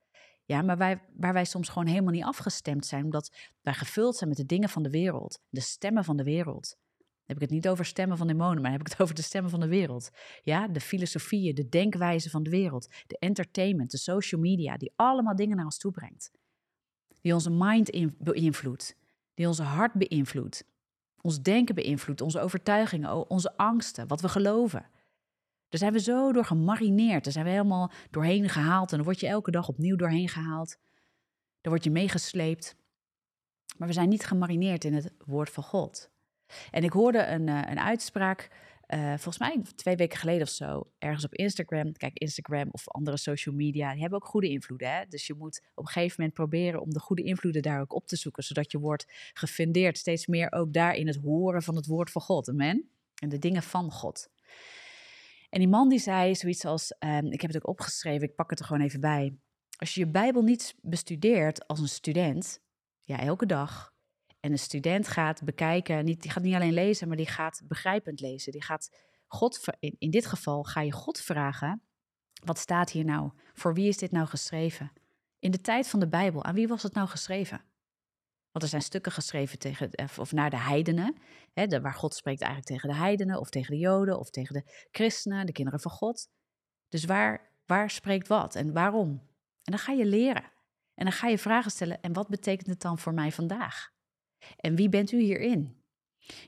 Ja, 0.44 0.62
maar 0.62 0.76
wij, 0.76 1.02
waar 1.16 1.32
wij 1.32 1.44
soms 1.44 1.68
gewoon 1.68 1.88
helemaal 1.88 2.12
niet 2.12 2.24
afgestemd 2.24 2.86
zijn, 2.86 3.04
omdat 3.04 3.36
wij 3.60 3.74
gevuld 3.74 4.16
zijn 4.16 4.28
met 4.28 4.38
de 4.38 4.46
dingen 4.46 4.68
van 4.68 4.82
de 4.82 4.90
wereld, 4.90 5.40
de 5.48 5.60
stemmen 5.60 6.04
van 6.04 6.16
de 6.16 6.24
wereld. 6.24 6.76
Dan 7.26 7.37
heb 7.37 7.37
ik 7.37 7.43
het 7.43 7.50
niet 7.50 7.69
over 7.69 7.85
stemmen 7.85 8.16
van 8.16 8.26
demonen, 8.26 8.54
maar 8.54 8.71
dan 8.71 8.73
heb 8.73 8.81
ik 8.81 8.93
het 8.93 9.00
over 9.00 9.14
de 9.14 9.23
stemmen 9.23 9.50
van 9.50 9.61
de 9.61 9.69
wereld. 9.69 10.11
Ja, 10.43 10.69
de 10.69 10.81
filosofieën, 10.81 11.54
de 11.54 11.69
denkwijze 11.69 12.31
van 12.31 12.43
de 12.43 12.50
wereld, 12.50 12.88
de 13.07 13.16
entertainment, 13.19 13.90
de 13.90 13.99
social 13.99 14.40
media, 14.40 14.76
die 14.76 14.93
allemaal 14.97 15.37
dingen 15.37 15.57
naar 15.57 15.64
ons 15.64 15.78
toe 15.78 15.93
brengt 15.93 16.31
die 17.25 17.35
onze 17.35 17.50
mind 17.50 17.90
beïnvloedt, 18.19 18.97
die 19.35 19.47
onze 19.47 19.62
hart 19.62 19.93
beïnvloedt, 19.93 20.64
ons 21.21 21.43
denken 21.43 21.75
beïnvloedt, 21.75 22.21
onze 22.21 22.40
overtuigingen, 22.40 23.31
onze 23.31 23.57
angsten, 23.57 24.07
wat 24.07 24.21
we 24.21 24.28
geloven. 24.28 24.81
Daar 25.69 25.81
zijn 25.81 25.93
we 25.93 26.00
zo 26.00 26.33
door 26.33 26.45
gemarineerd, 26.45 27.25
daar 27.25 27.33
zijn 27.33 27.45
we 27.45 27.50
helemaal 27.50 27.90
doorheen 28.11 28.49
gehaald 28.49 28.90
en 28.90 28.97
dan 28.97 29.07
word 29.07 29.21
je 29.21 29.26
elke 29.26 29.50
dag 29.50 29.69
opnieuw 29.69 29.97
doorheen 29.97 30.28
gehaald. 30.28 30.76
Dan 31.61 31.73
word 31.73 31.85
je 31.85 31.90
meegesleept. 31.90 32.76
Maar 33.76 33.88
we 33.88 33.95
zijn 33.95 34.09
niet 34.09 34.26
gemarineerd 34.26 34.85
in 34.85 34.95
het 34.95 35.14
woord 35.26 35.50
van 35.50 35.62
God. 35.62 36.11
En 36.70 36.84
ik 36.84 36.92
hoorde 36.92 37.26
een, 37.26 37.46
uh, 37.46 37.60
een 37.64 37.80
uitspraak, 37.80 38.48
uh, 38.88 39.08
volgens 39.08 39.38
mij 39.38 39.62
twee 39.74 39.96
weken 39.96 40.18
geleden 40.18 40.42
of 40.42 40.48
zo, 40.48 40.90
ergens 40.98 41.24
op 41.24 41.34
Instagram. 41.34 41.92
Kijk, 41.92 42.18
Instagram 42.18 42.68
of 42.70 42.88
andere 42.88 43.16
social 43.16 43.54
media, 43.54 43.92
die 43.92 44.00
hebben 44.00 44.22
ook 44.22 44.28
goede 44.28 44.48
invloeden. 44.48 44.94
Hè? 44.94 45.04
Dus 45.08 45.26
je 45.26 45.34
moet 45.34 45.62
op 45.74 45.84
een 45.84 45.92
gegeven 45.92 46.14
moment 46.18 46.34
proberen 46.34 46.80
om 46.80 46.90
de 46.90 47.00
goede 47.00 47.22
invloeden 47.22 47.62
daar 47.62 47.80
ook 47.80 47.94
op 47.94 48.06
te 48.06 48.16
zoeken, 48.16 48.42
zodat 48.42 48.70
je 48.70 48.78
wordt 48.78 49.06
gefundeerd 49.32 49.98
steeds 49.98 50.26
meer 50.26 50.52
ook 50.52 50.72
daar 50.72 50.94
in 50.94 51.06
het 51.06 51.16
horen 51.16 51.62
van 51.62 51.76
het 51.76 51.86
woord 51.86 52.10
van 52.10 52.22
God. 52.22 52.48
Amen? 52.48 52.88
En 53.14 53.28
de 53.28 53.38
dingen 53.38 53.62
van 53.62 53.90
God. 53.90 54.28
En 55.50 55.60
die 55.60 55.68
man 55.68 55.88
die 55.88 55.98
zei 55.98 56.34
zoiets 56.34 56.64
als, 56.64 56.94
um, 56.98 57.32
ik 57.32 57.40
heb 57.40 57.52
het 57.52 57.62
ook 57.62 57.68
opgeschreven, 57.68 58.28
ik 58.28 58.34
pak 58.34 58.50
het 58.50 58.58
er 58.58 58.64
gewoon 58.64 58.82
even 58.82 59.00
bij. 59.00 59.36
Als 59.78 59.94
je 59.94 60.00
je 60.00 60.10
Bijbel 60.10 60.42
niet 60.42 60.74
bestudeert 60.82 61.66
als 61.66 61.80
een 61.80 61.88
student, 61.88 62.60
ja, 63.00 63.18
elke 63.18 63.46
dag, 63.46 63.93
en 64.44 64.52
een 64.52 64.58
student 64.58 65.08
gaat 65.08 65.44
bekijken, 65.44 66.04
niet, 66.04 66.22
die 66.22 66.30
gaat 66.30 66.42
niet 66.42 66.54
alleen 66.54 66.72
lezen, 66.72 67.08
maar 67.08 67.16
die 67.16 67.26
gaat 67.26 67.62
begrijpend 67.64 68.20
lezen. 68.20 68.52
Die 68.52 68.62
gaat 68.62 68.96
God, 69.26 69.60
in, 69.78 69.96
in 69.98 70.10
dit 70.10 70.26
geval 70.26 70.62
ga 70.62 70.80
je 70.80 70.92
God 70.92 71.20
vragen, 71.20 71.82
wat 72.44 72.58
staat 72.58 72.90
hier 72.90 73.04
nou? 73.04 73.30
Voor 73.52 73.74
wie 73.74 73.88
is 73.88 73.96
dit 73.96 74.10
nou 74.10 74.26
geschreven? 74.26 74.92
In 75.38 75.50
de 75.50 75.60
tijd 75.60 75.88
van 75.88 76.00
de 76.00 76.08
Bijbel, 76.08 76.44
aan 76.44 76.54
wie 76.54 76.68
was 76.68 76.82
het 76.82 76.94
nou 76.94 77.08
geschreven? 77.08 77.64
Want 78.50 78.64
er 78.64 78.68
zijn 78.68 78.82
stukken 78.82 79.12
geschreven 79.12 79.58
tegen, 79.58 79.90
eh, 79.90 80.06
of 80.18 80.32
naar 80.32 80.50
de 80.50 80.58
heidenen, 80.58 81.16
hè, 81.52 81.80
waar 81.80 81.94
God 81.94 82.14
spreekt 82.14 82.42
eigenlijk 82.42 82.70
tegen 82.72 82.88
de 82.88 83.04
heidenen, 83.04 83.40
of 83.40 83.50
tegen 83.50 83.70
de 83.70 83.80
Joden, 83.80 84.18
of 84.18 84.30
tegen 84.30 84.54
de 84.54 84.86
christenen, 84.90 85.46
de 85.46 85.52
kinderen 85.52 85.80
van 85.80 85.90
God. 85.90 86.28
Dus 86.88 87.04
waar, 87.04 87.50
waar 87.66 87.90
spreekt 87.90 88.28
wat 88.28 88.54
en 88.54 88.72
waarom? 88.72 89.08
En 89.62 89.72
dan 89.72 89.78
ga 89.78 89.92
je 89.92 90.06
leren. 90.06 90.52
En 90.94 91.04
dan 91.04 91.12
ga 91.12 91.28
je 91.28 91.38
vragen 91.38 91.70
stellen, 91.70 92.00
en 92.00 92.12
wat 92.12 92.28
betekent 92.28 92.66
het 92.66 92.80
dan 92.80 92.98
voor 92.98 93.14
mij 93.14 93.32
vandaag? 93.32 93.93
En 94.56 94.74
wie 94.74 94.88
bent 94.88 95.12
u 95.12 95.20
hierin? 95.20 95.82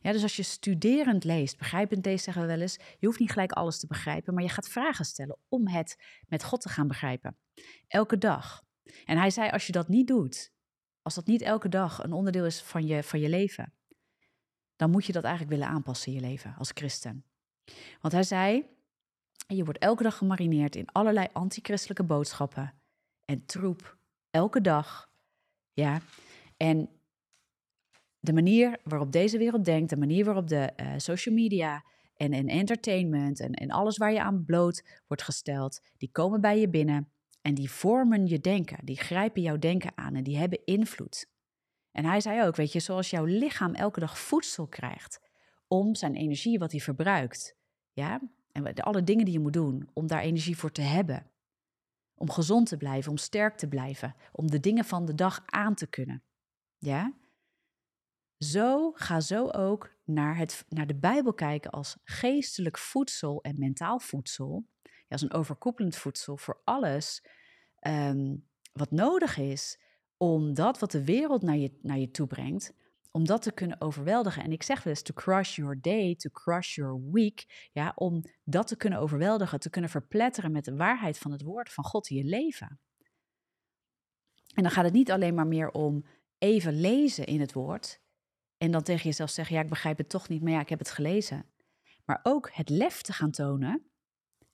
Ja, 0.03 0.13
dus 0.13 0.23
als 0.23 0.37
je 0.37 0.43
studerend 0.43 1.25
leest, 1.25 1.59
begrijpend 1.59 2.05
leest, 2.05 2.25
zeggen 2.25 2.43
we 2.43 2.49
wel 2.49 2.61
eens, 2.61 2.79
je 2.99 3.07
hoeft 3.07 3.19
niet 3.19 3.31
gelijk 3.31 3.53
alles 3.53 3.79
te 3.79 3.87
begrijpen, 3.87 4.35
maar 4.35 4.43
je 4.43 4.49
gaat 4.49 4.69
vragen 4.69 5.05
stellen 5.05 5.39
om 5.49 5.69
het 5.69 5.97
met 6.27 6.45
God 6.45 6.61
te 6.61 6.69
gaan 6.69 6.89
begrijpen. 6.89 7.37
Elke 7.89 8.19
dag. 8.19 8.65
En 9.05 9.19
hij 9.19 9.31
zei, 9.31 9.51
als 9.51 9.67
je 9.67 9.73
dat 9.73 9.89
niet 9.89 10.07
doet, 10.07 10.53
als 11.03 11.15
dat 11.15 11.27
niet 11.27 11.43
elke 11.43 11.69
dag 11.69 12.03
een 12.03 12.13
onderdeel 12.13 12.45
is 12.45 12.63
van 12.63 12.87
je, 12.87 13.03
van 13.03 13.21
je 13.21 13.29
leven, 13.29 13.73
dan 14.77 14.91
moet 14.91 15.05
je 15.05 15.13
dat 15.13 15.25
eigenlijk 15.25 15.57
willen 15.57 15.75
aanpassen 15.75 16.13
in 16.13 16.21
je 16.21 16.27
leven 16.27 16.55
als 16.59 16.71
christen. 16.75 17.25
Want 18.01 18.15
hij 18.15 18.23
zei, 18.23 18.67
je 19.47 19.65
wordt 19.65 19.79
elke 19.79 20.03
dag 20.03 20.17
gemarineerd 20.17 20.77
in 20.77 20.89
allerlei 20.93 21.27
antichristelijke 21.33 22.05
boodschappen 22.05 22.75
en 23.25 23.47
troep, 23.47 23.97
elke 24.31 24.61
dag. 24.61 25.11
Ja, 25.73 26.01
en 26.57 26.89
de 28.27 28.33
manier 28.33 28.79
waarop 28.85 29.13
deze 29.13 29.39
wereld 29.39 29.65
denkt, 29.65 29.91
de 29.91 29.97
manier 29.97 30.25
waarop 30.25 30.49
de 30.49 30.73
uh, 30.77 30.93
social 30.97 31.35
media 31.35 31.85
en, 32.17 32.33
en 32.33 32.49
entertainment 32.49 33.41
en, 33.41 33.53
en 33.53 33.71
alles 33.71 33.97
waar 33.97 34.13
je 34.13 34.23
aan 34.23 34.45
bloot 34.45 34.85
wordt 35.07 35.23
gesteld, 35.23 35.81
die 35.97 36.11
komen 36.13 36.41
bij 36.41 36.61
je 36.61 36.69
binnen 36.69 37.09
en 37.43 37.55
die 37.55 37.71
vormen 37.71 38.27
je 38.27 38.41
denken, 38.41 38.85
die 38.85 38.97
grijpen 38.97 39.43
jouw 39.43 39.59
denken 39.59 39.93
aan 39.95 40.15
en 40.15 40.25
die 40.25 40.37
hebben 40.37 40.65
invloed. 40.65 41.29
En 41.93 42.05
hij 42.05 42.21
zei 42.21 42.47
ook, 42.47 42.57
weet 42.57 42.73
je, 42.73 42.81
zoals 42.81 43.11
jouw 43.11 43.25
lichaam 43.25 43.75
elke 43.75 44.01
dag 44.01 44.19
voedsel 44.19 44.67
krijgt 44.67 45.21
om 45.69 45.95
zijn 45.95 46.15
energie 46.15 46.59
wat 46.59 46.71
hij 46.71 46.81
verbruikt, 46.81 47.57
ja, 47.93 48.21
en 48.53 48.75
alle 48.75 49.03
dingen 49.03 49.25
die 49.25 49.35
je 49.35 49.41
moet 49.41 49.53
doen 49.53 49.89
om 49.93 50.07
daar 50.07 50.21
energie 50.21 50.57
voor 50.57 50.73
te 50.73 50.83
hebben, 50.83 51.31
om 52.15 52.31
gezond 52.31 52.69
te 52.69 52.77
blijven, 52.77 53.11
om 53.11 53.17
sterk 53.17 53.57
te 53.57 53.69
blijven, 53.69 54.15
om 54.33 54.51
de 54.51 54.61
dingen 54.61 54.85
van 54.85 55.05
de 55.05 55.15
dag 55.15 55.43
aan 55.47 55.75
te 55.75 55.87
kunnen, 55.87 56.23
ja. 56.79 57.15
Zo 58.39 58.93
ga 58.93 59.21
zo 59.21 59.49
ook 59.49 59.95
naar, 60.05 60.37
het, 60.37 60.65
naar 60.69 60.87
de 60.87 60.99
Bijbel 60.99 61.35
kijken 61.35 61.71
als 61.71 61.97
geestelijk 62.05 62.79
voedsel 62.79 63.43
en 63.43 63.59
mentaal 63.59 63.99
voedsel. 63.99 64.67
Ja, 64.83 64.93
als 65.09 65.23
een 65.23 65.33
overkoepelend 65.33 65.97
voedsel 65.97 66.37
voor 66.37 66.61
alles 66.65 67.27
um, 67.87 68.49
wat 68.73 68.91
nodig 68.91 69.37
is 69.37 69.81
om 70.17 70.55
dat 70.55 70.79
wat 70.79 70.91
de 70.91 71.05
wereld 71.05 71.43
naar 71.43 71.57
je, 71.57 71.79
naar 71.83 71.99
je 71.99 72.11
toe 72.11 72.27
brengt, 72.27 72.75
om 73.11 73.25
dat 73.25 73.43
te 73.43 73.53
kunnen 73.53 73.81
overweldigen. 73.81 74.43
En 74.43 74.53
ik 74.53 74.63
zeg 74.63 74.83
wel 74.83 74.93
eens, 74.93 75.03
to 75.03 75.15
crush 75.15 75.57
your 75.57 75.81
day, 75.81 76.15
to 76.15 76.31
crush 76.31 76.75
your 76.75 77.11
week. 77.11 77.69
Ja, 77.73 77.93
om 77.95 78.23
dat 78.45 78.67
te 78.67 78.77
kunnen 78.77 78.99
overweldigen, 78.99 79.61
te 79.61 79.71
kunnen 79.71 79.91
verpletteren 79.91 80.53
met 80.53 80.65
de 80.65 80.77
waarheid 80.77 81.19
van 81.19 81.33
het 81.33 81.43
woord 81.43 81.73
van 81.73 81.85
God 81.85 82.09
in 82.11 82.17
je 82.17 82.25
leven. 82.25 82.81
En 84.55 84.63
dan 84.63 84.71
gaat 84.71 84.85
het 84.85 84.93
niet 84.93 85.11
alleen 85.11 85.35
maar 85.35 85.47
meer 85.47 85.71
om 85.71 86.07
even 86.39 86.81
lezen 86.81 87.27
in 87.27 87.41
het 87.41 87.53
woord. 87.53 88.01
En 88.59 88.71
dan 88.71 88.83
tegen 88.83 89.05
jezelf 89.05 89.31
zeggen, 89.31 89.57
ja, 89.57 89.63
ik 89.63 89.69
begrijp 89.69 89.99
het 89.99 90.09
toch 90.09 90.29
niet, 90.29 90.43
maar 90.43 90.53
ja, 90.53 90.61
ik 90.61 90.69
heb 90.69 90.79
het 90.79 90.91
gelezen. 90.91 91.47
Maar 92.05 92.21
ook 92.23 92.51
het 92.53 92.69
lef 92.69 93.03
te 93.03 93.13
gaan 93.13 93.31
tonen, 93.31 93.87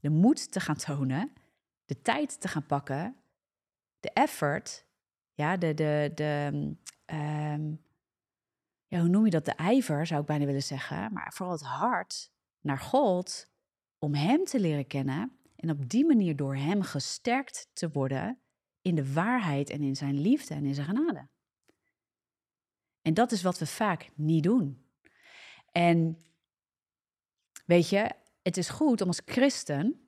de 0.01 0.11
moed 0.11 0.53
te 0.53 0.61
gaan 0.61 0.77
tonen, 0.77 1.33
de 1.85 2.03
tijd 2.03 2.41
te 2.41 2.49
gaan 2.49 2.67
pakken, 2.67 3.17
de 4.01 4.11
effort, 4.11 4.87
ja, 5.35 5.57
de, 5.57 5.75
de, 5.75 6.11
de 6.15 6.51
um, 7.07 7.81
ja, 8.87 9.01
hoe 9.01 9.09
noem 9.09 9.25
je 9.25 9.31
dat? 9.31 9.45
De 9.45 9.55
ijver, 9.55 10.07
zou 10.07 10.21
ik 10.21 10.27
bijna 10.27 10.45
willen 10.45 10.63
zeggen, 10.63 11.13
maar 11.13 11.33
vooral 11.33 11.55
het 11.55 11.65
hart 11.65 12.33
naar 12.61 12.79
God, 12.79 13.51
om 13.99 14.15
Hem 14.15 14.45
te 14.45 14.61
leren 14.61 14.87
kennen 14.87 15.39
en 15.57 15.71
op 15.71 15.89
die 15.89 16.07
manier 16.07 16.37
door 16.37 16.57
Hem 16.57 16.83
gesterkt 16.83 17.71
te 17.73 17.91
worden 17.91 18.39
in 18.81 18.95
de 18.95 19.13
waarheid 19.13 19.71
en 19.71 19.83
in 19.83 19.97
Zijn 19.97 20.21
liefde 20.21 20.55
en 20.55 20.65
in 20.65 20.75
Zijn 20.75 20.87
genade. 20.87 21.29
En 23.03 23.15
dat 23.15 23.33
is 23.33 23.43
wat 23.43 23.59
we 23.59 23.67
vaak 23.67 24.11
niet 24.15 24.43
doen. 24.43 24.87
En 25.73 26.25
weet 27.67 27.89
je, 27.89 28.11
het 28.43 28.57
is 28.57 28.69
goed 28.69 29.01
om 29.01 29.07
als 29.07 29.23
christen 29.25 30.03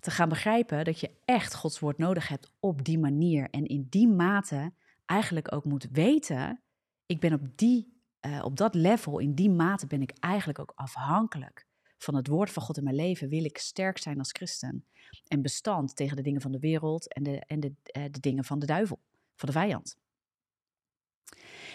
te 0.00 0.10
gaan 0.10 0.28
begrijpen 0.28 0.84
dat 0.84 1.00
je 1.00 1.10
echt 1.24 1.54
Gods 1.54 1.78
woord 1.78 1.98
nodig 1.98 2.28
hebt 2.28 2.52
op 2.60 2.84
die 2.84 2.98
manier 2.98 3.50
en 3.50 3.66
in 3.66 3.86
die 3.90 4.08
mate 4.08 4.72
eigenlijk 5.04 5.54
ook 5.54 5.64
moet 5.64 5.88
weten, 5.92 6.62
ik 7.06 7.20
ben 7.20 7.32
op 7.32 7.56
die, 7.56 8.02
uh, 8.20 8.44
op 8.44 8.56
dat 8.56 8.74
level, 8.74 9.18
in 9.18 9.34
die 9.34 9.50
mate 9.50 9.86
ben 9.86 10.02
ik 10.02 10.12
eigenlijk 10.18 10.58
ook 10.58 10.72
afhankelijk 10.74 11.66
van 11.98 12.14
het 12.14 12.26
woord 12.26 12.50
van 12.50 12.62
God 12.62 12.76
in 12.76 12.84
mijn 12.84 12.96
leven. 12.96 13.28
Wil 13.28 13.44
ik 13.44 13.58
sterk 13.58 13.98
zijn 13.98 14.18
als 14.18 14.30
christen 14.30 14.84
en 15.28 15.42
bestand 15.42 15.96
tegen 15.96 16.16
de 16.16 16.22
dingen 16.22 16.40
van 16.40 16.52
de 16.52 16.58
wereld 16.58 17.12
en 17.12 17.22
de, 17.22 17.44
en 17.46 17.60
de, 17.60 17.74
uh, 17.96 18.04
de 18.10 18.20
dingen 18.20 18.44
van 18.44 18.58
de 18.58 18.66
duivel, 18.66 19.00
van 19.36 19.48
de 19.48 19.54
vijand. 19.54 19.96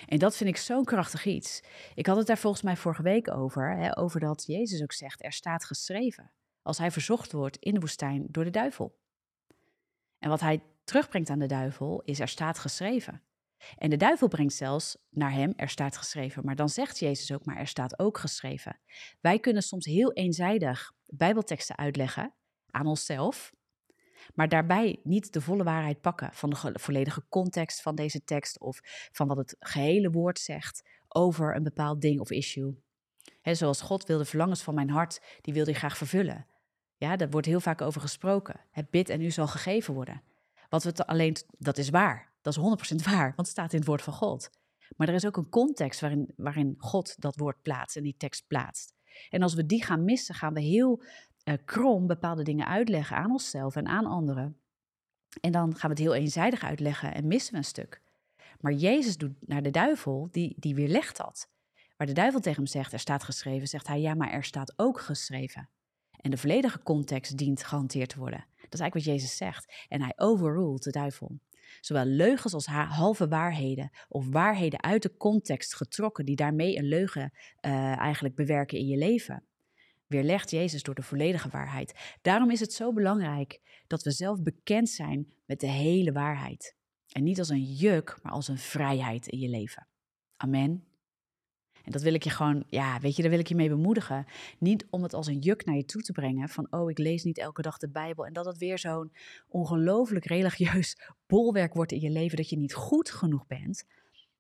En 0.08 0.20
dat 0.20 0.36
vind 0.36 0.50
ik 0.50 0.58
zo'n 0.58 0.86
krachtig 0.86 1.26
iets. 1.26 1.64
Ik 1.96 2.06
had 2.06 2.18
het 2.18 2.28
daar 2.28 2.38
volgens 2.38 2.64
mij 2.64 2.78
vorige 2.78 3.02
week 3.02 3.32
over, 3.32 3.78
hè, 3.78 3.98
over 3.98 4.20
dat 4.20 4.44
Jezus 4.46 4.82
ook 4.82 4.94
zegt, 4.94 5.24
er 5.24 5.34
staat 5.34 5.66
geschreven, 5.66 6.32
als 6.62 6.78
hij 6.78 6.92
verzocht 6.92 7.32
wordt 7.32 7.58
in 7.58 7.74
de 7.74 7.80
woestijn 7.80 8.26
door 8.30 8.44
de 8.44 8.50
duivel. 8.50 8.98
En 10.20 10.30
wat 10.30 10.40
hij 10.40 10.64
terugbrengt 10.84 11.30
aan 11.30 11.40
de 11.40 11.46
duivel 11.46 12.02
is, 12.02 12.20
er 12.20 12.28
staat 12.28 12.60
geschreven. 12.60 13.24
En 13.78 13.90
de 13.90 13.98
duivel 13.98 14.28
brengt 14.28 14.54
zelfs 14.54 14.98
naar 15.10 15.32
hem, 15.32 15.54
er 15.56 15.70
staat 15.70 15.98
geschreven. 15.98 16.46
Maar 16.46 16.56
dan 16.56 16.70
zegt 16.70 17.00
Jezus 17.00 17.32
ook, 17.32 17.46
maar 17.46 17.58
er 17.58 17.68
staat 17.68 18.00
ook 18.00 18.18
geschreven. 18.18 18.80
Wij 19.22 19.40
kunnen 19.40 19.64
soms 19.64 19.86
heel 19.86 20.14
eenzijdig 20.14 20.92
Bijbelteksten 21.06 21.78
uitleggen 21.78 22.34
aan 22.72 22.86
onszelf, 22.86 23.52
maar 24.34 24.50
daarbij 24.50 25.00
niet 25.04 25.34
de 25.34 25.42
volle 25.42 25.64
waarheid 25.64 26.02
pakken 26.02 26.30
van 26.34 26.50
de 26.50 26.80
volledige 26.80 27.24
context 27.30 27.82
van 27.82 27.96
deze 27.96 28.24
tekst 28.24 28.60
of 28.60 28.80
van 29.12 29.28
wat 29.28 29.38
het 29.38 29.56
gehele 29.60 30.10
woord 30.10 30.40
zegt 30.40 30.90
over 31.08 31.56
een 31.56 31.64
bepaald 31.64 32.02
ding 32.02 32.20
of 32.20 32.32
issue. 32.32 32.78
He, 33.42 33.56
zoals 33.56 33.82
God 33.82 34.06
wil 34.06 34.18
de 34.18 34.26
verlangens 34.26 34.62
van 34.62 34.76
mijn 34.76 34.90
hart, 34.90 35.22
die 35.42 35.54
wil 35.54 35.66
hij 35.66 35.74
graag 35.74 35.98
vervullen. 35.98 36.46
Ja, 36.98 37.16
daar 37.16 37.30
wordt 37.30 37.48
heel 37.48 37.60
vaak 37.60 37.82
over 37.82 38.02
gesproken. 38.02 38.66
Het 38.72 38.90
bid 38.90 39.10
en 39.10 39.22
u 39.22 39.32
zal 39.32 39.48
gegeven 39.48 39.94
worden. 39.94 40.24
Wat 40.70 40.84
we 40.84 41.06
alleen, 41.06 41.36
dat 41.58 41.78
is 41.78 41.90
waar. 41.90 42.34
Dat 42.42 42.58
is 42.58 42.94
100% 42.94 43.04
waar, 43.04 43.34
want 43.36 43.36
het 43.36 43.48
staat 43.48 43.74
in 43.74 43.80
het 43.80 43.88
woord 43.88 44.02
van 44.02 44.14
God. 44.14 44.50
Maar 44.98 45.08
er 45.08 45.14
is 45.14 45.26
ook 45.26 45.38
een 45.38 45.50
context 45.50 46.00
waarin, 46.00 46.34
waarin 46.36 46.76
God 46.78 47.22
dat 47.22 47.36
woord 47.36 47.62
plaatst 47.62 47.98
en 47.98 48.04
die 48.04 48.16
tekst 48.18 48.48
plaatst. 48.48 48.94
En 49.30 49.42
als 49.42 49.54
we 49.54 49.66
die 49.66 49.84
gaan 49.84 50.04
missen, 50.04 50.36
gaan 50.36 50.54
we 50.54 50.62
heel 50.62 51.04
uh, 51.50 51.56
krom 51.66 52.08
bepaalde 52.08 52.44
dingen 52.44 52.68
uitleggen 52.68 53.18
aan 53.18 53.32
onszelf 53.32 53.76
en 53.76 53.88
aan 53.88 54.06
anderen. 54.06 54.58
En 55.42 55.52
dan 55.52 55.76
gaan 55.76 55.90
we 55.90 55.96
het 55.96 56.06
heel 56.06 56.16
eenzijdig 56.16 56.64
uitleggen 56.64 57.14
en 57.14 57.28
missen 57.28 57.52
we 57.52 57.58
een 57.58 57.64
stuk. 57.64 58.02
Maar 58.60 58.74
Jezus 58.74 59.18
doet 59.18 59.48
naar 59.48 59.62
de 59.62 59.70
duivel, 59.70 60.28
die, 60.32 60.56
die 60.58 60.76
weerlegt 60.76 61.18
dat. 61.18 61.50
Waar 61.98 62.08
de 62.08 62.14
duivel 62.14 62.40
tegen 62.40 62.64
hem 62.64 62.72
zegt, 62.72 62.94
er 62.94 63.00
staat 63.00 63.24
geschreven, 63.24 63.68
zegt 63.68 63.88
hij, 63.88 64.02
ja, 64.02 64.14
maar 64.14 64.32
er 64.32 64.44
staat 64.44 64.74
ook 64.76 65.00
geschreven. 65.00 65.70
En 66.22 66.32
de 66.32 66.38
volledige 66.38 66.84
context 66.84 67.38
dient 67.38 67.64
gehanteerd 67.64 68.10
te 68.10 68.20
worden. 68.20 68.46
Dat 68.56 68.74
is 68.74 68.80
eigenlijk 68.80 69.06
wat 69.06 69.16
Jezus 69.16 69.38
zegt. 69.38 69.86
En 69.88 70.02
hij 70.02 70.14
overruled 70.16 70.84
de 70.84 70.92
duivel. 70.92 71.40
Zowel 71.80 72.06
leugens 72.06 72.54
als 72.54 72.66
halve 72.66 73.28
waarheden, 73.28 73.90
of 74.08 74.30
waarheden 74.30 74.84
uit 74.84 75.02
de 75.02 75.18
context 75.18 75.76
getrokken, 75.76 76.26
die 76.26 76.36
daarmee 76.36 76.78
een 76.78 76.88
leugen 76.88 77.32
uh, 77.62 77.98
eigenlijk 77.98 78.36
bewerken 78.36 78.78
in 78.78 78.88
je 78.88 78.98
leven 78.98 79.49
weerlegt 80.10 80.52
Jezus 80.52 80.84
door 80.84 80.96
de 80.96 81.02
volledige 81.02 81.50
waarheid. 81.50 82.18
Daarom 82.22 82.52
is 82.52 82.60
het 82.60 82.74
zo 82.74 82.94
belangrijk 82.94 83.60
dat 83.88 84.04
we 84.04 84.12
zelf 84.12 84.42
bekend 84.42 84.90
zijn 84.90 85.34
met 85.46 85.60
de 85.60 85.68
hele 85.68 86.12
waarheid. 86.12 86.76
En 87.10 87.24
niet 87.24 87.40
als 87.40 87.50
een 87.50 87.64
juk, 87.64 88.20
maar 88.22 88.32
als 88.32 88.48
een 88.48 88.58
vrijheid 88.58 89.28
in 89.28 89.40
je 89.40 89.50
leven. 89.50 89.88
Amen. 90.36 90.84
En 91.84 91.92
dat 91.92 92.02
wil 92.02 92.14
ik 92.14 92.24
je 92.24 92.30
gewoon, 92.30 92.64
ja, 92.68 93.00
weet 93.00 93.16
je, 93.16 93.22
daar 93.22 93.32
wil 93.32 93.40
ik 93.40 93.48
je 93.48 93.56
mee 93.56 93.70
bemoedigen. 93.70 94.26
Niet 94.60 94.88
om 94.90 95.04
het 95.04 95.14
als 95.14 95.28
een 95.28 95.40
juk 95.40 95.66
naar 95.66 95.76
je 95.76 95.86
toe 95.86 96.02
te 96.02 96.12
brengen. 96.12 96.50
Van, 96.50 96.68
oh, 96.70 96.90
ik 96.90 96.98
lees 96.98 97.24
niet 97.24 97.38
elke 97.38 97.62
dag 97.62 97.78
de 97.78 97.90
Bijbel. 97.90 98.26
En 98.26 98.34
dat 98.34 98.46
het 98.46 98.58
weer 98.58 98.80
zo'n 98.80 99.14
ongelooflijk 99.48 100.26
religieus 100.26 100.98
bolwerk 101.28 101.74
wordt 101.74 101.92
in 101.92 102.00
je 102.00 102.10
leven. 102.10 102.38
Dat 102.38 102.50
je 102.50 102.58
niet 102.58 102.74
goed 102.74 103.12
genoeg 103.12 103.48
bent. 103.48 103.86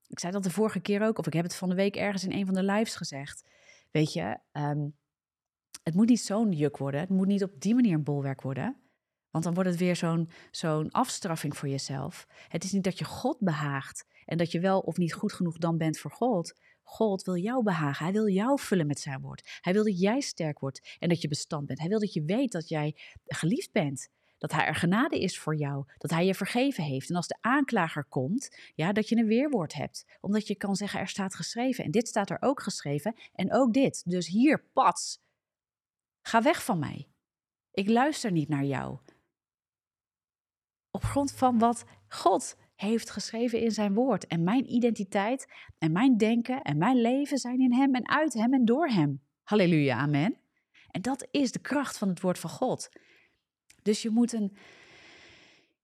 Ik 0.08 0.19
zei 0.19 0.32
dat 0.32 0.43
de 0.43 0.51
vorige 0.51 0.79
keer 0.79 1.01
ook, 1.01 1.17
of 1.17 1.27
ik 1.27 1.34
heb 1.34 1.43
het 1.43 1.55
van 1.55 1.69
de 1.69 1.75
week 1.75 1.95
ergens 1.95 2.23
in 2.23 2.32
een 2.32 2.45
van 2.45 2.55
de 2.55 2.63
lives 2.63 2.95
gezegd. 2.95 3.43
Weet 3.91 4.13
je, 4.13 4.39
ehm, 4.51 4.88
het 5.89 5.97
moet 5.97 6.10
niet 6.10 6.21
zo'n 6.21 6.52
juk 6.52 6.78
worden. 6.78 6.99
Het 6.99 7.10
moet 7.10 7.28
niet 7.28 7.43
op 7.43 7.62
die 7.62 7.75
manier 7.75 7.93
een 7.93 8.04
bolwerk 8.04 8.41
worden. 8.41 8.75
Want 9.32 9.43
dan 9.43 9.54
wordt 9.54 9.69
het 9.69 9.80
weer 9.80 9.95
zo'n 10.52 10.91
afstraffing 10.91 11.58
voor 11.58 11.69
jezelf. 11.69 12.28
Het 12.47 12.63
is 12.63 12.71
niet 12.71 12.84
dat 12.84 12.99
je 12.99 13.06
God 13.06 13.39
behaagt 13.39 14.06
en 14.25 14.38
dat 14.38 14.52
je 14.52 14.60
wel 14.60 14.80
of 14.80 14.97
niet 14.97 15.13
goed 15.13 15.34
genoeg 15.34 15.58
dan 15.58 15.78
bent 15.78 15.99
voor 15.99 16.12
God. 16.12 16.60
God 16.84 17.23
wil 17.23 17.38
jou 17.38 17.63
behagen. 17.63 18.04
Hij 18.04 18.13
wil 18.13 18.28
jou 18.28 18.60
vullen 18.60 18.88
met 18.88 18.99
zijn 18.99 19.21
woord. 19.21 19.58
Hij 19.62 19.73
wil 19.73 19.84
dat 19.84 19.99
jij 19.99 20.19
sterk 20.19 20.60
wordt 20.60 20.95
en 20.99 21.10
dat 21.10 21.21
je 21.21 21.28
bestand 21.28 21.65
bent. 21.65 21.80
Hij 21.80 21.89
wil 21.89 21.99
dat 21.99 22.13
je 22.13 22.23
weet 22.23 22.52
dat 22.52 22.69
jij 22.69 22.95
geliefd 23.25 23.71
bent. 23.71 24.10
Dat 24.38 24.52
hij 24.52 24.65
er 24.65 24.75
genade 24.75 25.19
is 25.19 25.39
voor 25.39 25.56
jou. 25.56 25.86
Dat 25.97 26.12
hij 26.12 26.25
je 26.25 26.36
vergeven 26.36 26.84
heeft. 26.84 27.10
En 27.10 27.15
als 27.15 27.28
de 27.28 27.38
aanklager 27.41 28.06
komt, 28.06 28.58
ja, 28.75 28.91
dat 28.91 29.10
je 29.10 29.15
een 29.15 29.25
weerwoord 29.25 29.73
hebt. 29.73 30.06
Omdat 30.21 30.47
je 30.47 30.56
kan 30.56 30.75
zeggen, 30.75 30.99
er 30.99 31.08
staat 31.08 31.36
geschreven. 31.36 31.84
En 31.84 31.91
dit 31.91 32.08
staat 32.08 32.30
er 32.30 32.38
ook 32.39 32.62
geschreven. 32.62 33.15
En 33.34 33.54
ook 33.54 33.73
dit. 33.73 34.02
Dus 34.06 34.28
hier, 34.28 34.63
pats. 34.73 35.19
Ga 36.29 36.41
weg 36.41 36.63
van 36.63 36.79
mij. 36.79 37.07
Ik 37.71 37.89
luister 37.89 38.31
niet 38.31 38.49
naar 38.49 38.63
jou. 38.63 38.97
Op 40.91 41.03
grond 41.03 41.31
van 41.31 41.59
wat 41.59 41.83
God 42.07 42.55
heeft 42.75 43.09
geschreven 43.09 43.59
in 43.59 43.71
zijn 43.71 43.93
woord. 43.93 44.27
En 44.27 44.43
mijn 44.43 44.73
identiteit 44.73 45.47
en 45.77 45.91
mijn 45.91 46.17
denken 46.17 46.61
en 46.61 46.77
mijn 46.77 47.01
leven 47.01 47.37
zijn 47.37 47.59
in 47.59 47.73
hem 47.73 47.95
en 47.95 48.09
uit 48.09 48.33
hem 48.33 48.53
en 48.53 48.65
door 48.65 48.87
hem. 48.87 49.21
Halleluja, 49.43 49.97
amen. 49.97 50.37
En 50.91 51.01
dat 51.01 51.27
is 51.31 51.51
de 51.51 51.59
kracht 51.59 51.97
van 51.97 52.07
het 52.07 52.21
woord 52.21 52.39
van 52.39 52.49
God. 52.49 52.89
Dus 53.81 54.01
je 54.01 54.09
moet 54.09 54.33
een, 54.33 54.57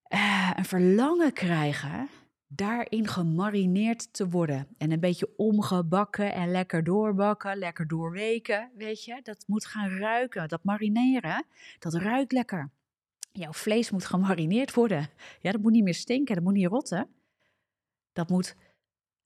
uh, 0.10 0.52
een 0.56 0.66
verlangen 0.66 1.34
krijgen 1.34 2.10
daarin 2.48 3.08
gemarineerd 3.08 4.14
te 4.14 4.30
worden. 4.30 4.68
En 4.78 4.92
een 4.92 5.00
beetje 5.00 5.38
omgebakken 5.38 6.34
en 6.34 6.52
lekker 6.52 6.84
doorbakken, 6.84 7.58
lekker 7.58 7.88
doorweken, 7.88 8.72
weet 8.76 9.04
je. 9.04 9.20
Dat 9.24 9.44
moet 9.48 9.66
gaan 9.66 9.90
ruiken, 9.90 10.48
dat 10.48 10.64
marineren, 10.64 11.46
dat 11.80 11.94
ruikt 11.94 12.32
lekker. 12.32 12.72
Jouw 13.32 13.54
vlees 13.54 13.92
moet 13.92 14.06
gemarineerd 14.06 14.74
worden. 14.74 15.10
Ja, 15.42 15.52
dat 15.52 15.62
moet 15.62 15.72
niet 15.72 15.84
meer 15.84 15.94
stinken, 15.94 16.36
dat 16.36 16.44
moet 16.44 16.54
niet 16.54 16.68
rotten. 16.68 17.10
Dat 18.14 18.30
moet 18.30 18.56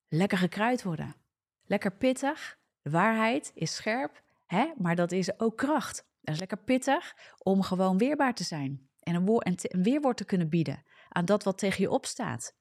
lekker 0.07 0.37
gekruid 0.37 0.83
worden. 0.83 1.15
Lekker 1.65 1.91
pittig. 1.91 2.57
De 2.81 2.89
waarheid 2.89 3.51
is 3.55 3.75
scherp, 3.75 4.23
hè? 4.45 4.71
maar 4.77 4.95
dat 4.95 5.11
is 5.11 5.39
ook 5.39 5.57
kracht. 5.57 6.07
Dat 6.21 6.33
is 6.33 6.39
lekker 6.39 6.57
pittig 6.57 7.15
om 7.37 7.61
gewoon 7.61 7.97
weerbaar 7.97 8.33
te 8.33 8.43
zijn. 8.43 8.89
En 8.99 9.15
een, 9.15 9.41
een 9.61 9.83
weerwoord 9.83 10.17
te 10.17 10.25
kunnen 10.25 10.49
bieden 10.49 10.83
aan 11.09 11.25
dat 11.25 11.43
wat 11.43 11.57
tegen 11.57 11.81
je 11.81 11.89
opstaat. 11.89 12.57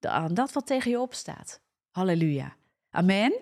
Aan 0.00 0.34
dat 0.34 0.52
wat 0.52 0.66
tegen 0.66 0.90
je 0.90 1.00
opstaat. 1.00 1.60
Halleluja. 1.90 2.56
Amen. 2.90 3.38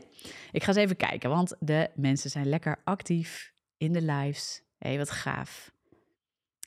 Ik 0.52 0.62
ga 0.62 0.68
eens 0.68 0.76
even 0.76 0.96
kijken, 0.96 1.30
want 1.30 1.56
de 1.60 1.90
mensen 1.94 2.30
zijn 2.30 2.48
lekker 2.48 2.80
actief 2.84 3.52
in 3.76 3.92
de 3.92 4.02
lives. 4.02 4.62
Hé, 4.78 4.88
hey, 4.88 4.98
wat 4.98 5.10
gaaf. 5.10 5.72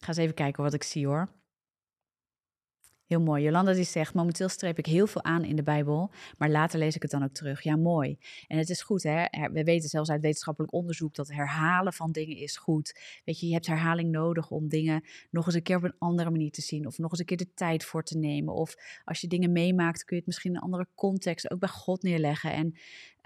Ga 0.02 0.08
eens 0.08 0.17
even 0.17 0.36
kijken 0.36 0.63
wat 0.63 0.73
ik 0.73 0.84
zie 0.84 1.08
hoor. 1.08 1.28
Heel 3.09 3.21
mooi. 3.21 3.43
Jolanda 3.43 3.73
die 3.73 3.83
zegt, 3.83 4.13
momenteel 4.13 4.49
streep 4.49 4.77
ik 4.77 4.85
heel 4.85 5.07
veel 5.07 5.23
aan 5.23 5.43
in 5.43 5.55
de 5.55 5.63
Bijbel, 5.63 6.11
maar 6.37 6.49
later 6.49 6.79
lees 6.79 6.95
ik 6.95 7.01
het 7.01 7.11
dan 7.11 7.23
ook 7.23 7.33
terug. 7.33 7.63
Ja, 7.63 7.75
mooi. 7.75 8.17
En 8.47 8.57
het 8.57 8.69
is 8.69 8.81
goed, 8.81 9.03
hè. 9.03 9.25
We 9.51 9.63
weten 9.63 9.89
zelfs 9.89 10.09
uit 10.09 10.21
wetenschappelijk 10.21 10.73
onderzoek 10.73 11.15
dat 11.15 11.27
herhalen 11.27 11.93
van 11.93 12.11
dingen 12.11 12.37
is 12.37 12.57
goed. 12.57 12.99
Weet 13.25 13.39
je, 13.39 13.47
je 13.47 13.53
hebt 13.53 13.67
herhaling 13.67 14.11
nodig 14.11 14.49
om 14.49 14.67
dingen 14.67 15.03
nog 15.31 15.45
eens 15.45 15.55
een 15.55 15.63
keer 15.63 15.75
op 15.75 15.83
een 15.83 15.95
andere 15.97 16.29
manier 16.29 16.51
te 16.51 16.61
zien. 16.61 16.87
Of 16.87 16.97
nog 16.97 17.11
eens 17.11 17.19
een 17.19 17.25
keer 17.25 17.37
de 17.37 17.53
tijd 17.53 17.83
voor 17.83 18.03
te 18.03 18.17
nemen. 18.17 18.53
Of 18.53 18.75
als 19.03 19.21
je 19.21 19.27
dingen 19.27 19.51
meemaakt, 19.51 20.03
kun 20.03 20.15
je 20.15 20.21
het 20.21 20.25
misschien 20.25 20.51
in 20.51 20.57
een 20.57 20.63
andere 20.63 20.87
context 20.95 21.51
ook 21.51 21.59
bij 21.59 21.69
God 21.69 22.03
neerleggen. 22.03 22.53
En 22.53 22.73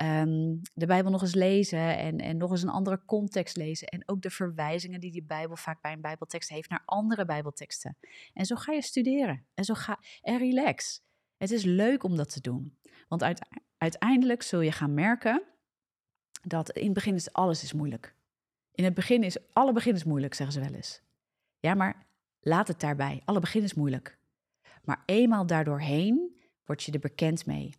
um, 0.03 0.61
de 0.73 0.85
Bijbel 0.85 1.11
nog 1.11 1.21
eens 1.21 1.35
lezen 1.35 1.97
en, 1.97 2.19
en 2.19 2.37
nog 2.37 2.51
eens 2.51 2.61
een 2.61 2.69
andere 2.69 3.05
context 3.05 3.57
lezen. 3.57 3.87
En 3.87 4.03
ook 4.05 4.21
de 4.21 4.29
verwijzingen 4.29 4.99
die 4.99 5.11
die 5.11 5.23
Bijbel 5.23 5.55
vaak 5.55 5.81
bij 5.81 5.91
een 5.91 6.01
Bijbeltekst 6.01 6.49
heeft 6.49 6.69
naar 6.69 6.83
andere 6.85 7.25
Bijbelteksten. 7.25 7.97
En 8.33 8.45
zo 8.45 8.55
ga 8.55 8.71
je 8.71 8.81
studeren 8.81 9.45
en 9.53 9.63
zo 9.63 9.73
ga 9.73 9.99
en 10.21 10.37
relax. 10.37 11.01
Het 11.37 11.51
is 11.51 11.63
leuk 11.63 12.03
om 12.03 12.15
dat 12.15 12.33
te 12.33 12.41
doen, 12.41 12.77
want 13.07 13.23
uiteindelijk 13.77 14.41
zul 14.41 14.61
je 14.61 14.71
gaan 14.71 14.93
merken 14.93 15.43
dat 16.41 16.69
in 16.69 16.83
het 16.83 16.93
begin 16.93 17.19
alles 17.31 17.63
is 17.63 17.73
moeilijk. 17.73 18.15
In 18.71 18.83
het 18.83 18.93
begin 18.93 19.23
is 19.23 19.53
alle 19.53 19.73
begin 19.73 19.93
is 19.93 20.03
moeilijk, 20.03 20.33
zeggen 20.33 20.61
ze 20.61 20.69
wel 20.69 20.77
eens. 20.77 21.01
Ja, 21.59 21.73
maar 21.73 22.07
laat 22.39 22.67
het 22.67 22.79
daarbij. 22.79 23.21
Alle 23.25 23.39
begin 23.39 23.63
is 23.63 23.73
moeilijk. 23.73 24.17
Maar 24.83 25.03
eenmaal 25.05 25.45
daardoorheen 25.45 26.41
word 26.65 26.83
je 26.83 26.91
er 26.91 26.99
bekend 26.99 27.45
mee 27.45 27.73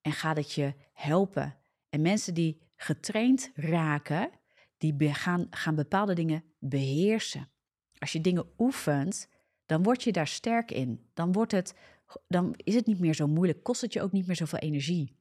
en 0.00 0.12
gaat 0.12 0.36
het 0.36 0.52
je 0.52 0.74
helpen. 0.92 1.56
En 1.92 2.00
mensen 2.00 2.34
die 2.34 2.60
getraind 2.76 3.50
raken, 3.54 4.30
die 4.78 5.14
gaan, 5.14 5.46
gaan 5.50 5.74
bepaalde 5.74 6.14
dingen 6.14 6.44
beheersen. 6.58 7.50
Als 7.98 8.12
je 8.12 8.20
dingen 8.20 8.46
oefent, 8.58 9.28
dan 9.66 9.82
word 9.82 10.02
je 10.02 10.12
daar 10.12 10.26
sterk 10.26 10.70
in. 10.70 11.10
Dan, 11.14 11.32
wordt 11.32 11.52
het, 11.52 11.74
dan 12.28 12.54
is 12.56 12.74
het 12.74 12.86
niet 12.86 13.00
meer 13.00 13.14
zo 13.14 13.26
moeilijk, 13.26 13.62
kost 13.62 13.80
het 13.80 13.92
je 13.92 14.02
ook 14.02 14.12
niet 14.12 14.26
meer 14.26 14.36
zoveel 14.36 14.58
energie. 14.58 15.16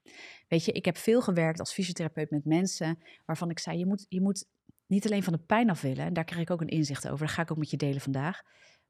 Weet 0.47 0.65
je, 0.65 0.71
ik 0.71 0.85
heb 0.85 0.97
veel 0.97 1.21
gewerkt 1.21 1.59
als 1.59 1.73
fysiotherapeut 1.73 2.29
met 2.29 2.45
mensen 2.45 2.99
waarvan 3.25 3.49
ik 3.49 3.59
zei, 3.59 3.77
je 3.77 3.85
moet, 3.85 4.05
je 4.09 4.21
moet 4.21 4.45
niet 4.87 5.05
alleen 5.05 5.23
van 5.23 5.33
de 5.33 5.39
pijn 5.39 5.69
af 5.69 5.81
willen, 5.81 6.05
en 6.05 6.13
daar 6.13 6.25
krijg 6.25 6.41
ik 6.41 6.49
ook 6.49 6.61
een 6.61 6.67
inzicht 6.67 7.09
over, 7.09 7.25
dat 7.25 7.35
ga 7.35 7.41
ik 7.41 7.51
ook 7.51 7.57
met 7.57 7.69
je 7.69 7.77
delen 7.77 8.01
vandaag, 8.01 8.41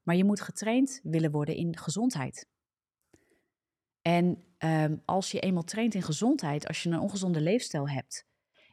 maar 0.02 0.16
je 0.16 0.26
moet 0.26 0.42
getraind 0.42 1.00
willen 1.04 1.32
worden 1.32 1.56
in 1.56 1.78
gezondheid. 1.78 2.48
En 4.02 4.44
um, 4.60 5.02
als 5.06 5.32
je 5.32 5.40
eenmaal 5.40 5.64
traint 5.64 5.94
in 5.94 6.02
gezondheid, 6.02 6.68
als 6.68 6.84
je 6.84 6.90
een 6.90 7.00
ongezonde 7.00 7.42
leefstijl 7.42 7.90
hebt 7.90 8.26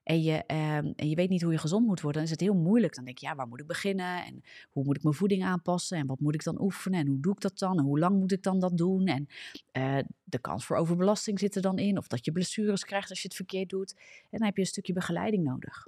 en 0.08 0.22
je, 0.22 0.36
um, 0.36 0.92
en 0.96 1.08
je 1.08 1.14
weet 1.14 1.28
niet 1.28 1.42
hoe 1.42 1.52
je 1.52 1.58
gezond 1.58 1.86
moet 1.86 2.00
worden, 2.00 2.22
dan 2.22 2.30
is 2.30 2.30
het 2.30 2.48
heel 2.48 2.60
moeilijk. 2.60 2.94
Dan 2.94 3.04
denk 3.04 3.18
je, 3.18 3.26
ja, 3.26 3.34
waar 3.34 3.48
moet 3.48 3.60
ik 3.60 3.66
beginnen? 3.66 4.24
En 4.24 4.42
hoe 4.70 4.84
moet 4.84 4.96
ik 4.96 5.02
mijn 5.02 5.14
voeding 5.14 5.44
aanpassen? 5.44 5.98
En 5.98 6.06
wat 6.06 6.20
moet 6.20 6.34
ik 6.34 6.44
dan 6.44 6.60
oefenen? 6.60 7.00
En 7.00 7.06
hoe 7.06 7.20
doe 7.20 7.32
ik 7.32 7.40
dat 7.40 7.58
dan? 7.58 7.78
En 7.78 7.84
hoe 7.84 7.98
lang 7.98 8.18
moet 8.18 8.32
ik 8.32 8.42
dan 8.42 8.60
dat 8.60 8.76
doen? 8.76 9.06
En 9.06 9.26
uh, 9.72 9.98
de 10.24 10.38
kans 10.38 10.66
voor 10.66 10.76
overbelasting 10.76 11.38
zit 11.38 11.54
er 11.54 11.62
dan 11.62 11.78
in. 11.78 11.98
Of 11.98 12.06
dat 12.06 12.24
je 12.24 12.32
blessures 12.32 12.84
krijgt 12.84 13.10
als 13.10 13.22
je 13.22 13.28
het 13.28 13.36
verkeerd 13.36 13.68
doet. 13.68 13.94
En 14.30 14.38
dan 14.38 14.42
heb 14.42 14.54
je 14.54 14.60
een 14.60 14.66
stukje 14.66 14.92
begeleiding 14.92 15.44
nodig. 15.44 15.86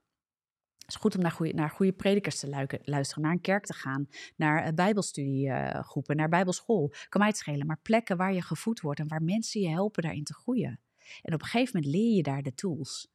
Is 0.90 0.96
goed 0.96 1.14
om 1.14 1.22
naar 1.22 1.30
goede, 1.30 1.52
naar 1.52 1.70
goede 1.70 1.92
predikers 1.92 2.38
te 2.38 2.78
luisteren, 2.84 3.22
naar 3.22 3.32
een 3.32 3.40
kerk 3.40 3.66
te 3.66 3.74
gaan, 3.74 4.08
naar 4.36 4.66
uh, 4.66 4.72
bijbelstudiegroepen, 4.74 6.16
naar 6.16 6.28
bijbelschool. 6.28 6.92
Kan 7.08 7.20
mij 7.20 7.28
het 7.28 7.38
schelen, 7.38 7.66
maar 7.66 7.80
plekken 7.82 8.16
waar 8.16 8.32
je 8.32 8.42
gevoed 8.42 8.80
wordt 8.80 9.00
en 9.00 9.08
waar 9.08 9.22
mensen 9.22 9.60
je 9.60 9.68
helpen 9.68 10.02
daarin 10.02 10.24
te 10.24 10.34
groeien. 10.34 10.80
En 11.22 11.34
op 11.34 11.40
een 11.40 11.46
gegeven 11.46 11.76
moment 11.76 11.94
leer 11.94 12.16
je 12.16 12.22
daar 12.22 12.42
de 12.42 12.54
tools. 12.54 13.12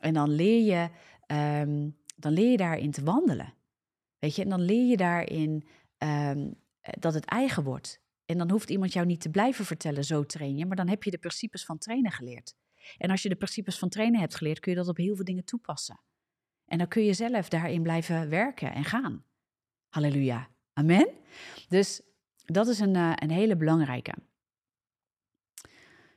En 0.00 0.14
dan 0.14 0.30
leer 0.30 0.64
je, 0.64 0.88
um, 1.62 1.96
dan 2.16 2.32
leer 2.32 2.50
je 2.50 2.56
daarin 2.56 2.90
te 2.90 3.04
wandelen. 3.04 3.54
Weet 4.18 4.34
je, 4.36 4.42
en 4.42 4.48
dan 4.48 4.60
leer 4.60 4.86
je 4.86 4.96
daarin 4.96 5.68
um, 5.98 6.54
dat 6.80 7.14
het 7.14 7.24
eigen 7.24 7.62
wordt. 7.62 8.00
En 8.24 8.38
dan 8.38 8.50
hoeft 8.50 8.70
iemand 8.70 8.92
jou 8.92 9.06
niet 9.06 9.20
te 9.20 9.30
blijven 9.30 9.64
vertellen, 9.64 10.04
zo 10.04 10.24
train 10.24 10.56
je, 10.56 10.66
maar 10.66 10.76
dan 10.76 10.88
heb 10.88 11.02
je 11.02 11.10
de 11.10 11.18
principes 11.18 11.64
van 11.64 11.78
trainen 11.78 12.12
geleerd. 12.12 12.54
En 12.96 13.10
als 13.10 13.22
je 13.22 13.28
de 13.28 13.36
principes 13.36 13.78
van 13.78 13.88
trainen 13.88 14.20
hebt 14.20 14.34
geleerd, 14.34 14.60
kun 14.60 14.72
je 14.72 14.78
dat 14.78 14.88
op 14.88 14.96
heel 14.96 15.16
veel 15.16 15.24
dingen 15.24 15.44
toepassen. 15.44 16.00
En 16.68 16.78
dan 16.78 16.88
kun 16.88 17.04
je 17.04 17.12
zelf 17.14 17.48
daarin 17.48 17.82
blijven 17.82 18.28
werken 18.28 18.72
en 18.72 18.84
gaan. 18.84 19.24
Halleluja. 19.88 20.48
Amen. 20.72 21.08
Dus 21.68 22.02
dat 22.44 22.68
is 22.68 22.78
een, 22.78 22.94
uh, 22.94 23.12
een 23.14 23.30
hele 23.30 23.56
belangrijke. 23.56 24.14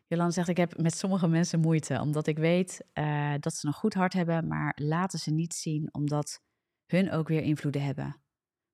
Jolanda 0.08 0.34
zegt, 0.34 0.48
ik 0.48 0.58
heb 0.58 0.78
met 0.78 0.98
sommige 0.98 1.28
mensen 1.28 1.60
moeite, 1.60 2.00
omdat 2.02 2.28
ik 2.28 2.38
weet 2.38 2.86
uh, 2.94 3.34
dat 3.40 3.54
ze 3.54 3.68
een 3.68 3.74
goed 3.74 3.94
hart 3.94 4.14
hebben, 4.14 4.48
maar 4.48 4.78
laten 4.82 5.20
ze 5.20 5.32
niet 5.32 5.54
zien, 5.54 5.90
omdat 5.92 6.42
hun 6.86 7.12
ook 7.12 7.28
weer 7.28 7.42
invloeden 7.42 7.84
hebben. 7.84 8.22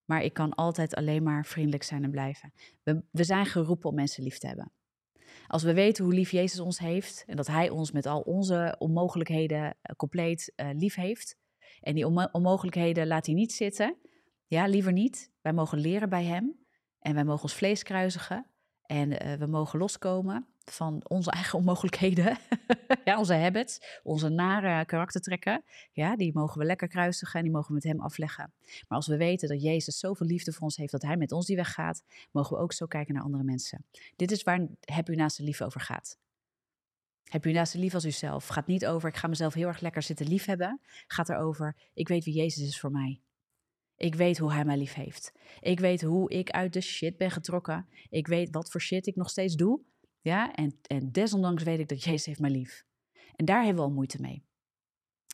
Maar 0.05 0.23
ik 0.23 0.33
kan 0.33 0.55
altijd 0.55 0.95
alleen 0.95 1.23
maar 1.23 1.45
vriendelijk 1.45 1.83
zijn 1.83 2.03
en 2.03 2.11
blijven. 2.11 2.53
We, 2.83 3.03
we 3.11 3.23
zijn 3.23 3.45
geroepen 3.45 3.89
om 3.89 3.95
mensen 3.95 4.23
lief 4.23 4.37
te 4.37 4.47
hebben. 4.47 4.71
Als 5.47 5.63
we 5.63 5.73
weten 5.73 6.03
hoe 6.03 6.13
lief 6.13 6.31
Jezus 6.31 6.59
ons 6.59 6.79
heeft 6.79 7.23
en 7.27 7.35
dat 7.35 7.47
Hij 7.47 7.69
ons 7.69 7.91
met 7.91 8.05
al 8.05 8.21
onze 8.21 8.75
onmogelijkheden 8.77 9.63
uh, 9.63 9.71
compleet 9.95 10.53
lief 10.55 10.95
heeft, 10.95 11.37
en 11.81 11.95
die 11.95 12.31
onmogelijkheden 12.31 13.07
laat 13.07 13.25
hij 13.25 13.35
niet 13.35 13.53
zitten. 13.53 13.97
Ja, 14.47 14.67
liever 14.67 14.91
niet. 14.91 15.31
Wij 15.41 15.53
mogen 15.53 15.79
leren 15.79 16.09
bij 16.09 16.23
hem. 16.23 16.65
En 16.99 17.13
wij 17.13 17.23
mogen 17.23 17.43
ons 17.43 17.55
vlees 17.55 17.83
kruisigen. 17.83 18.45
En 18.81 19.11
uh, 19.11 19.33
we 19.33 19.45
mogen 19.45 19.79
loskomen 19.79 20.47
van 20.65 21.01
onze 21.07 21.31
eigen 21.31 21.59
onmogelijkheden. 21.59 22.37
ja, 23.05 23.17
onze 23.17 23.33
habits, 23.33 23.99
onze 24.03 24.29
nare 24.29 24.85
karaktertrekken. 24.85 25.63
Ja, 25.91 26.15
die 26.15 26.33
mogen 26.33 26.59
we 26.59 26.65
lekker 26.65 26.87
kruisigen 26.87 27.39
en 27.39 27.45
die 27.45 27.53
mogen 27.53 27.67
we 27.67 27.73
met 27.73 27.83
hem 27.83 28.01
afleggen. 28.01 28.53
Maar 28.87 28.97
als 28.97 29.07
we 29.07 29.17
weten 29.17 29.47
dat 29.47 29.61
Jezus 29.61 29.99
zoveel 29.99 30.27
liefde 30.27 30.51
voor 30.51 30.61
ons 30.61 30.77
heeft 30.77 30.91
dat 30.91 31.01
hij 31.01 31.17
met 31.17 31.31
ons 31.31 31.45
die 31.45 31.55
weg 31.55 31.73
gaat, 31.73 32.03
mogen 32.31 32.57
we 32.57 32.63
ook 32.63 32.73
zo 32.73 32.85
kijken 32.85 33.13
naar 33.13 33.23
andere 33.23 33.43
mensen. 33.43 33.85
Dit 34.15 34.31
is 34.31 34.43
waar 34.43 34.67
Heb 34.79 35.09
u 35.09 35.15
naast 35.15 35.37
de 35.37 35.43
liefde 35.43 35.65
over 35.65 35.81
gaat. 35.81 36.17
Heb 37.27 37.43
je 37.43 37.53
naast 37.53 37.73
lief 37.73 37.93
als 37.93 38.05
uzelf? 38.05 38.47
Gaat 38.47 38.67
niet 38.67 38.85
over, 38.85 39.09
ik 39.09 39.15
ga 39.15 39.27
mezelf 39.27 39.53
heel 39.53 39.67
erg 39.67 39.79
lekker 39.79 40.01
zitten 40.01 40.27
liefhebben. 40.27 40.81
Gaat 41.07 41.29
erover, 41.29 41.75
ik 41.93 42.07
weet 42.07 42.25
wie 42.25 42.33
Jezus 42.33 42.67
is 42.67 42.79
voor 42.79 42.91
mij. 42.91 43.21
Ik 43.95 44.15
weet 44.15 44.37
hoe 44.37 44.51
hij 44.51 44.65
mij 44.65 44.77
lief 44.77 44.93
heeft. 44.93 45.31
Ik 45.59 45.79
weet 45.79 46.01
hoe 46.01 46.29
ik 46.29 46.49
uit 46.49 46.73
de 46.73 46.81
shit 46.81 47.17
ben 47.17 47.31
getrokken. 47.31 47.87
Ik 48.09 48.27
weet 48.27 48.49
wat 48.51 48.71
voor 48.71 48.81
shit 48.81 49.07
ik 49.07 49.15
nog 49.15 49.29
steeds 49.29 49.55
doe. 49.55 49.81
Ja, 50.21 50.53
en, 50.53 50.79
en 50.81 51.11
desondanks 51.11 51.63
weet 51.63 51.79
ik 51.79 51.87
dat 51.87 52.03
Jezus 52.03 52.25
heeft 52.25 52.39
mij 52.39 52.49
lief. 52.49 52.85
En 53.35 53.45
daar 53.45 53.63
hebben 53.63 53.83
we 53.83 53.89
al 53.89 53.95
moeite 53.95 54.21
mee. 54.21 54.45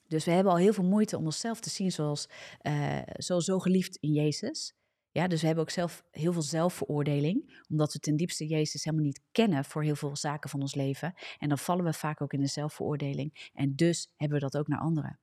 Dus 0.08 0.26
we 0.26 0.32
hebben 0.32 0.54
al 0.54 0.60
heel 0.60 0.74
veel 0.74 0.84
moeite 0.84 1.18
om 1.18 1.26
onszelf 1.26 1.60
te 1.60 1.70
zien 1.70 1.92
zoals, 1.92 2.30
uh, 2.62 3.02
zoals 3.06 3.46
zo 3.46 3.60
geliefd 3.60 3.96
in 3.96 4.12
Jezus. 4.12 4.76
Ja, 5.14 5.28
dus 5.28 5.40
we 5.40 5.46
hebben 5.46 5.64
ook 5.64 5.70
zelf 5.70 6.04
heel 6.12 6.34
veel 6.34 6.42
zelfveroordeling, 6.42 7.64
omdat 7.70 7.94
we 7.94 8.00
ten 8.00 8.16
diepste 8.16 8.46
Jezus 8.46 8.84
helemaal 8.84 9.06
niet 9.06 9.22
kennen 9.32 9.66
voor 9.66 9.84
heel 9.84 9.96
veel 9.96 10.16
zaken 10.16 10.50
van 10.50 10.62
ons 10.62 10.76
leven. 10.76 11.14
En 11.40 11.50
dan 11.50 11.58
vallen 11.58 11.86
we 11.86 11.94
vaak 11.94 12.22
ook 12.22 12.34
in 12.34 12.40
de 12.40 12.48
zelfveroordeling. 12.48 13.52
En 13.54 13.76
dus 13.76 14.14
hebben 14.16 14.40
we 14.40 14.44
dat 14.44 14.58
ook 14.58 14.68
naar 14.68 14.80
anderen. 14.80 15.20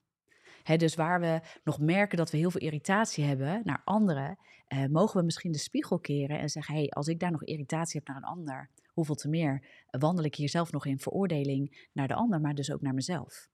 dus 0.77 0.95
waar 0.95 1.21
we 1.21 1.41
nog 1.65 1.81
merken 1.81 2.19
dat 2.19 2.31
we 2.31 2.39
heel 2.39 2.51
veel 2.51 2.61
irritatie 2.61 3.25
hebben 3.25 3.61
naar 3.65 3.83
anderen, 3.85 4.39
eh, 4.67 4.87
mogen 4.87 5.19
we 5.19 5.25
misschien 5.25 5.53
de 5.53 5.59
spiegel 5.59 5.99
keren 5.99 6.39
en 6.39 6.49
zeggen: 6.49 6.75
hey, 6.75 6.89
als 6.89 7.09
ik 7.09 7.21
daar 7.21 7.31
nog 7.31 7.45
irritatie 7.45 7.99
heb 7.99 8.09
naar 8.09 8.17
een 8.17 8.39
ander, 8.39 8.71
hoeveel 8.87 9.15
te 9.15 9.29
meer 9.29 9.67
wandel 9.91 10.25
ik 10.25 10.35
hier 10.35 10.49
zelf 10.49 10.73
nog 10.73 10.87
in 10.87 10.99
veroordeling 10.99 11.89
naar 11.93 12.09
de 12.09 12.15
ander, 12.15 12.41
maar 12.41 12.55
dus 12.55 12.73
ook 12.73 12.81
naar 12.81 12.95
mezelf. 12.95 13.49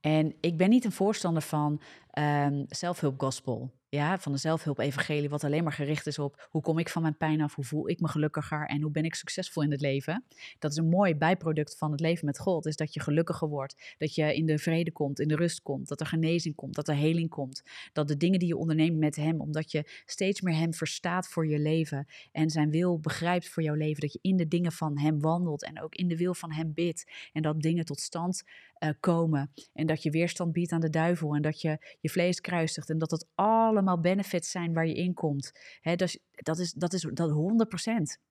En 0.00 0.36
ik 0.40 0.56
ben 0.56 0.68
niet 0.68 0.84
een 0.84 0.92
voorstander 0.92 1.42
van 1.42 1.80
um, 2.18 2.64
zelfhulpgospel. 2.68 3.79
Ja, 3.92 4.18
van 4.18 4.32
de 4.32 4.38
zelfhulp-evangelie, 4.38 5.28
wat 5.28 5.44
alleen 5.44 5.62
maar 5.62 5.72
gericht 5.72 6.06
is 6.06 6.18
op 6.18 6.48
hoe 6.50 6.62
kom 6.62 6.78
ik 6.78 6.88
van 6.88 7.02
mijn 7.02 7.16
pijn 7.16 7.40
af, 7.40 7.54
hoe 7.54 7.64
voel 7.64 7.88
ik 7.88 8.00
me 8.00 8.08
gelukkiger 8.08 8.66
en 8.66 8.82
hoe 8.82 8.90
ben 8.90 9.04
ik 9.04 9.14
succesvol 9.14 9.62
in 9.62 9.70
het 9.70 9.80
leven. 9.80 10.24
Dat 10.58 10.70
is 10.70 10.76
een 10.76 10.88
mooi 10.88 11.14
bijproduct 11.14 11.76
van 11.78 11.90
het 11.90 12.00
leven 12.00 12.26
met 12.26 12.38
God, 12.38 12.66
is 12.66 12.76
dat 12.76 12.94
je 12.94 13.00
gelukkiger 13.00 13.48
wordt, 13.48 13.94
dat 13.98 14.14
je 14.14 14.34
in 14.34 14.46
de 14.46 14.58
vrede 14.58 14.92
komt, 14.92 15.20
in 15.20 15.28
de 15.28 15.36
rust 15.36 15.62
komt, 15.62 15.88
dat 15.88 16.00
er 16.00 16.06
genezing 16.06 16.54
komt, 16.54 16.74
dat 16.74 16.88
er 16.88 16.94
heling 16.94 17.28
komt, 17.28 17.62
dat 17.92 18.08
de 18.08 18.16
dingen 18.16 18.38
die 18.38 18.48
je 18.48 18.56
onderneemt 18.56 18.98
met 18.98 19.16
Hem, 19.16 19.40
omdat 19.40 19.70
je 19.70 20.02
steeds 20.06 20.40
meer 20.40 20.56
Hem 20.56 20.74
verstaat 20.74 21.28
voor 21.28 21.46
je 21.46 21.58
leven 21.58 22.06
en 22.32 22.50
Zijn 22.50 22.70
wil 22.70 23.00
begrijpt 23.00 23.48
voor 23.48 23.62
jouw 23.62 23.74
leven, 23.74 24.00
dat 24.00 24.12
je 24.12 24.18
in 24.22 24.36
de 24.36 24.48
dingen 24.48 24.72
van 24.72 24.98
Hem 24.98 25.20
wandelt 25.20 25.64
en 25.64 25.82
ook 25.82 25.94
in 25.94 26.08
de 26.08 26.16
wil 26.16 26.34
van 26.34 26.52
Hem 26.52 26.74
bidt 26.74 27.10
en 27.32 27.42
dat 27.42 27.60
dingen 27.60 27.84
tot 27.84 28.00
stand 28.00 28.42
uh, 28.78 28.90
komen 29.00 29.52
en 29.72 29.86
dat 29.86 30.02
je 30.02 30.10
weerstand 30.10 30.52
biedt 30.52 30.72
aan 30.72 30.80
de 30.80 30.90
duivel 30.90 31.34
en 31.34 31.42
dat 31.42 31.60
je 31.60 31.96
je 32.00 32.10
vlees 32.10 32.40
kruisigt 32.40 32.90
en 32.90 32.98
dat 32.98 33.10
het 33.10 33.26
allemaal 33.34 33.79
allemaal 33.80 34.00
benefits 34.00 34.50
zijn 34.50 34.72
waar 34.72 34.86
je 34.86 34.94
in 34.94 35.14
komt. 35.14 35.52
dat, 35.82 36.00
is, 36.00 36.18
dat 36.30 36.58
is 36.58 36.72
dat 36.72 36.92
is 36.92 37.02
dat 37.12 37.30
100%. 37.30 38.28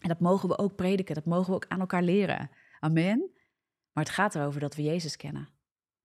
En 0.00 0.08
dat 0.08 0.20
mogen 0.20 0.48
we 0.48 0.58
ook 0.58 0.76
prediken, 0.76 1.14
dat 1.14 1.24
mogen 1.24 1.46
we 1.46 1.54
ook 1.54 1.66
aan 1.68 1.80
elkaar 1.80 2.02
leren. 2.02 2.50
Amen. 2.80 3.30
Maar 3.92 4.04
het 4.04 4.12
gaat 4.12 4.34
erover 4.34 4.60
dat 4.60 4.74
we 4.74 4.82
Jezus 4.82 5.16
kennen. 5.16 5.48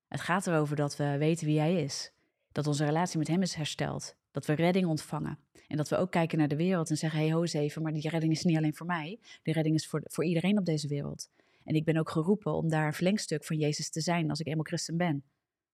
Het 0.08 0.22
gaat 0.22 0.48
erover 0.48 0.76
dat 0.76 0.96
we 0.96 1.18
weten 1.18 1.46
wie 1.46 1.60
Hij 1.60 1.84
is. 1.84 2.12
Dat 2.52 2.68
onze 2.68 2.86
relatie 2.86 3.18
met 3.18 3.28
Hem 3.28 3.42
is 3.42 3.54
hersteld. 3.54 4.16
Dat 4.32 4.46
we 4.46 4.54
redding 4.54 4.88
ontvangen. 4.88 5.40
En 5.68 5.78
dat 5.78 5.90
we 5.90 5.98
ook 5.98 6.12
kijken 6.12 6.38
naar 6.38 6.48
de 6.48 6.56
wereld 6.56 6.90
en 6.90 6.98
zeggen: 6.98 7.20
hey, 7.20 7.32
ho 7.32 7.42
eens 7.42 7.76
maar 7.76 7.94
die 7.94 8.10
redding 8.10 8.32
is 8.32 8.44
niet 8.44 8.58
alleen 8.58 8.76
voor 8.76 8.86
mij. 8.86 9.20
Die 9.44 9.54
redding 9.54 9.76
is 9.76 9.88
voor, 9.88 10.02
voor 10.04 10.26
iedereen 10.26 10.58
op 10.58 10.66
deze 10.66 10.88
wereld. 10.88 11.30
En 11.64 11.76
ik 11.76 11.86
ben 11.86 11.98
ook 11.98 12.10
geroepen 12.10 12.54
om 12.54 12.70
daar 12.70 12.86
een 12.86 12.94
verlengstuk 12.94 13.46
van 13.46 13.58
Jezus 13.58 13.90
te 13.90 14.02
zijn 14.02 14.30
als 14.30 14.40
ik 14.40 14.48
eenmaal 14.48 14.64
christen 14.64 14.98
ben. 14.98 15.24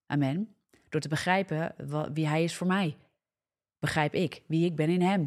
Amen. 0.05 0.55
Door 0.89 1.01
te 1.01 1.07
begrijpen 1.07 1.75
wie 2.13 2.27
Hij 2.27 2.43
is 2.43 2.55
voor 2.55 2.67
mij. 2.67 2.97
Begrijp 3.79 4.13
ik 4.13 4.41
wie 4.47 4.65
ik 4.65 4.75
ben 4.75 4.89
in 4.89 5.01
Hem. 5.01 5.21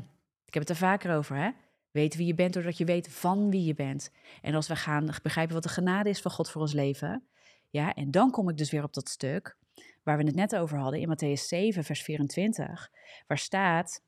Ik 0.45 0.55
heb 0.55 0.63
het 0.63 0.71
er 0.71 0.77
vaker 0.77 1.17
over, 1.17 1.37
hè? 1.37 1.51
Weet 1.91 2.17
wie 2.17 2.27
je 2.27 2.35
bent 2.35 2.55
doordat 2.55 2.79
je 2.79 2.85
weet 2.85 3.09
van 3.09 3.51
wie 3.51 3.65
je 3.65 3.75
bent. 3.75 4.11
En 4.43 4.55
als 4.55 4.69
we 4.69 4.77
gaan 4.77 5.11
begrijpen 5.23 5.55
wat 5.55 5.63
de 5.63 5.69
genade 5.69 6.09
is 6.09 6.21
van 6.21 6.31
God 6.31 6.51
voor 6.51 6.61
ons 6.61 6.73
leven. 6.73 7.27
Ja, 7.71 7.95
en 7.95 8.11
dan 8.11 8.31
kom 8.31 8.49
ik 8.49 8.57
dus 8.57 8.71
weer 8.71 8.85
op 8.85 8.95
dat 8.95 9.09
stuk 9.09 9.57
waar 10.03 10.17
we 10.17 10.25
het 10.25 10.35
net 10.35 10.57
over 10.57 10.79
hadden 10.79 11.01
in 11.01 11.09
Matthäus 11.09 11.43
7, 11.43 11.85
vers 11.85 12.03
24. 12.03 12.91
Waar 13.27 13.39
staat, 13.39 14.03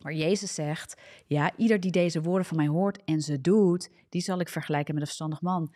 waar 0.00 0.12
Jezus 0.12 0.54
zegt, 0.54 1.00
ja, 1.26 1.56
ieder 1.56 1.80
die 1.80 1.90
deze 1.90 2.22
woorden 2.22 2.46
van 2.46 2.56
mij 2.56 2.66
hoort 2.66 3.04
en 3.04 3.20
ze 3.20 3.40
doet, 3.40 3.90
die 4.08 4.20
zal 4.20 4.40
ik 4.40 4.48
vergelijken 4.48 4.94
met 4.94 5.02
een 5.02 5.08
verstandig 5.08 5.40
man. 5.40 5.74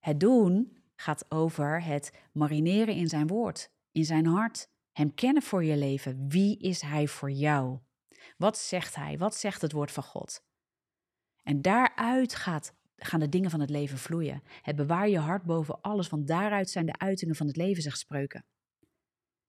Het 0.00 0.20
doen 0.20 0.76
gaat 0.96 1.24
over 1.28 1.82
het 1.82 2.12
marineren 2.32 2.94
in 2.94 3.08
zijn 3.08 3.26
woord 3.26 3.70
in 3.96 4.04
zijn 4.04 4.26
hart. 4.26 4.68
Hem 4.92 5.14
kennen 5.14 5.42
voor 5.42 5.64
je 5.64 5.76
leven. 5.76 6.28
Wie 6.28 6.58
is 6.58 6.80
hij 6.80 7.08
voor 7.08 7.30
jou? 7.30 7.78
Wat 8.36 8.58
zegt 8.58 8.94
hij? 8.94 9.18
Wat 9.18 9.34
zegt 9.34 9.62
het 9.62 9.72
woord 9.72 9.92
van 9.92 10.02
God? 10.02 10.44
En 11.42 11.62
daaruit 11.62 12.34
gaat, 12.34 12.74
gaan 12.96 13.20
de 13.20 13.28
dingen 13.28 13.50
van 13.50 13.60
het 13.60 13.70
leven 13.70 13.98
vloeien. 13.98 14.42
Het 14.62 14.76
bewaar 14.76 15.08
je 15.08 15.18
hart 15.18 15.42
boven 15.42 15.80
alles, 15.80 16.08
want 16.08 16.26
daaruit 16.26 16.70
zijn 16.70 16.86
de 16.86 16.98
uitingen 16.98 17.34
van 17.34 17.46
het 17.46 17.56
leven, 17.56 17.82
zegt 17.82 17.98
spreuken. 17.98 18.44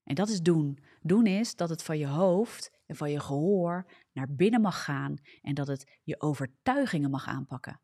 En 0.03 0.15
dat 0.15 0.29
is 0.29 0.41
doen. 0.41 0.79
Doen 1.01 1.25
is 1.25 1.55
dat 1.55 1.69
het 1.69 1.83
van 1.83 1.97
je 1.97 2.07
hoofd 2.07 2.71
en 2.85 2.95
van 2.95 3.11
je 3.11 3.19
gehoor 3.19 3.91
naar 4.11 4.33
binnen 4.35 4.61
mag 4.61 4.83
gaan 4.83 5.15
en 5.41 5.53
dat 5.53 5.67
het 5.67 5.99
je 6.03 6.21
overtuigingen 6.21 7.09
mag 7.09 7.27
aanpakken. 7.27 7.81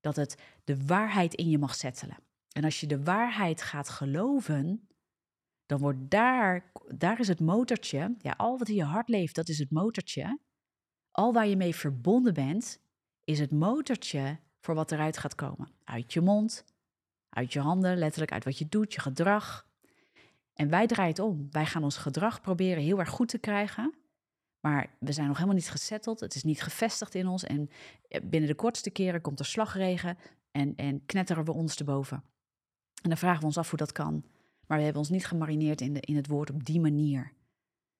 Dat 0.00 0.16
het 0.16 0.42
de 0.64 0.84
waarheid 0.86 1.34
in 1.34 1.48
je 1.48 1.58
mag 1.58 1.74
settelen. 1.74 2.18
En 2.52 2.64
als 2.64 2.80
je 2.80 2.86
de 2.86 3.02
waarheid 3.02 3.62
gaat 3.62 3.88
geloven, 3.88 4.89
dan 5.70 5.78
wordt 5.78 6.10
daar, 6.10 6.72
daar 6.88 7.20
is 7.20 7.28
het 7.28 7.40
motortje, 7.40 8.14
ja, 8.18 8.34
al 8.36 8.58
wat 8.58 8.68
in 8.68 8.74
je 8.74 8.84
hart 8.84 9.08
leeft, 9.08 9.34
dat 9.34 9.48
is 9.48 9.58
het 9.58 9.70
motortje. 9.70 10.38
Al 11.10 11.32
waar 11.32 11.46
je 11.46 11.56
mee 11.56 11.74
verbonden 11.74 12.34
bent, 12.34 12.80
is 13.24 13.38
het 13.38 13.50
motortje 13.50 14.38
voor 14.60 14.74
wat 14.74 14.92
eruit 14.92 15.18
gaat 15.18 15.34
komen. 15.34 15.68
Uit 15.84 16.12
je 16.12 16.20
mond, 16.20 16.64
uit 17.28 17.52
je 17.52 17.60
handen, 17.60 17.96
letterlijk 17.96 18.32
uit 18.32 18.44
wat 18.44 18.58
je 18.58 18.68
doet, 18.68 18.94
je 18.94 19.00
gedrag. 19.00 19.68
En 20.54 20.68
wij 20.68 20.86
draaien 20.86 21.10
het 21.10 21.18
om. 21.18 21.48
Wij 21.50 21.66
gaan 21.66 21.84
ons 21.84 21.96
gedrag 21.96 22.40
proberen 22.40 22.82
heel 22.82 22.98
erg 22.98 23.08
goed 23.08 23.28
te 23.28 23.38
krijgen. 23.38 23.94
Maar 24.60 24.96
we 24.98 25.12
zijn 25.12 25.26
nog 25.26 25.36
helemaal 25.36 25.58
niet 25.58 25.70
gesetteld. 25.70 26.20
Het 26.20 26.34
is 26.34 26.42
niet 26.42 26.62
gevestigd 26.62 27.14
in 27.14 27.26
ons. 27.26 27.44
En 27.44 27.70
binnen 28.22 28.48
de 28.48 28.54
kortste 28.54 28.90
keren 28.90 29.20
komt 29.20 29.38
er 29.38 29.46
slagregen 29.46 30.18
en, 30.50 30.76
en 30.76 31.06
knetteren 31.06 31.44
we 31.44 31.52
ons 31.52 31.76
erboven. 31.76 32.22
En 33.02 33.08
dan 33.08 33.18
vragen 33.18 33.40
we 33.40 33.46
ons 33.46 33.58
af 33.58 33.68
hoe 33.68 33.78
dat 33.78 33.92
kan. 33.92 34.24
Maar 34.70 34.78
we 34.78 34.84
hebben 34.84 35.02
ons 35.02 35.10
niet 35.10 35.26
gemarineerd 35.26 35.80
in, 35.80 35.92
de, 35.92 36.00
in 36.00 36.16
het 36.16 36.26
woord 36.26 36.50
op 36.50 36.64
die 36.64 36.80
manier. 36.80 37.32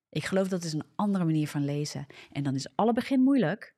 Ik 0.09 0.25
geloof 0.25 0.47
dat 0.47 0.63
is 0.63 0.73
een 0.73 0.85
andere 0.95 1.25
manier 1.25 1.47
van 1.47 1.65
lezen. 1.65 2.05
En 2.31 2.43
dan 2.43 2.55
is 2.55 2.75
alle 2.75 2.93
begin 2.93 3.21
moeilijk. 3.21 3.75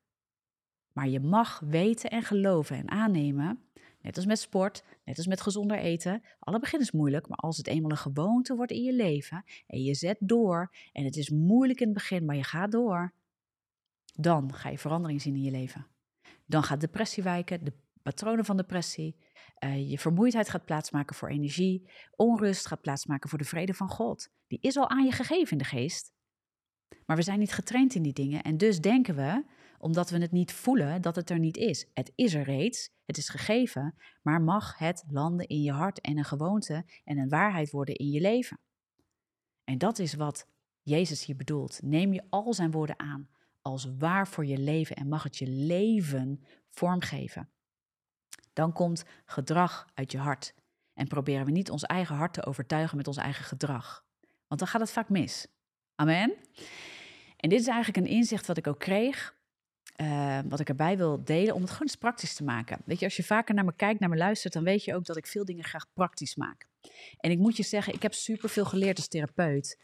Maar 0.92 1.08
je 1.08 1.20
mag 1.20 1.60
weten 1.60 2.10
en 2.10 2.24
geloven 2.24 2.76
en 2.78 2.90
aannemen. 2.90 3.64
Net 4.02 4.16
als 4.16 4.26
met 4.26 4.40
sport, 4.40 4.84
net 5.04 5.18
als 5.18 5.28
met 5.28 5.42
gezonder 5.42 5.78
eten. 5.78 6.24
Alle 6.40 6.60
begin 6.60 6.80
is 6.80 6.92
moeilijk, 6.92 7.28
maar 7.28 7.38
als 7.38 7.58
het 7.58 7.68
eenmaal 7.68 7.92
een 7.92 7.98
gewoonte 7.98 8.56
wordt 8.56 8.72
in 8.72 8.84
je 8.84 8.94
leven 8.94 9.44
en 9.68 9.84
je 9.84 9.94
zet 9.94 10.18
door 10.20 10.76
en 10.92 11.04
het 11.04 11.16
is 11.16 11.30
moeilijk 11.30 11.80
in 11.80 11.86
het 11.86 11.96
begin, 11.96 12.26
maar 12.26 12.36
je 12.36 12.44
gaat 12.44 12.72
door, 12.72 13.14
dan 14.16 14.54
ga 14.54 14.70
je 14.70 14.78
verandering 14.78 15.22
zien 15.22 15.36
in 15.36 15.44
je 15.44 15.52
leven. 15.52 15.88
Dan 16.46 16.64
gaat 16.64 16.82
depressie 16.82 17.24
wijken, 17.24 17.64
de 17.64 17.74
patronen 18.02 18.46
van 18.46 18.58
depressie, 18.58 19.16
uh, 19.64 19.90
je 19.90 20.00
vermoeidheid 20.00 20.50
gaat 20.50 20.66
plaatsmaken 20.66 21.16
voor 21.16 21.30
energie, 21.30 21.90
onrust 22.16 22.68
gaat 22.68 22.82
plaatsmaken 22.82 23.30
voor 23.30 23.38
de 23.38 23.44
vrede 23.44 23.74
van 23.74 23.90
God. 23.90 24.30
Die 24.48 24.60
is 24.62 24.78
al 24.78 24.90
aan 24.90 25.06
je 25.06 25.12
gegeven 25.12 25.52
in 25.52 25.58
de 25.58 25.64
geest. 25.64 26.14
Maar 27.06 27.16
we 27.16 27.22
zijn 27.22 27.40
niet 27.40 27.54
getraind 27.54 27.96
in 27.96 28.02
die 28.04 28.14
dingen 28.14 28.44
en 28.44 28.58
dus 28.58 28.82
denken 28.82 29.16
we, 29.16 29.46
omdat 29.78 30.10
we 30.10 30.18
het 30.18 30.32
niet 30.32 30.54
voelen, 30.54 31.02
dat 31.02 31.16
het 31.16 31.30
er 31.30 31.40
niet 31.40 31.58
is. 31.58 31.90
Het 31.94 32.12
is 32.16 32.34
er 32.34 32.44
reeds, 32.44 32.90
het 33.06 33.18
is 33.18 33.30
gegeven, 33.30 33.96
maar 34.22 34.42
mag 34.42 34.78
het 34.78 35.04
landen 35.08 35.48
in 35.48 35.62
je 35.62 35.72
hart 35.72 36.02
en 36.02 36.18
een 36.18 36.26
gewoonte 36.26 36.86
en 37.04 37.18
een 37.18 37.30
waarheid 37.30 37.72
worden 37.72 37.96
in 37.96 38.10
je 38.10 38.22
leven. 38.22 38.60
En 39.64 39.78
dat 39.78 40.00
is 40.00 40.14
wat 40.14 40.48
Jezus 40.82 41.26
hier 41.26 41.36
bedoelt. 41.36 41.80
Neem 41.82 42.14
je 42.14 42.24
al 42.30 42.54
zijn 42.54 42.72
woorden 42.72 43.00
aan 43.00 43.30
als 43.62 43.96
waar 43.98 44.28
voor 44.28 44.46
je 44.46 44.58
leven 44.58 44.96
en 44.96 45.08
mag 45.08 45.24
het 45.24 45.38
je 45.38 45.48
leven 45.48 46.44
vormgeven 46.70 47.50
dan 48.54 48.74
komt 48.74 49.04
gedrag 49.26 49.88
uit 49.94 50.12
je 50.12 50.18
hart. 50.18 50.54
En 50.94 51.08
proberen 51.08 51.46
we 51.46 51.52
niet 51.52 51.70
ons 51.70 51.84
eigen 51.84 52.16
hart 52.16 52.34
te 52.34 52.46
overtuigen 52.46 52.98
met 52.98 53.08
ons 53.08 53.18
eigen 53.18 53.46
gedrag. 53.46 54.06
Want 54.48 54.60
dan 54.60 54.68
gaat 54.68 54.82
het 54.82 54.92
vaak 54.92 55.10
mis. 55.10 55.48
Amen. 55.96 56.34
En 57.38 57.50
dit 57.50 57.60
is 57.60 57.68
eigenlijk 57.68 58.08
een 58.08 58.14
inzicht 58.14 58.48
wat 58.48 58.58
ik 58.58 58.68
ook 58.68 58.80
kreeg. 58.80 59.36
Uh, 60.02 60.40
wat 60.50 60.60
ik 60.60 60.70
erbij 60.70 60.98
wil 60.98 61.24
delen, 61.24 61.54
om 61.54 61.62
het 61.62 61.70
gewoon 61.70 61.88
eens 61.88 61.96
praktisch 61.96 62.34
te 62.34 62.44
maken. 62.44 62.82
Weet 62.86 63.00
je, 63.00 63.06
als 63.06 63.16
je 63.16 63.24
vaker 63.24 63.56
naar 63.56 63.66
me 63.66 63.76
kijkt, 63.76 64.00
naar 64.00 64.10
me 64.10 64.16
luistert, 64.16 64.54
dan 64.54 64.64
weet 64.64 64.84
je 64.84 64.96
ook 64.96 65.06
dat 65.06 65.18
ik 65.18 65.28
veel 65.28 65.46
dingen 65.46 65.64
graag 65.64 65.86
praktisch 65.94 66.36
maak. 66.36 66.68
En 67.18 67.32
ik 67.32 67.38
moet 67.38 67.58
je 67.58 67.64
zeggen, 67.64 67.94
ik 67.94 68.02
heb 68.02 68.14
superveel 68.14 68.66
geleerd 68.66 68.98
als 68.98 69.08
therapeut. 69.08 69.78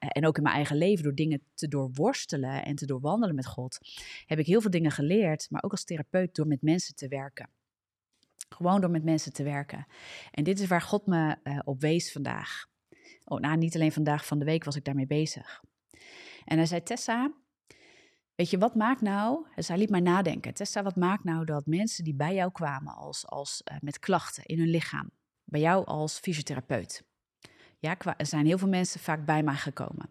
Uh, 0.00 0.08
en 0.12 0.26
ook 0.26 0.36
in 0.36 0.42
mijn 0.42 0.54
eigen 0.54 0.76
leven, 0.76 1.04
door 1.04 1.14
dingen 1.14 1.42
te 1.54 1.68
doorworstelen 1.68 2.64
en 2.64 2.76
te 2.76 2.86
doorwandelen 2.86 3.34
met 3.34 3.46
God, 3.46 3.78
heb 4.26 4.38
ik 4.38 4.46
heel 4.46 4.60
veel 4.60 4.70
dingen 4.70 4.90
geleerd. 4.90 5.46
Maar 5.50 5.62
ook 5.62 5.70
als 5.70 5.84
therapeut 5.84 6.34
door 6.34 6.46
met 6.46 6.62
mensen 6.62 6.94
te 6.94 7.08
werken. 7.08 7.48
Gewoon 8.48 8.80
door 8.80 8.90
met 8.90 9.04
mensen 9.04 9.32
te 9.32 9.42
werken. 9.42 9.86
En 10.30 10.44
dit 10.44 10.60
is 10.60 10.66
waar 10.66 10.82
God 10.82 11.06
me 11.06 11.36
uh, 11.44 11.58
op 11.64 11.80
wees 11.80 12.12
vandaag. 12.12 12.66
Oh, 13.24 13.40
nou, 13.40 13.56
niet 13.56 13.74
alleen 13.74 13.92
vandaag 13.92 14.26
van 14.26 14.38
de 14.38 14.44
week 14.44 14.64
was 14.64 14.76
ik 14.76 14.84
daarmee 14.84 15.06
bezig. 15.06 15.62
En 16.44 16.56
hij 16.56 16.66
zei: 16.66 16.82
Tessa, 16.82 17.32
Weet 18.34 18.50
je, 18.50 18.58
wat 18.58 18.74
maakt 18.74 19.00
nou, 19.00 19.46
dus 19.54 19.68
hij 19.68 19.78
liet 19.78 19.90
mij 19.90 20.00
nadenken, 20.00 20.54
Tessa, 20.54 20.82
wat 20.82 20.96
maakt 20.96 21.24
nou 21.24 21.44
dat 21.44 21.66
mensen 21.66 22.04
die 22.04 22.14
bij 22.14 22.34
jou 22.34 22.52
kwamen 22.52 22.94
als, 22.94 23.26
als, 23.26 23.62
uh, 23.72 23.76
met 23.80 23.98
klachten 23.98 24.44
in 24.44 24.58
hun 24.58 24.68
lichaam, 24.68 25.10
bij 25.44 25.60
jou 25.60 25.86
als 25.86 26.18
fysiotherapeut, 26.18 27.04
ja, 27.78 27.98
er 28.16 28.26
zijn 28.26 28.46
heel 28.46 28.58
veel 28.58 28.68
mensen 28.68 29.00
vaak 29.00 29.24
bij 29.24 29.42
mij 29.42 29.54
gekomen. 29.54 30.10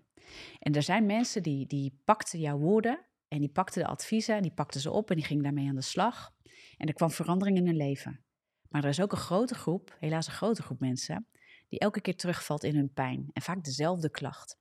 En 0.59 0.73
er 0.73 0.83
zijn 0.83 1.05
mensen 1.05 1.43
die, 1.43 1.67
die 1.67 2.01
pakten 2.05 2.39
jouw 2.39 2.57
woorden 2.57 2.99
en 3.31 3.39
die 3.39 3.49
pakten 3.49 3.81
de 3.81 3.87
adviezen 3.87 4.35
en 4.35 4.41
die 4.41 4.51
pakten 4.51 4.81
ze 4.81 4.91
op 4.91 5.09
en 5.09 5.15
die 5.15 5.25
gingen 5.25 5.43
daarmee 5.43 5.67
aan 5.67 5.75
de 5.75 5.81
slag. 5.81 6.33
En 6.77 6.87
er 6.87 6.93
kwam 6.93 7.11
verandering 7.11 7.57
in 7.57 7.65
hun 7.65 7.75
leven. 7.75 8.23
Maar 8.69 8.83
er 8.83 8.89
is 8.89 9.01
ook 9.01 9.11
een 9.11 9.17
grote 9.17 9.55
groep, 9.55 9.95
helaas 9.99 10.27
een 10.27 10.33
grote 10.33 10.61
groep 10.61 10.79
mensen, 10.79 11.27
die 11.69 11.79
elke 11.79 12.01
keer 12.01 12.15
terugvalt 12.15 12.63
in 12.63 12.75
hun 12.75 12.93
pijn 12.93 13.29
en 13.33 13.41
vaak 13.41 13.63
dezelfde 13.63 14.09
klacht. 14.09 14.57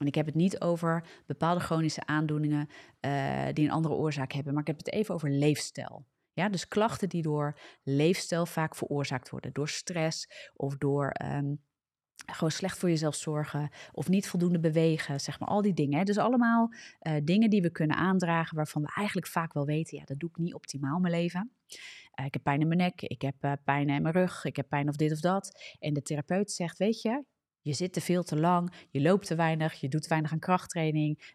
En 0.00 0.06
ik 0.06 0.14
heb 0.14 0.26
het 0.26 0.34
niet 0.34 0.60
over 0.60 1.22
bepaalde 1.26 1.60
chronische 1.60 2.06
aandoeningen 2.06 2.68
uh, 3.00 3.46
die 3.52 3.64
een 3.64 3.70
andere 3.70 3.94
oorzaak 3.94 4.32
hebben, 4.32 4.52
maar 4.52 4.62
ik 4.62 4.68
heb 4.68 4.78
het 4.78 4.92
even 4.92 5.14
over 5.14 5.30
leefstijl. 5.30 6.06
Ja, 6.32 6.48
dus 6.48 6.68
klachten 6.68 7.08
die 7.08 7.22
door 7.22 7.58
leefstijl 7.82 8.46
vaak 8.46 8.74
veroorzaakt 8.74 9.30
worden, 9.30 9.52
door 9.52 9.68
stress 9.68 10.28
of 10.54 10.76
door 10.76 11.14
um, 11.24 11.62
gewoon 12.26 12.50
slecht 12.50 12.78
voor 12.78 12.88
jezelf 12.88 13.14
zorgen 13.14 13.70
of 13.92 14.08
niet 14.08 14.28
voldoende 14.28 14.60
bewegen, 14.60 15.20
zeg 15.20 15.40
maar 15.40 15.48
al 15.48 15.62
die 15.62 15.74
dingen. 15.74 16.04
Dus 16.04 16.18
allemaal 16.18 16.72
uh, 17.02 17.14
dingen 17.24 17.50
die 17.50 17.62
we 17.62 17.70
kunnen 17.70 17.96
aandragen 17.96 18.56
waarvan 18.56 18.82
we 18.82 18.92
eigenlijk 18.94 19.26
vaak 19.26 19.52
wel 19.52 19.64
weten, 19.64 19.98
ja, 19.98 20.04
dat 20.04 20.18
doe 20.18 20.28
ik 20.28 20.36
niet 20.36 20.54
optimaal 20.54 20.98
mijn 20.98 21.14
leven. 21.14 21.52
Uh, 22.20 22.26
ik 22.26 22.32
heb 22.32 22.42
pijn 22.42 22.60
in 22.60 22.66
mijn 22.66 22.78
nek, 22.78 23.02
ik 23.02 23.22
heb 23.22 23.34
uh, 23.40 23.52
pijn 23.64 23.88
in 23.88 24.02
mijn 24.02 24.14
rug, 24.14 24.44
ik 24.44 24.56
heb 24.56 24.68
pijn 24.68 24.88
of 24.88 24.96
dit 24.96 25.12
of 25.12 25.20
dat. 25.20 25.76
En 25.78 25.94
de 25.94 26.02
therapeut 26.02 26.52
zegt, 26.52 26.78
weet 26.78 27.02
je, 27.02 27.24
je 27.60 27.72
zit 27.72 27.92
te 27.92 28.00
veel 28.00 28.22
te 28.22 28.36
lang, 28.36 28.72
je 28.90 29.00
loopt 29.00 29.26
te 29.26 29.34
weinig, 29.34 29.74
je 29.74 29.88
doet 29.88 30.06
weinig 30.06 30.32
aan 30.32 30.38
krachttraining, 30.38 31.34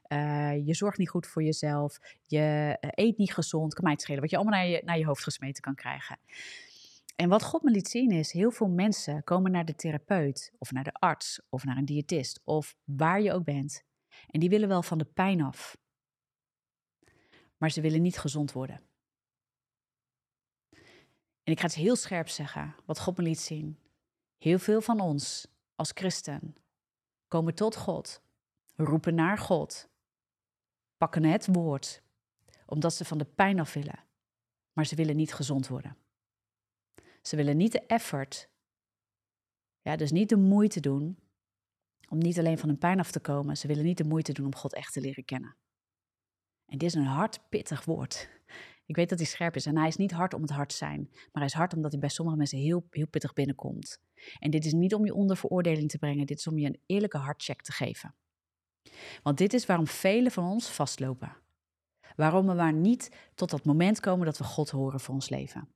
je 0.65 0.73
zorgt 0.73 0.97
niet 0.97 1.09
goed 1.09 1.27
voor 1.27 1.43
jezelf, 1.43 1.97
je 2.25 2.77
eet 2.79 3.17
niet 3.17 3.33
gezond, 3.33 3.73
kan 3.73 3.83
mij 3.83 3.93
het 3.93 4.01
schelen, 4.01 4.21
wat 4.21 4.29
je 4.29 4.35
allemaal 4.35 4.59
naar 4.59 4.67
je, 4.67 4.81
naar 4.85 4.97
je 4.97 5.05
hoofd 5.05 5.23
gesmeten 5.23 5.61
kan 5.61 5.75
krijgen. 5.75 6.19
En 7.17 7.29
wat 7.29 7.43
God 7.43 7.63
me 7.63 7.71
liet 7.71 7.87
zien 7.87 8.11
is, 8.11 8.31
heel 8.31 8.51
veel 8.51 8.67
mensen 8.67 9.23
komen 9.23 9.51
naar 9.51 9.65
de 9.65 9.75
therapeut 9.75 10.53
of 10.57 10.71
naar 10.71 10.83
de 10.83 10.93
arts 10.93 11.41
of 11.49 11.63
naar 11.63 11.77
een 11.77 11.85
diëtist 11.85 12.41
of 12.43 12.75
waar 12.83 13.21
je 13.21 13.33
ook 13.33 13.43
bent. 13.43 13.83
En 14.27 14.39
die 14.39 14.49
willen 14.49 14.67
wel 14.67 14.83
van 14.83 14.97
de 14.97 15.05
pijn 15.05 15.41
af. 15.41 15.77
Maar 17.57 17.71
ze 17.71 17.81
willen 17.81 18.01
niet 18.01 18.17
gezond 18.17 18.51
worden. 18.51 18.81
En 21.43 21.53
ik 21.53 21.59
ga 21.59 21.65
het 21.65 21.75
heel 21.75 21.95
scherp 21.95 22.27
zeggen, 22.27 22.75
wat 22.85 22.99
God 22.99 23.17
me 23.17 23.23
liet 23.23 23.39
zien. 23.39 23.79
Heel 24.37 24.59
veel 24.59 24.81
van 24.81 24.99
ons 24.99 25.47
als 25.75 25.91
christen 25.93 26.55
komen 27.27 27.55
tot 27.55 27.75
God, 27.75 28.21
roepen 28.75 29.15
naar 29.15 29.37
God, 29.37 29.89
pakken 30.97 31.23
het 31.23 31.47
woord, 31.51 32.01
omdat 32.65 32.93
ze 32.93 33.05
van 33.05 33.17
de 33.17 33.25
pijn 33.25 33.59
af 33.59 33.73
willen, 33.73 34.03
maar 34.73 34.85
ze 34.85 34.95
willen 34.95 35.15
niet 35.15 35.33
gezond 35.33 35.67
worden. 35.67 35.97
Ze 37.27 37.35
willen 37.35 37.57
niet 37.57 37.71
de 37.71 37.85
effort, 37.85 38.49
ja, 39.81 39.95
dus 39.95 40.11
niet 40.11 40.29
de 40.29 40.37
moeite 40.37 40.79
doen 40.79 41.19
om 42.09 42.17
niet 42.17 42.39
alleen 42.39 42.57
van 42.57 42.69
hun 42.69 42.77
pijn 42.77 42.99
af 42.99 43.11
te 43.11 43.19
komen. 43.19 43.57
Ze 43.57 43.67
willen 43.67 43.83
niet 43.83 43.97
de 43.97 44.03
moeite 44.03 44.33
doen 44.33 44.45
om 44.45 44.55
God 44.55 44.73
echt 44.73 44.93
te 44.93 45.01
leren 45.01 45.25
kennen. 45.25 45.55
En 46.65 46.77
dit 46.77 46.89
is 46.89 46.93
een 46.93 47.05
hard, 47.05 47.49
pittig 47.49 47.85
woord. 47.85 48.29
Ik 48.85 48.95
weet 48.95 49.09
dat 49.09 49.17
hij 49.17 49.27
scherp 49.27 49.55
is 49.55 49.65
en 49.65 49.77
hij 49.77 49.87
is 49.87 49.95
niet 49.95 50.11
hard 50.11 50.33
om 50.33 50.41
het 50.41 50.51
hard 50.51 50.73
zijn, 50.73 51.07
maar 51.11 51.29
hij 51.31 51.45
is 51.45 51.53
hard 51.53 51.73
omdat 51.73 51.91
hij 51.91 51.99
bij 51.99 52.09
sommige 52.09 52.37
mensen 52.37 52.57
heel, 52.57 52.87
heel 52.89 53.07
pittig 53.07 53.33
binnenkomt. 53.33 54.01
En 54.39 54.51
dit 54.51 54.65
is 54.65 54.73
niet 54.73 54.93
om 54.93 55.05
je 55.05 55.13
onder 55.13 55.37
veroordeling 55.37 55.89
te 55.89 55.97
brengen, 55.97 56.25
dit 56.25 56.37
is 56.37 56.47
om 56.47 56.57
je 56.57 56.67
een 56.67 56.81
eerlijke 56.85 57.17
hartcheck 57.17 57.61
te 57.61 57.71
geven. 57.71 58.15
Want 59.23 59.37
dit 59.37 59.53
is 59.53 59.65
waarom 59.65 59.87
velen 59.87 60.31
van 60.31 60.45
ons 60.45 60.69
vastlopen. 60.69 61.37
Waarom 62.15 62.47
we 62.47 62.53
maar 62.53 62.73
niet 62.73 63.31
tot 63.35 63.49
dat 63.49 63.65
moment 63.65 63.99
komen 63.99 64.25
dat 64.25 64.37
we 64.37 64.43
God 64.43 64.69
horen 64.69 64.99
voor 64.99 65.13
ons 65.13 65.29
leven. 65.29 65.75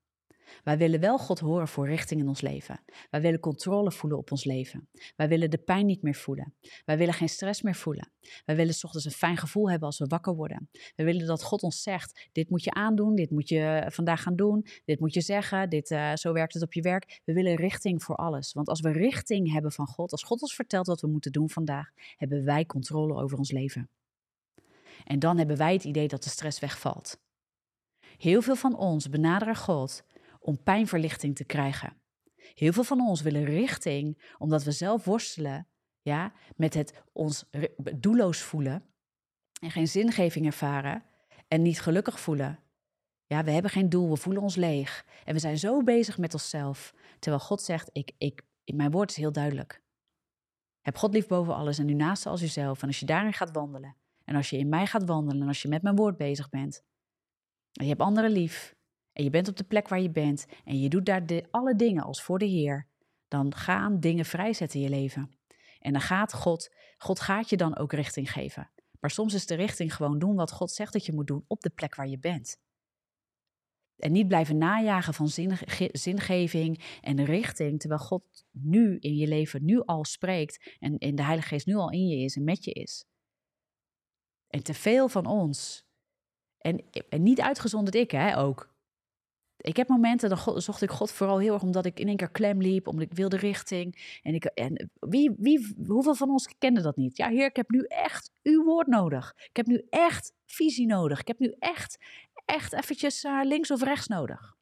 Wij 0.64 0.78
willen 0.78 1.00
wel 1.00 1.18
God 1.18 1.40
horen 1.40 1.68
voor 1.68 1.88
richting 1.88 2.22
in 2.22 2.28
ons 2.28 2.42
leven. 2.42 2.84
Wij 3.10 3.22
willen 3.22 3.40
controle 3.40 3.92
voelen 3.92 4.20
op 4.20 4.32
ons 4.32 4.44
leven. 4.44 4.90
Wij 5.16 5.28
willen 5.28 5.50
de 5.50 5.58
pijn 5.58 5.86
niet 5.86 6.02
meer 6.02 6.16
voelen. 6.16 6.54
Wij 6.86 6.98
willen 6.98 7.14
geen 7.14 7.30
stress 7.30 7.62
meer 7.62 7.76
voelen. 7.76 8.12
Wij 8.46 8.56
willen 8.56 8.74
s 8.74 8.84
ochtends 8.84 9.06
een 9.06 9.12
fijn 9.12 9.38
gevoel 9.38 9.70
hebben 9.70 9.88
als 9.88 10.00
we 10.00 10.06
wakker 10.06 10.36
worden. 10.36 10.70
We 10.96 11.04
willen 11.04 11.26
dat 11.26 11.44
God 11.44 11.62
ons 11.62 11.82
zegt: 11.82 12.30
dit 12.32 12.50
moet 12.50 12.64
je 12.64 12.72
aandoen, 12.72 13.16
dit 13.16 13.32
moet 13.32 13.50
je 13.50 13.86
vandaag 13.88 14.22
gaan 14.22 14.36
doen, 14.36 14.66
dit 14.86 15.00
moet 15.00 15.14
je 15.14 15.22
zeggen, 15.22 15.70
dit, 15.70 15.92
uh, 15.92 16.16
zo 16.16 16.34
werkt 16.34 16.54
het 16.54 16.64
op 16.64 16.74
je 16.74 16.82
werk. 16.82 17.22
We 17.26 17.34
willen 17.34 17.56
richting 17.56 18.04
voor 18.04 18.16
alles. 18.16 18.54
Want 18.54 18.68
als 18.68 18.80
we 18.80 18.92
richting 18.92 19.52
hebben 19.52 19.72
van 19.72 19.88
God, 19.88 20.12
als 20.12 20.24
God 20.24 20.42
ons 20.42 20.56
vertelt 20.56 20.88
wat 20.88 21.02
we 21.02 21.08
moeten 21.08 21.32
doen 21.32 21.50
vandaag, 21.50 21.90
hebben 22.16 22.46
wij 22.46 22.66
controle 22.66 23.22
over 23.22 23.38
ons 23.38 23.52
leven. 23.52 23.90
En 25.04 25.20
dan 25.20 25.38
hebben 25.38 25.58
wij 25.58 25.74
het 25.74 25.84
idee 25.84 26.08
dat 26.08 26.24
de 26.24 26.30
stress 26.30 26.60
wegvalt. 26.60 27.20
Heel 28.18 28.42
veel 28.42 28.56
van 28.56 28.78
ons 28.78 29.10
benaderen 29.10 29.56
God 29.56 30.04
om 30.42 30.64
pijnverlichting 30.64 31.36
te 31.36 31.44
krijgen. 31.44 32.02
Heel 32.36 32.74
veel 32.74 32.84
van 32.84 33.08
ons 33.08 33.22
willen 33.22 33.44
richting 33.44 34.34
omdat 34.38 34.64
we 34.64 34.72
zelf 34.72 35.06
worstelen 35.06 35.68
ja, 36.02 36.34
met 36.56 36.74
het 36.74 37.04
ons 37.12 37.50
doelloos 37.96 38.42
voelen 38.42 38.86
en 39.62 39.72
geen 39.72 39.88
zingeving 39.88 40.46
ervaren 40.46 41.04
en 41.48 41.62
niet 41.62 41.82
gelukkig 41.82 42.20
voelen. 42.20 42.60
Ja, 43.26 43.44
we 43.44 43.52
hebben 43.52 43.72
geen 43.72 43.90
doel, 43.90 44.10
we 44.10 44.18
voelen 44.18 44.42
ons 44.42 44.56
leeg 44.56 45.06
en 45.26 45.34
we 45.34 45.40
zijn 45.40 45.58
zo 45.58 45.84
bezig 45.84 46.18
met 46.18 46.34
onszelf. 46.34 46.94
Terwijl 47.20 47.44
God 47.44 47.62
zegt, 47.62 47.90
ik, 47.92 48.12
ik, 48.18 48.42
mijn 48.66 48.92
woord 48.92 49.10
is 49.10 49.16
heel 49.16 49.32
duidelijk. 49.32 49.84
Heb 50.82 50.98
God 50.98 51.14
lief 51.14 51.28
boven 51.28 51.56
alles 51.56 51.78
en 51.78 51.86
nu 51.86 51.94
naast 51.94 52.26
als 52.26 52.42
jezelf. 52.42 52.82
En 52.82 52.88
als 52.88 53.00
je 53.00 53.06
daarin 53.06 53.34
gaat 53.34 53.52
wandelen 53.52 53.96
en 54.24 54.36
als 54.36 54.50
je 54.50 54.58
in 54.58 54.70
mij 54.70 54.88
gaat 54.88 55.06
wandelen 55.06 55.42
en 55.42 55.48
als 55.48 55.62
je 55.62 55.68
met 55.68 55.82
mijn 55.82 55.96
woord 55.96 56.18
bezig 56.18 56.50
bent 56.50 56.84
en 57.72 57.84
je 57.84 57.90
hebt 57.90 58.02
anderen 58.02 58.32
lief 58.32 58.76
en 59.14 59.24
je 59.24 59.30
bent 59.30 59.48
op 59.48 59.58
de 59.58 59.64
plek 59.64 59.88
waar 59.88 60.02
je 60.02 60.12
bent 60.12 60.46
en 60.66 60.80
je 60.80 60.90
doet 60.90 61.06
daar 61.06 61.26
de, 61.26 61.44
alle 61.52 61.76
dingen 61.76 62.04
als 62.04 62.24
voor 62.24 62.40
de 62.40 62.46
Heer, 62.46 62.88
dan 63.28 63.56
gaan 63.56 64.00
dingen 64.00 64.26
vrijzetten 64.26 64.80
in 64.80 64.86
je 64.86 64.92
leven. 64.92 65.32
En 65.80 65.92
dan 65.92 66.02
gaat 66.02 66.34
God, 66.34 66.76
God 66.98 67.20
gaat 67.20 67.50
je 67.50 67.58
dan 67.58 67.78
ook 67.78 67.94
richting 67.94 68.32
geven. 68.32 68.70
Maar 69.00 69.12
soms 69.12 69.34
is 69.34 69.46
de 69.46 69.56
richting 69.56 69.96
gewoon 69.96 70.20
doen 70.20 70.36
wat 70.36 70.52
God 70.52 70.72
zegt 70.72 70.94
dat 70.94 71.06
je 71.06 71.14
moet 71.14 71.28
doen 71.28 71.46
op 71.48 71.62
de 71.62 71.70
plek 71.70 71.96
waar 71.96 72.08
je 72.08 72.20
bent. 72.20 72.60
En 73.98 74.12
niet 74.12 74.28
blijven 74.28 74.58
najagen 74.58 75.14
van 75.14 75.30
zingeving 75.92 76.84
en 77.02 77.26
richting, 77.26 77.80
terwijl 77.80 78.02
God 78.02 78.46
nu 78.52 78.98
in 79.00 79.16
je 79.16 79.28
leven 79.28 79.66
nu 79.66 79.82
al 79.86 80.06
spreekt 80.06 80.76
en, 80.80 80.98
en 80.98 81.16
de 81.16 81.24
Heilige 81.24 81.48
Geest 81.48 81.66
nu 81.66 81.76
al 81.76 81.92
in 81.92 82.08
je 82.08 82.24
is 82.24 82.36
en 82.36 82.44
met 82.44 82.64
je 82.64 82.72
is. 82.72 83.06
En 84.48 84.64
te 84.64 84.74
veel 84.74 85.10
van 85.10 85.26
ons, 85.26 85.86
en, 86.58 86.84
en 87.10 87.24
niet 87.24 87.42
uitgezonderd 87.42 87.96
ik 87.96 88.12
hè, 88.12 88.38
ook, 88.38 88.71
ik 89.62 89.78
heb 89.78 89.88
momenten, 89.88 90.30
dan 90.30 90.62
zocht 90.62 90.82
ik 90.82 90.90
God 90.90 91.12
vooral 91.12 91.40
heel 91.40 91.54
erg 91.54 91.64
omdat 91.64 91.86
ik 91.86 92.00
in 92.00 92.08
één 92.08 92.18
keer 92.18 92.32
klem 92.32 92.62
liep, 92.62 92.88
omdat 92.88 93.06
ik 93.06 93.14
wilde 93.14 93.38
richting. 93.38 94.20
En, 94.22 94.34
ik, 94.34 94.46
en 94.46 94.92
wie, 95.00 95.36
wie, 95.38 95.76
hoeveel 95.88 96.16
van 96.16 96.30
ons 96.30 96.58
kenden 96.58 96.84
dat 96.84 96.96
niet? 96.96 97.18
Ja, 97.18 97.30
Heer, 97.30 97.46
ik 97.46 97.56
heb 97.56 97.70
nu 97.70 97.86
echt 97.88 98.32
uw 98.44 98.64
woord 98.64 98.88
nodig. 98.88 99.34
Ik 99.36 99.56
heb 99.56 99.66
nu 99.66 99.86
echt 99.90 100.34
visie 100.46 100.88
nodig. 100.88 101.20
Ik 101.20 101.28
heb 101.28 101.40
nu 101.40 101.56
echt, 101.60 101.98
echt 102.46 102.74
eventjes 102.74 103.24
uh, 103.24 103.40
links 103.44 103.72
of 103.72 103.84
rechts 103.84 104.08
nodig. 104.08 104.56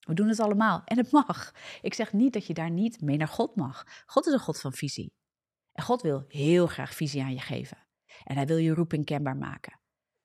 We 0.00 0.14
doen 0.14 0.28
het 0.28 0.40
allemaal 0.40 0.82
en 0.84 0.96
het 0.96 1.10
mag. 1.10 1.52
Ik 1.80 1.94
zeg 1.94 2.12
niet 2.12 2.32
dat 2.32 2.46
je 2.46 2.54
daar 2.54 2.70
niet 2.70 3.00
mee 3.00 3.16
naar 3.16 3.28
God 3.28 3.56
mag. 3.56 4.04
God 4.06 4.26
is 4.26 4.32
een 4.32 4.38
God 4.38 4.60
van 4.60 4.72
visie. 4.72 5.12
En 5.72 5.84
God 5.84 6.02
wil 6.02 6.24
heel 6.28 6.66
graag 6.66 6.94
visie 6.94 7.22
aan 7.22 7.32
je 7.34 7.40
geven. 7.40 7.78
En 8.24 8.36
hij 8.36 8.46
wil 8.46 8.56
je 8.56 8.74
roeping 8.74 9.04
kenbaar 9.04 9.36
maken. 9.36 9.78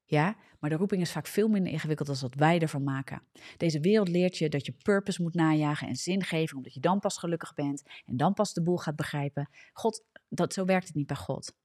Ja, 0.10 0.36
maar 0.60 0.70
de 0.70 0.76
roeping 0.76 1.02
is 1.02 1.12
vaak 1.12 1.28
veel 1.28 1.48
minder 1.48 1.72
ingewikkeld 1.72 2.08
dan 2.08 2.18
wat 2.20 2.36
wij 2.36 2.60
ervan 2.60 2.84
maken. 2.84 3.22
Deze 3.58 3.80
wereld 3.80 4.08
leert 4.08 4.38
je 4.38 4.50
dat 4.50 4.66
je 4.66 4.72
purpose 4.72 5.22
moet 5.22 5.34
najagen 5.34 5.88
en 5.88 5.96
zingeving, 5.96 6.54
omdat 6.54 6.74
je 6.74 6.80
dan 6.80 7.00
pas 7.00 7.18
gelukkig 7.18 7.54
bent 7.54 7.84
en 8.06 8.18
dan 8.18 8.34
pas 8.34 8.54
de 8.54 8.64
boel 8.64 8.78
gaat 8.78 8.96
begrijpen. 8.96 9.50
God, 9.74 10.06
dat, 10.30 10.54
zo 10.54 10.66
werkt 10.66 10.88
het 10.88 10.96
niet 10.96 11.08
bij 11.08 11.16
God. 11.16 11.56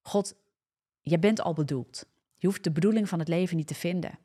God, 0.00 0.34
je 1.00 1.18
bent 1.18 1.40
al 1.40 1.52
bedoeld. 1.52 2.08
Je 2.36 2.46
hoeft 2.46 2.64
de 2.64 2.72
bedoeling 2.72 3.08
van 3.08 3.18
het 3.18 3.28
leven 3.28 3.56
niet 3.56 3.66
te 3.66 3.74
vinden. 3.74 4.18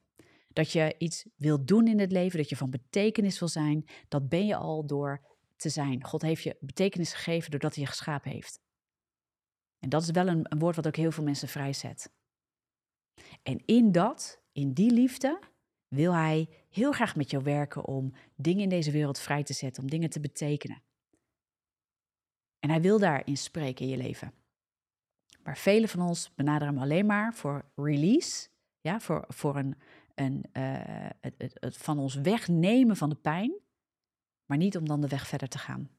Dat 0.47 0.71
je 0.71 0.95
iets 0.97 1.25
wilt 1.35 1.67
doen 1.67 1.87
in 1.87 1.99
het 1.99 2.11
leven, 2.11 2.37
dat 2.37 2.49
je 2.49 2.57
van 2.57 2.69
betekenis 2.69 3.39
wil 3.39 3.47
zijn, 3.47 3.85
dat 4.07 4.29
ben 4.29 4.45
je 4.45 4.55
al 4.55 4.85
door 4.85 5.25
te 5.55 5.69
zijn. 5.69 6.03
God 6.03 6.21
heeft 6.21 6.43
je 6.43 6.57
betekenis 6.59 7.13
gegeven 7.13 7.51
doordat 7.51 7.75
hij 7.75 7.83
je 7.83 7.89
geschapen 7.89 8.31
heeft. 8.31 8.59
En 9.79 9.89
dat 9.89 10.01
is 10.01 10.11
wel 10.11 10.27
een 10.27 10.47
woord 10.57 10.75
wat 10.75 10.87
ook 10.87 10.95
heel 10.95 11.11
veel 11.11 11.23
mensen 11.23 11.47
vrijzet. 11.47 12.11
En 13.41 13.65
in 13.65 13.91
dat, 13.91 14.41
in 14.51 14.73
die 14.73 14.91
liefde, 14.91 15.39
wil 15.87 16.13
hij 16.13 16.49
heel 16.69 16.91
graag 16.91 17.15
met 17.15 17.31
jou 17.31 17.43
werken 17.43 17.85
om 17.85 18.13
dingen 18.35 18.63
in 18.63 18.69
deze 18.69 18.91
wereld 18.91 19.19
vrij 19.19 19.43
te 19.43 19.53
zetten, 19.53 19.83
om 19.83 19.89
dingen 19.89 20.09
te 20.09 20.19
betekenen. 20.19 20.81
En 22.59 22.69
hij 22.69 22.81
wil 22.81 22.99
daarin 22.99 23.37
spreken 23.37 23.85
in 23.85 23.91
je 23.91 23.97
leven. 23.97 24.33
Maar 25.43 25.57
velen 25.57 25.89
van 25.89 26.01
ons 26.01 26.33
benaderen 26.35 26.73
hem 26.73 26.83
alleen 26.83 27.05
maar 27.05 27.33
voor 27.33 27.71
release, 27.75 28.49
ja, 28.81 28.99
voor, 28.99 29.25
voor 29.27 29.55
een, 29.55 29.75
een, 30.15 30.45
uh, 30.53 31.09
het, 31.21 31.35
het, 31.37 31.57
het 31.59 31.77
van 31.77 31.99
ons 31.99 32.15
wegnemen 32.15 32.95
van 32.95 33.09
de 33.09 33.15
pijn, 33.15 33.53
maar 34.45 34.57
niet 34.57 34.77
om 34.77 34.87
dan 34.87 35.01
de 35.01 35.07
weg 35.07 35.27
verder 35.27 35.47
te 35.47 35.57
gaan. 35.57 35.89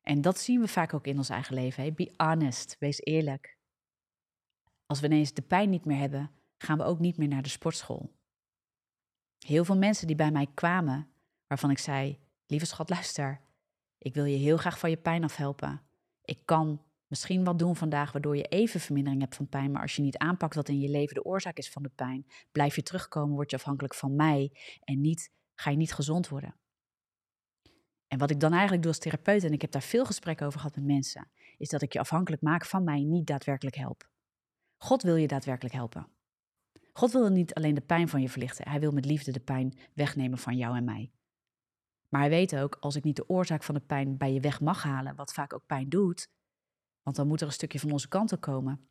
En 0.00 0.20
dat 0.20 0.38
zien 0.38 0.60
we 0.60 0.68
vaak 0.68 0.94
ook 0.94 1.06
in 1.06 1.16
ons 1.16 1.28
eigen 1.28 1.54
leven. 1.54 1.94
Be 1.94 2.12
honest, 2.16 2.76
wees 2.78 3.00
eerlijk. 3.00 3.53
Als 4.94 5.02
we 5.02 5.08
ineens 5.08 5.32
de 5.32 5.42
pijn 5.42 5.70
niet 5.70 5.84
meer 5.84 5.98
hebben, 5.98 6.30
gaan 6.58 6.78
we 6.78 6.84
ook 6.84 6.98
niet 6.98 7.16
meer 7.16 7.28
naar 7.28 7.42
de 7.42 7.48
sportschool. 7.48 8.12
Heel 9.38 9.64
veel 9.64 9.76
mensen 9.76 10.06
die 10.06 10.16
bij 10.16 10.30
mij 10.30 10.46
kwamen, 10.54 11.08
waarvan 11.46 11.70
ik 11.70 11.78
zei: 11.78 12.18
Lieve 12.46 12.66
schat, 12.66 12.90
luister. 12.90 13.40
Ik 13.98 14.14
wil 14.14 14.24
je 14.24 14.36
heel 14.36 14.56
graag 14.56 14.78
van 14.78 14.90
je 14.90 14.96
pijn 14.96 15.24
afhelpen. 15.24 15.82
Ik 16.24 16.38
kan 16.44 16.82
misschien 17.06 17.44
wat 17.44 17.58
doen 17.58 17.76
vandaag 17.76 18.12
waardoor 18.12 18.36
je 18.36 18.42
even 18.42 18.80
vermindering 18.80 19.22
hebt 19.22 19.36
van 19.36 19.48
pijn, 19.48 19.70
maar 19.70 19.82
als 19.82 19.96
je 19.96 20.02
niet 20.02 20.18
aanpakt 20.18 20.54
wat 20.54 20.68
in 20.68 20.80
je 20.80 20.88
leven 20.88 21.14
de 21.14 21.24
oorzaak 21.24 21.56
is 21.56 21.70
van 21.70 21.82
de 21.82 21.90
pijn, 21.94 22.26
blijf 22.52 22.76
je 22.76 22.82
terugkomen, 22.82 23.34
word 23.34 23.50
je 23.50 23.56
afhankelijk 23.56 23.94
van 23.94 24.16
mij 24.16 24.52
en 24.80 25.00
niet, 25.00 25.30
ga 25.54 25.70
je 25.70 25.76
niet 25.76 25.92
gezond 25.92 26.28
worden. 26.28 26.54
En 28.06 28.18
wat 28.18 28.30
ik 28.30 28.40
dan 28.40 28.52
eigenlijk 28.52 28.82
doe 28.82 28.92
als 28.92 29.00
therapeut, 29.00 29.44
en 29.44 29.52
ik 29.52 29.60
heb 29.60 29.70
daar 29.70 29.82
veel 29.82 30.04
gesprekken 30.04 30.46
over 30.46 30.58
gehad 30.60 30.76
met 30.76 30.84
mensen, 30.84 31.30
is 31.56 31.68
dat 31.68 31.82
ik 31.82 31.92
je 31.92 31.98
afhankelijk 31.98 32.42
maak 32.42 32.64
van 32.64 32.84
mij 32.84 33.02
niet 33.02 33.26
daadwerkelijk 33.26 33.76
help. 33.76 34.12
God 34.76 35.02
wil 35.02 35.16
je 35.16 35.26
daadwerkelijk 35.26 35.74
helpen. 35.74 36.08
God 36.92 37.12
wil 37.12 37.28
niet 37.28 37.54
alleen 37.54 37.74
de 37.74 37.80
pijn 37.80 38.08
van 38.08 38.20
je 38.20 38.28
verlichten, 38.28 38.68
hij 38.68 38.80
wil 38.80 38.92
met 38.92 39.04
liefde 39.04 39.32
de 39.32 39.40
pijn 39.40 39.78
wegnemen 39.94 40.38
van 40.38 40.56
jou 40.56 40.76
en 40.76 40.84
mij. 40.84 41.12
Maar 42.08 42.20
hij 42.20 42.30
weet 42.30 42.56
ook, 42.56 42.76
als 42.80 42.96
ik 42.96 43.04
niet 43.04 43.16
de 43.16 43.28
oorzaak 43.28 43.62
van 43.62 43.74
de 43.74 43.80
pijn 43.80 44.16
bij 44.16 44.32
je 44.32 44.40
weg 44.40 44.60
mag 44.60 44.82
halen, 44.82 45.16
wat 45.16 45.32
vaak 45.32 45.52
ook 45.52 45.66
pijn 45.66 45.88
doet, 45.88 46.28
want 47.02 47.16
dan 47.16 47.26
moet 47.28 47.40
er 47.40 47.46
een 47.46 47.52
stukje 47.52 47.78
van 47.78 47.92
onze 47.92 48.08
kant 48.08 48.38
komen. 48.38 48.88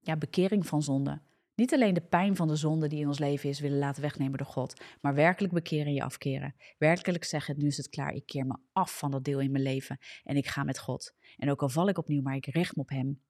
Ja, 0.00 0.16
bekering 0.16 0.66
van 0.66 0.82
zonde. 0.82 1.22
Niet 1.54 1.74
alleen 1.74 1.94
de 1.94 2.00
pijn 2.00 2.36
van 2.36 2.48
de 2.48 2.56
zonde 2.56 2.88
die 2.88 3.00
in 3.00 3.06
ons 3.06 3.18
leven 3.18 3.48
is 3.48 3.60
willen 3.60 3.78
laten 3.78 4.02
wegnemen 4.02 4.38
door 4.38 4.46
God, 4.46 4.82
maar 5.00 5.14
werkelijk 5.14 5.52
bekeren 5.52 5.86
en 5.86 5.94
je 5.94 6.02
afkeren. 6.02 6.54
Werkelijk 6.78 7.24
zeggen, 7.24 7.58
nu 7.58 7.66
is 7.66 7.76
het 7.76 7.88
klaar, 7.88 8.12
ik 8.12 8.26
keer 8.26 8.46
me 8.46 8.56
af 8.72 8.98
van 8.98 9.10
dat 9.10 9.24
deel 9.24 9.40
in 9.40 9.50
mijn 9.50 9.62
leven 9.62 9.98
en 10.22 10.36
ik 10.36 10.46
ga 10.46 10.64
met 10.64 10.78
God. 10.78 11.14
En 11.36 11.50
ook 11.50 11.62
al 11.62 11.68
val 11.68 11.88
ik 11.88 11.98
opnieuw, 11.98 12.22
maar 12.22 12.36
ik 12.36 12.46
richt 12.46 12.76
me 12.76 12.82
op 12.82 12.88
Hem. 12.88 13.22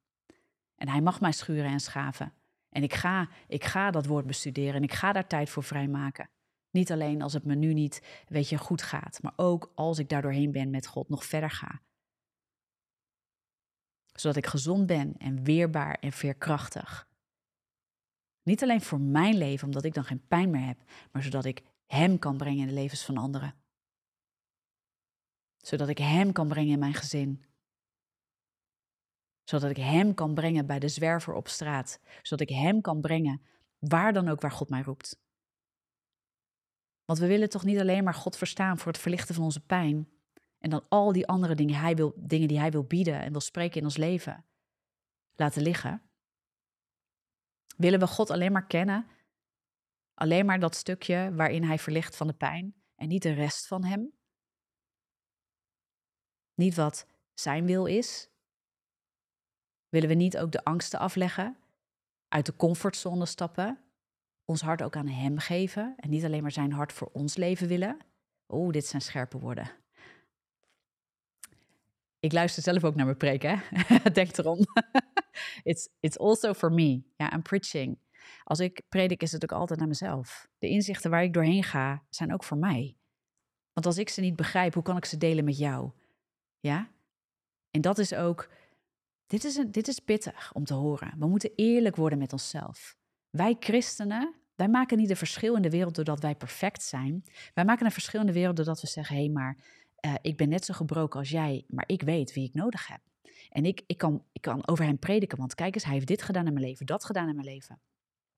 En 0.75 0.89
Hij 0.89 1.01
mag 1.01 1.21
mij 1.21 1.31
schuren 1.31 1.71
en 1.71 1.79
schaven. 1.79 2.33
En 2.69 2.83
ik 2.83 2.93
ga, 2.93 3.29
ik 3.47 3.63
ga 3.63 3.91
dat 3.91 4.05
woord 4.05 4.25
bestuderen 4.25 4.73
en 4.73 4.83
ik 4.83 4.93
ga 4.93 5.11
daar 5.11 5.27
tijd 5.27 5.49
voor 5.49 5.63
vrijmaken. 5.63 6.29
Niet 6.71 6.91
alleen 6.91 7.21
als 7.21 7.33
het 7.33 7.45
me 7.45 7.55
nu 7.55 7.73
niet, 7.73 8.23
weet 8.27 8.49
je, 8.49 8.57
goed 8.57 8.81
gaat, 8.81 9.21
maar 9.21 9.33
ook 9.35 9.71
als 9.75 9.99
ik 9.99 10.09
daar 10.09 10.21
doorheen 10.21 10.51
ben 10.51 10.69
met 10.69 10.87
God, 10.87 11.09
nog 11.09 11.25
verder 11.25 11.49
ga. 11.49 11.81
Zodat 14.13 14.37
ik 14.37 14.45
gezond 14.45 14.85
ben 14.85 15.17
en 15.17 15.43
weerbaar 15.43 15.97
en 15.99 16.11
veerkrachtig. 16.11 17.07
Niet 18.43 18.63
alleen 18.63 18.81
voor 18.81 18.99
mijn 18.99 19.37
leven, 19.37 19.65
omdat 19.65 19.83
ik 19.83 19.93
dan 19.93 20.03
geen 20.03 20.27
pijn 20.27 20.49
meer 20.49 20.65
heb, 20.65 20.83
maar 21.11 21.23
zodat 21.23 21.45
ik 21.45 21.63
Hem 21.85 22.19
kan 22.19 22.37
brengen 22.37 22.61
in 22.61 22.67
de 22.67 22.73
levens 22.73 23.05
van 23.05 23.17
anderen. 23.17 23.55
Zodat 25.57 25.87
ik 25.87 25.97
Hem 25.97 26.31
kan 26.31 26.47
brengen 26.47 26.73
in 26.73 26.79
mijn 26.79 26.93
gezin. 26.93 27.43
Zodat 29.45 29.69
ik 29.69 29.77
Hem 29.77 30.13
kan 30.13 30.33
brengen 30.33 30.65
bij 30.65 30.79
de 30.79 30.87
zwerver 30.87 31.33
op 31.33 31.47
straat. 31.47 31.99
Zodat 32.21 32.49
ik 32.49 32.55
Hem 32.55 32.81
kan 32.81 33.01
brengen 33.01 33.41
waar 33.79 34.13
dan 34.13 34.27
ook 34.27 34.41
waar 34.41 34.51
God 34.51 34.69
mij 34.69 34.81
roept. 34.81 35.23
Want 37.05 37.19
we 37.19 37.27
willen 37.27 37.49
toch 37.49 37.63
niet 37.63 37.79
alleen 37.79 38.03
maar 38.03 38.13
God 38.13 38.37
verstaan 38.37 38.77
voor 38.77 38.91
het 38.91 39.01
verlichten 39.01 39.35
van 39.35 39.43
onze 39.43 39.65
pijn. 39.65 40.09
En 40.59 40.69
dan 40.69 40.85
al 40.89 41.11
die 41.11 41.27
andere 41.27 41.55
dingen, 41.55 41.79
hij 41.79 41.95
wil, 41.95 42.13
dingen 42.17 42.47
die 42.47 42.59
Hij 42.59 42.71
wil 42.71 42.83
bieden 42.83 43.21
en 43.21 43.31
wil 43.31 43.41
spreken 43.41 43.77
in 43.77 43.83
ons 43.83 43.97
leven 43.97 44.45
laten 45.35 45.61
liggen. 45.61 46.01
Willen 47.77 47.99
we 47.99 48.07
God 48.07 48.29
alleen 48.29 48.51
maar 48.51 48.67
kennen? 48.67 49.07
Alleen 50.13 50.45
maar 50.45 50.59
dat 50.59 50.75
stukje 50.75 51.33
waarin 51.33 51.63
Hij 51.63 51.79
verlicht 51.79 52.15
van 52.15 52.27
de 52.27 52.33
pijn 52.33 52.75
en 52.95 53.07
niet 53.07 53.23
de 53.23 53.33
rest 53.33 53.67
van 53.67 53.83
Hem? 53.83 54.13
Niet 56.53 56.75
wat 56.75 57.07
Zijn 57.33 57.65
wil 57.65 57.85
is? 57.85 58.29
Willen 59.95 60.09
we 60.09 60.15
niet 60.15 60.37
ook 60.37 60.51
de 60.51 60.63
angsten 60.63 60.99
afleggen? 60.99 61.57
Uit 62.27 62.45
de 62.45 62.55
comfortzone 62.55 63.25
stappen? 63.25 63.79
Ons 64.45 64.61
hart 64.61 64.81
ook 64.81 64.95
aan 64.95 65.07
Hem 65.07 65.37
geven 65.37 65.93
en 65.97 66.09
niet 66.09 66.23
alleen 66.23 66.41
maar 66.41 66.51
Zijn 66.51 66.71
hart 66.71 66.93
voor 66.93 67.09
ons 67.13 67.35
leven 67.35 67.67
willen? 67.67 67.97
Oeh, 68.47 68.71
dit 68.71 68.85
zijn 68.85 69.01
scherpe 69.01 69.39
woorden. 69.39 69.71
Ik 72.19 72.31
luister 72.31 72.63
zelf 72.63 72.83
ook 72.83 72.95
naar 72.95 73.05
mijn 73.05 73.17
preek, 73.17 73.41
hè? 73.41 73.55
Denk 74.13 74.37
erom. 74.37 74.59
it's, 75.63 75.89
it's 75.99 76.17
also 76.17 76.53
for 76.53 76.71
me. 76.71 77.01
Ja, 77.17 77.33
I'm 77.33 77.41
preaching. 77.41 77.99
Als 78.43 78.59
ik 78.59 78.81
predik, 78.89 79.21
is 79.21 79.31
het 79.31 79.43
ook 79.43 79.59
altijd 79.59 79.79
naar 79.79 79.87
mezelf. 79.87 80.47
De 80.57 80.69
inzichten 80.69 81.11
waar 81.11 81.23
ik 81.23 81.33
doorheen 81.33 81.63
ga, 81.63 82.05
zijn 82.09 82.33
ook 82.33 82.43
voor 82.43 82.57
mij. 82.57 82.97
Want 83.73 83.85
als 83.85 83.97
ik 83.97 84.09
ze 84.09 84.21
niet 84.21 84.35
begrijp, 84.35 84.73
hoe 84.73 84.83
kan 84.83 84.97
ik 84.97 85.05
ze 85.05 85.17
delen 85.17 85.45
met 85.45 85.57
jou? 85.57 85.91
Ja? 86.59 86.89
En 87.71 87.81
dat 87.81 87.97
is 87.97 88.13
ook, 88.13 88.49
dit 89.35 89.43
is, 89.43 89.65
dit 89.67 89.87
is 89.87 89.99
pittig 89.99 90.53
om 90.53 90.63
te 90.63 90.73
horen. 90.73 91.13
We 91.19 91.27
moeten 91.27 91.51
eerlijk 91.55 91.95
worden 91.95 92.19
met 92.19 92.31
onszelf. 92.33 92.95
Wij 93.29 93.55
christenen, 93.59 94.35
wij 94.55 94.67
maken 94.67 94.97
niet 94.97 95.09
een 95.09 95.15
verschil 95.15 95.55
in 95.55 95.61
de 95.61 95.69
wereld 95.69 95.95
doordat 95.95 96.19
wij 96.19 96.35
perfect 96.35 96.83
zijn. 96.83 97.23
Wij 97.53 97.65
maken 97.65 97.85
een 97.85 97.91
verschil 97.91 98.19
in 98.19 98.25
de 98.25 98.33
wereld 98.33 98.55
doordat 98.55 98.81
we 98.81 98.87
zeggen: 98.87 99.15
hé, 99.15 99.21
hey, 99.21 99.31
maar 99.31 99.57
uh, 100.05 100.13
ik 100.21 100.37
ben 100.37 100.49
net 100.49 100.65
zo 100.65 100.73
gebroken 100.73 101.19
als 101.19 101.29
jij, 101.29 101.63
maar 101.67 101.83
ik 101.87 102.01
weet 102.01 102.33
wie 102.33 102.47
ik 102.47 102.53
nodig 102.53 102.87
heb. 102.87 103.01
En 103.49 103.65
ik, 103.65 103.83
ik, 103.87 103.97
kan, 103.97 104.23
ik 104.31 104.41
kan 104.41 104.67
over 104.67 104.85
hem 104.85 104.99
prediken, 104.99 105.37
want 105.37 105.55
kijk 105.55 105.75
eens, 105.75 105.83
hij 105.83 105.93
heeft 105.93 106.07
dit 106.07 106.21
gedaan 106.21 106.47
in 106.47 106.53
mijn 106.53 106.65
leven, 106.65 106.85
dat 106.85 107.05
gedaan 107.05 107.27
in 107.27 107.35
mijn 107.35 107.47
leven. 107.47 107.79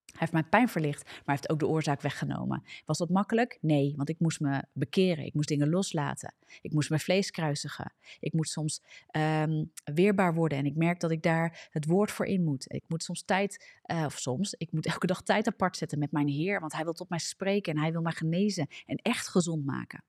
Hij 0.08 0.20
heeft 0.20 0.32
mijn 0.32 0.49
pijn 0.49 0.70
verlicht, 0.70 1.03
maar 1.03 1.14
hij 1.16 1.36
heeft 1.36 1.49
ook 1.49 1.60
de 1.60 1.68
oorzaak 1.68 2.01
weggenomen. 2.01 2.64
Was 2.86 2.97
dat 2.97 3.10
makkelijk? 3.10 3.58
Nee, 3.62 3.93
want 3.95 4.10
ik 4.10 4.20
moest 4.20 4.39
me 4.39 4.64
bekeren. 4.74 5.26
Ik 5.26 5.34
moest 5.34 5.47
dingen 5.47 5.70
loslaten. 5.70 6.34
Ik 6.62 6.74
moest 6.74 6.89
mijn 6.89 7.01
vlees 7.01 7.32
kruisigen. 7.32 7.93
Ik 8.20 8.34
moet 8.34 8.47
soms 8.47 8.82
um, 9.12 9.72
weerbaar 9.84 10.34
worden 10.34 10.58
en 10.58 10.66
ik 10.66 10.76
merk 10.76 10.99
dat 10.99 11.12
ik 11.12 11.24
daar 11.24 11.68
het 11.72 11.86
woord 11.86 12.12
voor 12.12 12.26
in 12.26 12.43
moet. 12.43 12.74
Ik 12.74 12.84
moet 12.88 13.03
soms 13.03 13.24
tijd, 13.24 13.76
uh, 13.86 14.03
of 14.05 14.18
soms, 14.18 14.53
ik 14.53 14.72
moet 14.72 14.86
elke 14.93 15.08
dag 15.08 15.22
tijd 15.22 15.47
apart 15.47 15.78
zetten 15.78 15.99
met 15.99 16.12
mijn 16.12 16.28
Heer, 16.28 16.60
want 16.60 16.74
hij 16.74 16.84
wil 16.84 16.93
tot 16.93 17.10
mij 17.10 17.20
spreken 17.20 17.74
en 17.74 17.80
hij 17.80 17.91
wil 17.91 18.01
mij 18.01 18.12
genezen 18.12 18.68
en 18.86 18.97
echt 18.97 19.28
gezond 19.28 19.66
maken. 19.66 20.03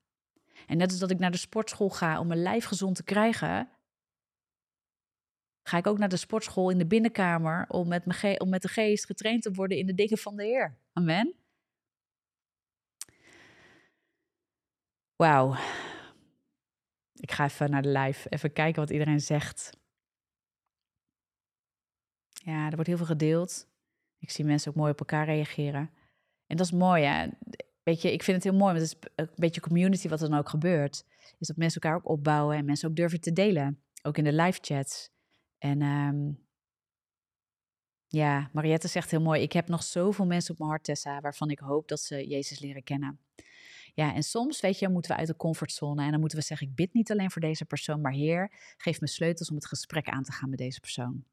En 0.67 0.77
net 0.77 0.91
als 0.91 0.99
dat 0.99 1.11
ik 1.11 1.19
naar 1.19 1.31
de 1.31 1.37
sportschool 1.37 1.91
ga 1.91 2.21
om 2.21 2.27
mijn 2.27 2.43
lijf 2.43 2.65
gezond 2.65 2.97
te 2.97 3.05
krijgen, 3.05 3.69
ga 5.69 5.77
ik 5.77 5.87
ook 5.87 5.99
naar 5.99 6.09
de 6.09 6.17
sportschool 6.17 6.71
in 6.71 6.79
de 6.79 6.87
binnenkamer 6.87 7.65
om 7.69 7.89
met, 7.89 8.07
me 8.07 8.37
om 8.39 8.49
met 8.49 8.63
de 8.63 8.69
geest 8.69 9.07
getraind 9.07 9.43
te 9.43 9.53
worden 9.53 9.79
in 9.79 9.87
de 9.87 9.95
dingen 9.95 10.19
van 10.19 10.37
de 10.37 10.45
Heer. 10.45 10.79
Amen. 10.93 11.35
Wauw. 15.17 15.57
Ik 17.15 17.33
ga 17.33 17.45
even 17.45 17.71
naar 17.71 17.83
de 17.83 17.89
live, 17.89 18.29
even 18.29 18.53
kijken 18.53 18.81
wat 18.81 18.91
iedereen 18.91 19.21
zegt. 19.21 19.77
Ja, 22.33 22.67
er 22.67 22.75
wordt 22.75 22.87
heel 22.87 22.97
veel 22.97 23.07
gedeeld. 23.07 23.69
Ik 24.19 24.31
zie 24.31 24.45
mensen 24.45 24.71
ook 24.71 24.77
mooi 24.77 24.91
op 24.91 24.99
elkaar 24.99 25.25
reageren. 25.25 25.91
En 26.47 26.57
dat 26.57 26.67
is 26.67 26.73
mooi, 26.73 27.05
hè? 27.05 27.29
Weet 27.83 28.03
je, 28.03 28.13
ik 28.13 28.23
vind 28.23 28.37
het 28.37 28.53
heel 28.53 28.61
mooi, 28.61 28.75
want 28.79 28.91
het 28.91 28.99
is 29.03 29.11
een 29.17 29.31
beetje 29.35 29.61
community 29.61 30.09
wat 30.09 30.23
er 30.23 30.31
dan 30.31 30.39
ook 30.39 30.49
gebeurt. 30.49 31.05
Is 31.39 31.47
dat 31.47 31.57
mensen 31.57 31.81
elkaar 31.81 31.99
ook 31.99 32.09
opbouwen 32.09 32.57
en 32.57 32.65
mensen 32.65 32.89
ook 32.89 32.97
durven 32.97 33.21
te 33.21 33.33
delen. 33.33 33.83
Ook 34.03 34.19
in 34.19 34.25
de 34.25 34.33
live 34.33 34.59
chats. 34.63 35.11
En 35.59 35.83
um, 35.83 36.47
ja, 38.07 38.51
Mariette 38.53 38.89
zegt 38.89 39.11
heel 39.11 39.21
mooi: 39.21 39.43
Ik 39.43 39.53
heb 39.53 39.69
nog 39.69 39.83
zoveel 39.83 40.27
mensen 40.27 40.53
op 40.53 40.59
mijn 40.59 40.71
hart, 40.71 40.85
Tessa, 40.85 41.21
waarvan 41.21 41.51
ik 41.51 41.59
hoop 41.59 41.89
dat 41.89 42.01
ze 42.01 42.27
Jezus 42.27 42.59
leren 42.61 42.83
kennen. 42.83 43.21
Ja, 43.95 44.15
en 44.15 44.23
soms, 44.23 44.61
weet 44.61 44.79
je, 44.79 44.89
moeten 44.89 45.11
we 45.11 45.17
uit 45.17 45.27
de 45.27 45.37
comfortzone 45.37 46.05
en 46.05 46.11
dan 46.11 46.21
moeten 46.21 46.39
we 46.39 46.45
zeggen: 46.45 46.67
Ik 46.67 46.75
bid 46.75 46.93
niet 46.93 47.11
alleen 47.11 47.31
voor 47.31 47.41
deze 47.41 47.65
persoon, 47.65 48.01
maar 48.01 48.13
Heer, 48.13 48.53
geef 48.77 49.01
me 49.01 49.07
sleutels 49.07 49.49
om 49.49 49.57
het 49.57 49.67
gesprek 49.67 50.09
aan 50.09 50.23
te 50.23 50.33
gaan 50.33 50.49
met 50.49 50.59
deze 50.59 50.81
persoon. 50.81 51.25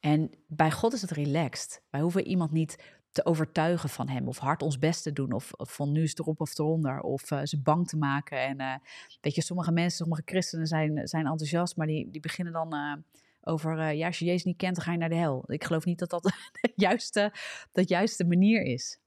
En 0.00 0.30
bij 0.46 0.70
God 0.70 0.92
is 0.92 1.00
het 1.00 1.10
relaxed. 1.10 1.82
Wij 1.90 2.00
hoeven 2.00 2.26
iemand 2.26 2.52
niet 2.52 3.00
te 3.16 3.24
overtuigen 3.24 3.88
van 3.88 4.08
hem. 4.08 4.28
Of 4.28 4.38
hard 4.38 4.62
ons 4.62 4.78
best 4.78 5.02
te 5.02 5.12
doen. 5.12 5.32
Of, 5.32 5.50
van 5.56 5.92
nu 5.92 6.02
is 6.02 6.10
het 6.10 6.18
erop 6.18 6.40
of 6.40 6.58
eronder. 6.58 7.00
Of 7.00 7.30
uh, 7.30 7.40
ze 7.42 7.60
bang 7.60 7.88
te 7.88 7.96
maken. 7.96 8.38
En 8.38 8.60
uh, 8.60 8.74
weet 9.20 9.34
je, 9.34 9.42
sommige 9.42 9.72
mensen, 9.72 9.96
sommige 9.96 10.22
christenen 10.24 10.66
zijn, 10.66 11.08
zijn 11.08 11.26
enthousiast. 11.26 11.76
Maar 11.76 11.86
die, 11.86 12.10
die 12.10 12.20
beginnen 12.20 12.52
dan 12.52 12.74
uh, 12.74 12.94
over, 13.40 13.92
ja, 13.92 14.06
als 14.06 14.18
je 14.18 14.24
Jezus 14.24 14.44
niet 14.44 14.56
kent, 14.56 14.74
dan 14.74 14.84
ga 14.84 14.92
je 14.92 14.98
naar 14.98 15.08
de 15.08 15.14
hel. 15.14 15.44
Ik 15.46 15.64
geloof 15.64 15.84
niet 15.84 15.98
dat 15.98 16.10
dat 16.10 16.22
de 16.60 16.72
juiste, 16.76 17.32
dat 17.72 17.88
juiste 17.88 18.24
manier 18.24 18.62
is. 18.62 19.00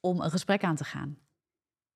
Om 0.00 0.20
een 0.20 0.30
gesprek 0.30 0.64
aan 0.64 0.76
te 0.76 0.84
gaan. 0.84 1.18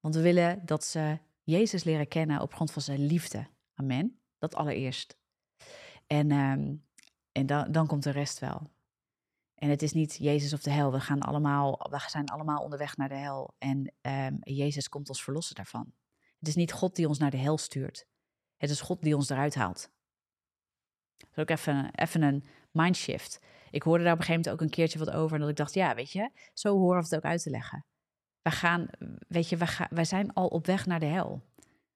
Want 0.00 0.14
we 0.14 0.20
willen 0.20 0.62
dat 0.64 0.84
ze 0.84 1.18
Jezus 1.42 1.84
leren 1.84 2.08
kennen 2.08 2.40
op 2.40 2.54
grond 2.54 2.72
van 2.72 2.82
zijn 2.82 3.06
liefde. 3.06 3.46
Amen. 3.74 4.20
Dat 4.38 4.54
allereerst. 4.54 5.18
En, 6.06 6.32
um, 6.32 6.84
en 7.32 7.46
dan, 7.46 7.72
dan 7.72 7.86
komt 7.86 8.02
de 8.02 8.10
rest 8.10 8.38
wel. 8.38 8.70
En 9.60 9.70
het 9.70 9.82
is 9.82 9.92
niet 9.92 10.16
Jezus 10.16 10.52
of 10.52 10.62
de 10.62 10.70
hel. 10.70 10.92
We, 10.92 11.00
gaan 11.00 11.20
allemaal, 11.20 11.88
we 11.90 12.00
zijn 12.06 12.28
allemaal 12.28 12.62
onderweg 12.62 12.96
naar 12.96 13.08
de 13.08 13.16
hel. 13.16 13.54
En 13.58 13.92
um, 14.00 14.38
Jezus 14.40 14.88
komt 14.88 15.08
ons 15.08 15.22
verlossen 15.22 15.54
daarvan. 15.54 15.92
Het 16.38 16.48
is 16.48 16.54
niet 16.54 16.72
God 16.72 16.96
die 16.96 17.08
ons 17.08 17.18
naar 17.18 17.30
de 17.30 17.36
hel 17.36 17.58
stuurt. 17.58 18.06
Het 18.56 18.70
is 18.70 18.80
God 18.80 19.02
die 19.02 19.16
ons 19.16 19.28
eruit 19.28 19.54
haalt. 19.54 19.90
Dat 21.16 21.28
is 21.30 21.38
ook 21.38 21.50
even, 21.50 21.90
even 21.94 22.22
een 22.22 22.44
mindshift. 22.70 23.40
Ik 23.70 23.82
hoorde 23.82 24.04
daar 24.04 24.12
op 24.12 24.18
een 24.18 24.24
gegeven 24.24 24.42
moment 24.42 24.62
ook 24.62 24.68
een 24.68 24.76
keertje 24.76 24.98
wat 24.98 25.10
over. 25.10 25.34
En 25.34 25.40
dat 25.40 25.50
ik 25.50 25.56
dacht, 25.56 25.74
ja, 25.74 25.94
weet 25.94 26.12
je, 26.12 26.30
zo 26.54 26.78
horen 26.78 26.98
we 26.98 27.04
het 27.04 27.16
ook 27.16 27.30
uit 27.30 27.42
te 27.42 27.50
leggen. 27.50 27.84
Wij, 28.42 28.52
gaan, 28.52 28.88
weet 29.28 29.48
je, 29.48 29.56
wij 29.90 30.04
zijn 30.04 30.32
al 30.32 30.46
op 30.46 30.66
weg 30.66 30.86
naar 30.86 31.00
de 31.00 31.06
hel. 31.06 31.42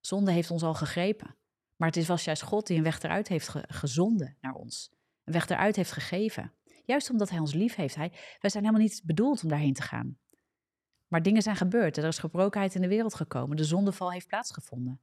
Zonde 0.01 0.33
heeft 0.33 0.51
ons 0.51 0.63
al 0.63 0.75
gegrepen. 0.75 1.37
Maar 1.77 1.91
het 1.91 2.07
was 2.07 2.25
juist 2.25 2.43
God 2.43 2.67
die 2.67 2.77
een 2.77 2.83
weg 2.83 3.03
eruit 3.03 3.29
heeft 3.29 3.49
ge, 3.49 3.65
gezonden 3.67 4.37
naar 4.41 4.55
ons. 4.55 4.93
een 5.25 5.33
weg 5.33 5.49
eruit 5.49 5.77
heeft 5.77 5.93
gegeven. 5.93 6.53
Juist 6.85 7.11
omdat 7.11 7.31
hij 7.31 7.39
ons 7.39 7.55
lief 7.55 7.75
heeft. 7.75 7.95
Hij, 7.95 8.11
wij 8.41 8.51
zijn 8.51 8.65
helemaal 8.65 8.87
niet 8.87 9.03
bedoeld 9.05 9.43
om 9.43 9.49
daarheen 9.49 9.73
te 9.73 9.83
gaan. 9.83 10.19
Maar 11.09 11.23
dingen 11.23 11.43
zijn 11.43 11.57
gebeurd. 11.57 11.97
Er 11.97 12.05
is 12.05 12.19
gebrokenheid 12.19 12.75
in 12.75 12.81
de 12.81 12.89
wereld 12.89 13.15
gekomen. 13.15 13.57
De 13.57 13.65
zondeval 13.65 14.13
heeft 14.13 14.27
plaatsgevonden. 14.27 15.01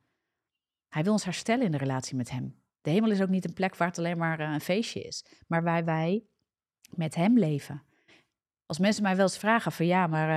Hij 0.89 1.03
wil 1.03 1.11
ons 1.11 1.23
herstellen 1.23 1.65
in 1.65 1.71
de 1.71 1.77
relatie 1.77 2.15
met 2.15 2.29
hem. 2.29 2.61
De 2.81 2.89
hemel 2.89 3.11
is 3.11 3.21
ook 3.21 3.29
niet 3.29 3.45
een 3.45 3.53
plek 3.53 3.75
waar 3.75 3.87
het 3.87 3.97
alleen 3.97 4.17
maar 4.17 4.39
eh, 4.39 4.51
een 4.51 4.61
feestje 4.61 5.01
is, 5.01 5.25
maar 5.47 5.63
waar 5.63 5.85
wij 5.85 6.23
met 6.89 7.15
hem 7.15 7.37
leven. 7.37 7.83
Als 8.65 8.79
mensen 8.79 9.03
mij 9.03 9.15
wel 9.15 9.25
eens 9.25 9.37
vragen 9.37 9.71
van 9.71 9.85
ja, 9.85 10.07
maar 10.07 10.29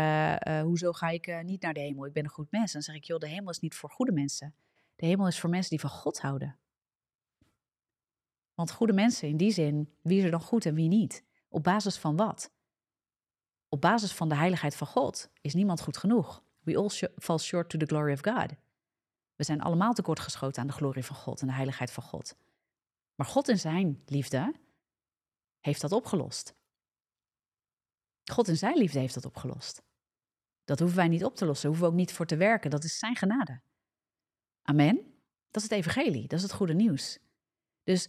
uh, 0.47 0.57
uh, 0.57 0.63
hoezo 0.63 0.93
ga 0.93 1.09
ik 1.09 1.43
niet 1.43 1.63
naar 1.63 1.75
de 1.75 1.81
hemel? 1.81 2.07
Ik 2.07 2.13
ben 2.13 2.25
een 2.25 2.31
goed 2.31 2.51
mens. 2.51 2.73
Dan 2.73 2.83
zeg 2.83 2.95
ik, 2.95 3.05
joh, 3.05 3.19
de 3.19 3.29
hemel 3.29 3.51
is 3.51 3.59
niet 3.59 3.75
voor 3.75 3.91
goede 3.91 4.13
mensen. 4.13 4.55
De 4.97 5.07
hemel 5.07 5.27
is 5.27 5.41
voor 5.41 5.51
mensen 5.51 5.71
die 5.71 5.81
van 5.81 5.91
God 5.91 6.21
houden. 6.21 6.59
Want 8.55 8.71
goede 8.71 8.93
mensen, 8.93 9.29
in 9.29 9.37
die 9.37 9.51
zin, 9.51 9.95
wie 10.03 10.19
is 10.19 10.25
er 10.25 10.31
dan 10.31 10.41
goed 10.41 10.67
en 10.67 10.75
wie 10.75 10.89
niet? 10.89 11.25
Op 11.55 11.63
basis 11.63 11.97
van 11.97 12.17
wat? 12.17 12.51
Op 13.69 13.81
basis 13.81 14.13
van 14.13 14.29
de 14.29 14.35
heiligheid 14.35 14.77
van 14.77 14.87
God 14.87 15.31
is 15.41 15.55
niemand 15.55 15.81
goed 15.81 15.97
genoeg. 15.97 16.43
We 16.61 16.77
all 16.77 17.11
fall 17.19 17.39
short 17.39 17.69
to 17.69 17.79
the 17.79 17.87
glory 17.87 18.13
of 18.13 18.21
God. 18.21 18.55
We 19.35 19.45
zijn 19.45 19.61
allemaal 19.61 19.93
tekortgeschoten 19.93 20.63
aan 20.63 20.67
de 20.67 20.73
glorie 20.73 21.05
van 21.05 21.17
God 21.17 21.41
en 21.41 21.47
de 21.47 21.53
heiligheid 21.53 21.91
van 21.91 22.03
God. 22.03 22.37
Maar 23.15 23.27
God 23.27 23.49
in 23.49 23.59
zijn 23.59 24.03
liefde 24.07 24.55
heeft 25.61 25.81
dat 25.81 25.93
opgelost. 25.93 26.55
God 28.25 28.49
in 28.49 28.57
zijn 28.57 28.77
liefde 28.77 28.99
heeft 28.99 29.15
dat 29.15 29.25
opgelost. 29.25 29.83
Dat 30.65 30.79
hoeven 30.79 30.97
wij 30.97 31.09
niet 31.09 31.25
op 31.25 31.37
te 31.37 31.47
lossen, 31.47 31.69
hoeven 31.69 31.87
we 31.87 31.93
ook 31.93 31.99
niet 31.99 32.13
voor 32.13 32.27
te 32.27 32.37
werken. 32.37 32.71
Dat 32.71 32.85
is 32.85 32.99
zijn 32.99 33.17
genade. 33.17 33.61
Amen. 34.63 34.97
Dat 35.51 35.63
is 35.63 35.69
het 35.69 35.79
evangelie, 35.79 36.29
dat 36.29 36.39
is 36.39 36.43
het 36.43 36.53
goede 36.53 36.75
nieuws. 36.75 37.19
Dus 37.83 38.09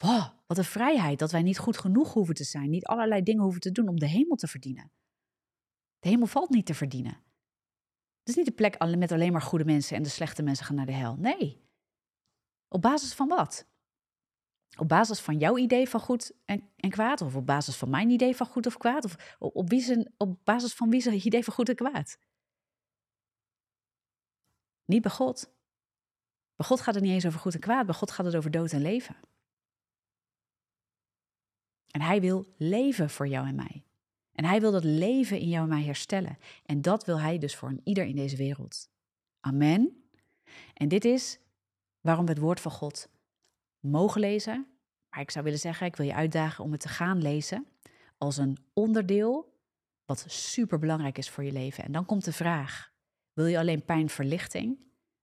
wow, 0.00 0.24
wat 0.46 0.58
een 0.58 0.64
vrijheid 0.64 1.18
dat 1.18 1.30
wij 1.30 1.42
niet 1.42 1.58
goed 1.58 1.78
genoeg 1.78 2.12
hoeven 2.12 2.34
te 2.34 2.44
zijn, 2.44 2.70
niet 2.70 2.86
allerlei 2.86 3.22
dingen 3.22 3.42
hoeven 3.42 3.60
te 3.60 3.72
doen 3.72 3.88
om 3.88 3.98
de 3.98 4.08
hemel 4.08 4.36
te 4.36 4.46
verdienen. 4.46 4.92
De 5.98 6.08
hemel 6.08 6.26
valt 6.26 6.50
niet 6.50 6.66
te 6.66 6.74
verdienen. 6.74 7.12
Het 8.18 8.28
is 8.28 8.34
niet 8.34 8.46
de 8.46 8.52
plek 8.52 8.96
met 8.96 9.12
alleen 9.12 9.32
maar 9.32 9.42
goede 9.42 9.64
mensen 9.64 9.96
en 9.96 10.02
de 10.02 10.08
slechte 10.08 10.42
mensen 10.42 10.64
gaan 10.64 10.76
naar 10.76 10.86
de 10.86 10.92
hel. 10.92 11.16
Nee. 11.16 11.60
Op 12.68 12.82
basis 12.82 13.14
van 13.14 13.28
wat? 13.28 13.66
Op 14.78 14.88
basis 14.88 15.20
van 15.20 15.38
jouw 15.38 15.58
idee 15.58 15.88
van 15.88 16.00
goed 16.00 16.32
en, 16.44 16.70
en 16.76 16.90
kwaad? 16.90 17.20
Of 17.20 17.34
op 17.34 17.46
basis 17.46 17.76
van 17.76 17.90
mijn 17.90 18.10
idee 18.10 18.36
van 18.36 18.46
goed 18.46 18.66
of 18.66 18.76
kwaad? 18.76 19.04
Of 19.04 19.36
op, 19.38 19.68
wie 19.68 19.80
zijn, 19.80 20.12
op 20.16 20.44
basis 20.44 20.74
van 20.74 20.90
wie 20.90 21.00
zijn 21.00 21.26
idee 21.26 21.44
van 21.44 21.54
goed 21.54 21.68
en 21.68 21.74
kwaad? 21.74 22.18
Niet 24.84 25.02
bij 25.02 25.10
God. 25.10 25.52
Bij 26.56 26.66
God 26.66 26.80
gaat 26.80 26.94
het 26.94 27.02
niet 27.04 27.12
eens 27.12 27.26
over 27.26 27.40
goed 27.40 27.54
en 27.54 27.60
kwaad. 27.60 27.86
Bij 27.86 27.94
God 27.94 28.10
gaat 28.10 28.26
het 28.26 28.36
over 28.36 28.50
dood 28.50 28.72
en 28.72 28.82
leven. 28.82 29.16
En 31.90 32.00
hij 32.00 32.20
wil 32.20 32.46
leven 32.56 33.10
voor 33.10 33.28
jou 33.28 33.46
en 33.46 33.54
mij. 33.54 33.84
En 34.32 34.44
hij 34.44 34.60
wil 34.60 34.72
dat 34.72 34.84
leven 34.84 35.38
in 35.38 35.48
jou 35.48 35.62
en 35.62 35.68
mij 35.68 35.84
herstellen. 35.84 36.38
En 36.64 36.82
dat 36.82 37.04
wil 37.04 37.20
hij 37.20 37.38
dus 37.38 37.56
voor 37.56 37.68
een 37.68 37.80
ieder 37.84 38.04
in 38.04 38.16
deze 38.16 38.36
wereld. 38.36 38.90
Amen. 39.40 40.04
En 40.74 40.88
dit 40.88 41.04
is 41.04 41.38
waarom 42.00 42.24
we 42.24 42.30
het 42.30 42.40
woord 42.40 42.60
van 42.60 42.72
God 42.72 43.08
mogen 43.80 44.20
lezen. 44.20 44.66
Maar 45.08 45.20
ik 45.20 45.30
zou 45.30 45.44
willen 45.44 45.58
zeggen, 45.58 45.86
ik 45.86 45.96
wil 45.96 46.06
je 46.06 46.14
uitdagen 46.14 46.64
om 46.64 46.72
het 46.72 46.80
te 46.80 46.88
gaan 46.88 47.22
lezen 47.22 47.66
als 48.18 48.36
een 48.36 48.58
onderdeel 48.72 49.58
wat 50.04 50.24
super 50.28 50.78
belangrijk 50.78 51.18
is 51.18 51.30
voor 51.30 51.44
je 51.44 51.52
leven. 51.52 51.84
En 51.84 51.92
dan 51.92 52.06
komt 52.06 52.24
de 52.24 52.32
vraag: 52.32 52.92
wil 53.32 53.46
je 53.46 53.58
alleen 53.58 53.84
pijnverlichting? 53.84 54.78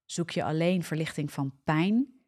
Zoek 0.05 0.31
je 0.31 0.43
alleen 0.43 0.83
verlichting 0.83 1.31
van 1.31 1.59
pijn? 1.63 2.21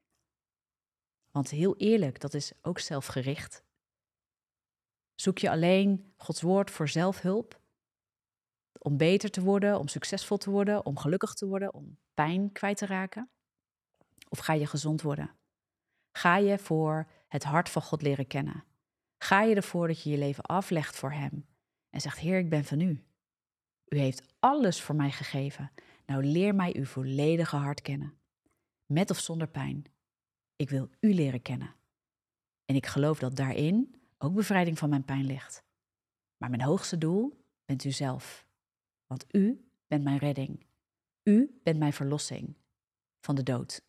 Want 1.32 1.50
heel 1.50 1.78
eerlijk, 1.78 2.20
dat 2.20 2.34
is 2.34 2.52
ook 2.62 2.80
zelfgericht. 2.80 3.64
Zoek 5.20 5.38
je 5.38 5.50
alleen 5.50 6.14
Gods 6.18 6.42
woord 6.42 6.72
voor 6.72 6.90
zelfhulp? 6.90 7.62
Om 8.80 8.98
beter 8.98 9.32
te 9.32 9.42
worden, 9.42 9.80
om 9.80 9.88
succesvol 9.88 10.38
te 10.38 10.50
worden, 10.50 10.86
om 10.86 10.98
gelukkig 10.98 11.34
te 11.34 11.48
worden, 11.48 11.74
om 11.74 11.98
pijn 12.14 12.52
kwijt 12.52 12.78
te 12.78 12.86
raken? 12.86 13.30
Of 14.30 14.40
ga 14.40 14.54
je 14.54 14.66
gezond 14.66 15.02
worden? 15.02 15.36
Ga 16.12 16.38
je 16.38 16.58
voor 16.58 17.10
het 17.28 17.44
hart 17.44 17.70
van 17.70 17.82
God 17.82 18.02
leren 18.02 18.28
kennen? 18.28 18.64
Ga 19.18 19.42
je 19.42 19.56
ervoor 19.56 19.88
dat 19.88 20.04
je 20.04 20.10
je 20.10 20.18
leven 20.18 20.44
aflegt 20.44 20.96
voor 20.96 21.12
Hem 21.12 21.48
en 21.90 22.02
zegt: 22.02 22.20
Heer, 22.20 22.38
ik 22.38 22.50
ben 22.50 22.66
van 22.66 22.80
U. 22.80 23.04
U 23.88 23.98
heeft 23.98 24.34
alles 24.40 24.82
voor 24.82 24.96
mij 24.96 25.12
gegeven. 25.12 25.72
Nou, 26.06 26.24
leer 26.24 26.56
mij 26.56 26.76
uw 26.76 26.86
volledige 26.86 27.56
hart 27.56 27.82
kennen. 27.82 28.20
Met 28.86 29.10
of 29.10 29.20
zonder 29.20 29.48
pijn. 29.48 29.84
Ik 30.56 30.70
wil 30.70 30.90
U 31.00 31.14
leren 31.14 31.42
kennen. 31.42 31.76
En 32.66 32.76
ik 32.76 32.86
geloof 32.86 33.20
dat 33.20 33.36
daarin 33.36 33.99
ook 34.24 34.34
bevrijding 34.34 34.78
van 34.78 34.90
mijn 34.90 35.06
pijn 35.06 35.26
ligt. 35.26 35.64
Maar 36.38 36.50
mijn 36.50 36.62
hoogste 36.62 36.98
doel 36.98 37.46
bent 37.66 37.84
u 37.84 37.92
zelf. 37.92 38.48
Want 39.06 39.36
u 39.36 39.72
bent 39.88 40.04
mijn 40.04 40.18
redding. 40.18 40.66
U 41.24 41.60
bent 41.64 41.80
mijn 41.80 41.94
verlossing 41.94 42.58
van 43.20 43.36
de 43.36 43.44
dood. 43.44 43.82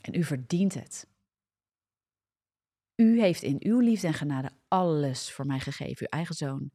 En 0.00 0.14
u 0.14 0.24
verdient 0.24 0.74
het. 0.74 1.08
U 2.94 3.20
heeft 3.20 3.42
in 3.42 3.56
uw 3.64 3.78
liefde 3.78 4.06
en 4.06 4.14
genade 4.14 4.50
alles 4.68 5.32
voor 5.32 5.46
mij 5.46 5.60
gegeven, 5.60 6.06
uw 6.06 6.18
eigen 6.18 6.34
zoon. 6.34 6.70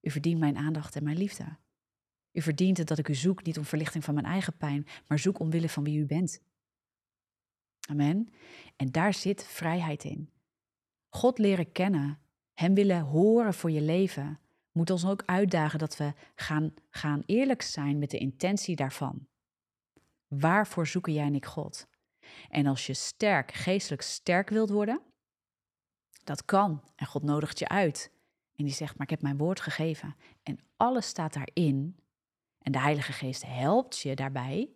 U 0.00 0.10
verdient 0.10 0.40
mijn 0.40 0.56
aandacht 0.56 0.96
en 0.96 1.04
mijn 1.04 1.16
liefde. 1.16 1.58
U 2.32 2.42
verdient 2.42 2.78
het 2.78 2.88
dat 2.88 2.98
ik 2.98 3.08
u 3.08 3.14
zoek, 3.14 3.44
niet 3.44 3.58
om 3.58 3.64
verlichting 3.64 4.04
van 4.04 4.14
mijn 4.14 4.26
eigen 4.26 4.56
pijn, 4.56 4.86
maar 5.06 5.18
zoek 5.18 5.38
omwille 5.38 5.68
van 5.68 5.84
wie 5.84 5.98
u 5.98 6.06
bent. 6.06 6.42
Amen. 7.88 8.28
En 8.76 8.90
daar 8.90 9.14
zit 9.14 9.44
vrijheid 9.44 10.04
in. 10.04 10.31
God 11.14 11.38
leren 11.38 11.72
kennen, 11.72 12.18
Hem 12.54 12.74
willen 12.74 13.00
horen 13.00 13.54
voor 13.54 13.70
je 13.70 13.80
leven, 13.80 14.40
moet 14.72 14.90
ons 14.90 15.06
ook 15.06 15.22
uitdagen 15.26 15.78
dat 15.78 15.96
we 15.96 16.12
gaan, 16.34 16.74
gaan 16.90 17.22
eerlijk 17.26 17.62
zijn 17.62 17.98
met 17.98 18.10
de 18.10 18.18
intentie 18.18 18.76
daarvan. 18.76 19.26
Waarvoor 20.26 20.86
zoeken 20.86 21.12
jij 21.12 21.24
en 21.24 21.34
ik 21.34 21.46
God? 21.46 21.86
En 22.48 22.66
als 22.66 22.86
je 22.86 22.94
sterk, 22.94 23.52
geestelijk 23.52 24.02
sterk 24.02 24.48
wilt 24.48 24.70
worden, 24.70 25.00
dat 26.24 26.44
kan. 26.44 26.82
En 26.96 27.06
God 27.06 27.22
nodigt 27.22 27.58
je 27.58 27.68
uit. 27.68 28.10
En 28.56 28.64
die 28.64 28.74
zegt, 28.74 28.92
maar 28.92 29.06
ik 29.06 29.10
heb 29.10 29.22
mijn 29.22 29.36
woord 29.36 29.60
gegeven. 29.60 30.16
En 30.42 30.58
alles 30.76 31.06
staat 31.06 31.32
daarin. 31.32 31.96
En 32.58 32.72
de 32.72 32.80
Heilige 32.80 33.12
Geest 33.12 33.46
helpt 33.46 33.98
je 33.98 34.14
daarbij 34.14 34.70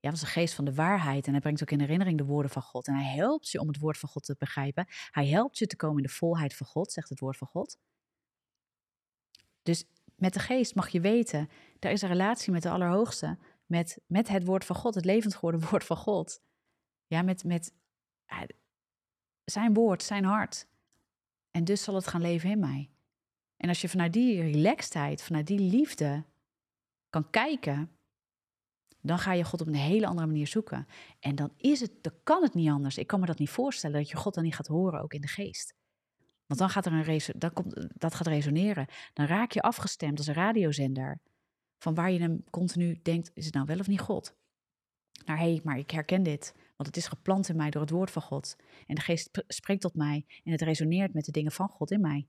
ja, 0.00 0.12
is 0.12 0.20
de 0.20 0.26
geest 0.26 0.54
van 0.54 0.64
de 0.64 0.74
waarheid. 0.74 1.26
En 1.26 1.32
hij 1.32 1.40
brengt 1.40 1.62
ook 1.62 1.70
in 1.70 1.80
herinnering 1.80 2.18
de 2.18 2.24
woorden 2.24 2.50
van 2.50 2.62
God. 2.62 2.86
En 2.86 2.94
hij 2.94 3.14
helpt 3.14 3.50
je 3.50 3.60
om 3.60 3.68
het 3.68 3.78
woord 3.78 3.98
van 3.98 4.08
God 4.08 4.24
te 4.24 4.34
begrijpen. 4.38 4.86
Hij 5.10 5.26
helpt 5.26 5.58
je 5.58 5.66
te 5.66 5.76
komen 5.76 5.96
in 5.96 6.02
de 6.02 6.12
volheid 6.12 6.54
van 6.54 6.66
God, 6.66 6.92
zegt 6.92 7.08
het 7.08 7.20
woord 7.20 7.36
van 7.36 7.46
God. 7.46 7.78
Dus 9.62 9.84
met 10.16 10.34
de 10.34 10.40
geest 10.40 10.74
mag 10.74 10.88
je 10.88 11.00
weten, 11.00 11.48
er 11.78 11.90
is 11.90 12.02
een 12.02 12.08
relatie 12.08 12.52
met 12.52 12.62
de 12.62 12.70
Allerhoogste. 12.70 13.38
Met, 13.66 13.98
met 14.06 14.28
het 14.28 14.44
woord 14.44 14.64
van 14.64 14.76
God, 14.76 14.94
het 14.94 15.04
levend 15.04 15.34
geworden 15.34 15.60
woord 15.70 15.84
van 15.84 15.96
God. 15.96 16.40
Ja, 17.06 17.22
met, 17.22 17.44
met 17.44 17.72
zijn 19.44 19.74
woord, 19.74 20.02
zijn 20.02 20.24
hart. 20.24 20.66
En 21.50 21.64
dus 21.64 21.82
zal 21.82 21.94
het 21.94 22.06
gaan 22.06 22.20
leven 22.20 22.50
in 22.50 22.58
mij. 22.58 22.90
En 23.56 23.68
als 23.68 23.80
je 23.80 23.88
vanuit 23.88 24.12
die 24.12 24.42
relaxedheid, 24.42 25.22
vanuit 25.22 25.46
die 25.46 25.60
liefde 25.60 26.24
kan 27.10 27.30
kijken 27.30 27.97
dan 29.08 29.18
ga 29.18 29.32
je 29.32 29.44
God 29.44 29.60
op 29.60 29.66
een 29.66 29.74
hele 29.74 30.06
andere 30.06 30.26
manier 30.26 30.46
zoeken. 30.46 30.86
En 31.20 31.34
dan 31.34 31.52
is 31.56 31.80
het, 31.80 31.92
dan 32.00 32.12
kan 32.22 32.42
het 32.42 32.54
niet 32.54 32.70
anders. 32.70 32.98
Ik 32.98 33.06
kan 33.06 33.20
me 33.20 33.26
dat 33.26 33.38
niet 33.38 33.50
voorstellen 33.50 33.96
dat 33.96 34.10
je 34.10 34.16
God 34.16 34.34
dan 34.34 34.44
niet 34.44 34.54
gaat 34.54 34.66
horen, 34.66 35.02
ook 35.02 35.14
in 35.14 35.20
de 35.20 35.28
geest. 35.28 35.74
Want 36.46 36.60
dan 36.60 36.70
gaat 36.70 36.86
er 36.86 36.92
een 36.92 37.20
dan 37.38 37.52
komt, 37.52 38.00
dat 38.00 38.14
gaat 38.14 38.26
resoneren. 38.26 38.86
Dan 39.12 39.26
raak 39.26 39.52
je 39.52 39.62
afgestemd 39.62 40.18
als 40.18 40.26
een 40.26 40.34
radiozender. 40.34 41.20
Van 41.78 41.94
waar 41.94 42.10
je 42.10 42.20
hem 42.20 42.44
continu 42.50 43.00
denkt, 43.02 43.30
is 43.34 43.44
het 43.44 43.54
nou 43.54 43.66
wel 43.66 43.78
of 43.78 43.86
niet 43.86 44.00
God? 44.00 44.36
Naar 45.24 45.38
hé, 45.38 45.50
hey, 45.50 45.60
maar 45.64 45.78
ik 45.78 45.90
herken 45.90 46.22
dit, 46.22 46.52
want 46.54 46.88
het 46.88 46.96
is 46.96 47.06
geplant 47.06 47.48
in 47.48 47.56
mij 47.56 47.70
door 47.70 47.82
het 47.82 47.90
woord 47.90 48.10
van 48.10 48.22
God. 48.22 48.56
En 48.86 48.94
de 48.94 49.00
geest 49.00 49.44
spreekt 49.46 49.80
tot 49.80 49.94
mij 49.94 50.24
en 50.44 50.52
het 50.52 50.62
resoneert 50.62 51.14
met 51.14 51.24
de 51.24 51.32
dingen 51.32 51.52
van 51.52 51.68
God 51.68 51.90
in 51.90 52.00
mij. 52.00 52.28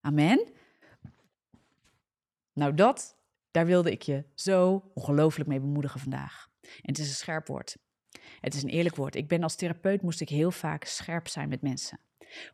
Amen. 0.00 0.52
Nou, 2.52 2.74
dat 2.74 3.16
daar 3.50 3.66
wilde 3.66 3.90
ik 3.90 4.02
je 4.02 4.24
zo 4.34 4.90
ongelooflijk 4.94 5.48
mee 5.48 5.60
bemoedigen 5.60 6.00
vandaag. 6.00 6.48
En 6.60 6.70
het 6.80 6.98
is 6.98 7.08
een 7.08 7.14
scherp 7.14 7.46
woord. 7.46 7.76
Het 8.40 8.54
is 8.54 8.62
een 8.62 8.68
eerlijk 8.68 8.96
woord. 8.96 9.14
Ik 9.14 9.28
ben 9.28 9.42
als 9.42 9.56
therapeut 9.56 10.02
moest 10.02 10.20
ik 10.20 10.28
heel 10.28 10.50
vaak 10.50 10.84
scherp 10.84 11.28
zijn 11.28 11.48
met 11.48 11.62
mensen 11.62 12.00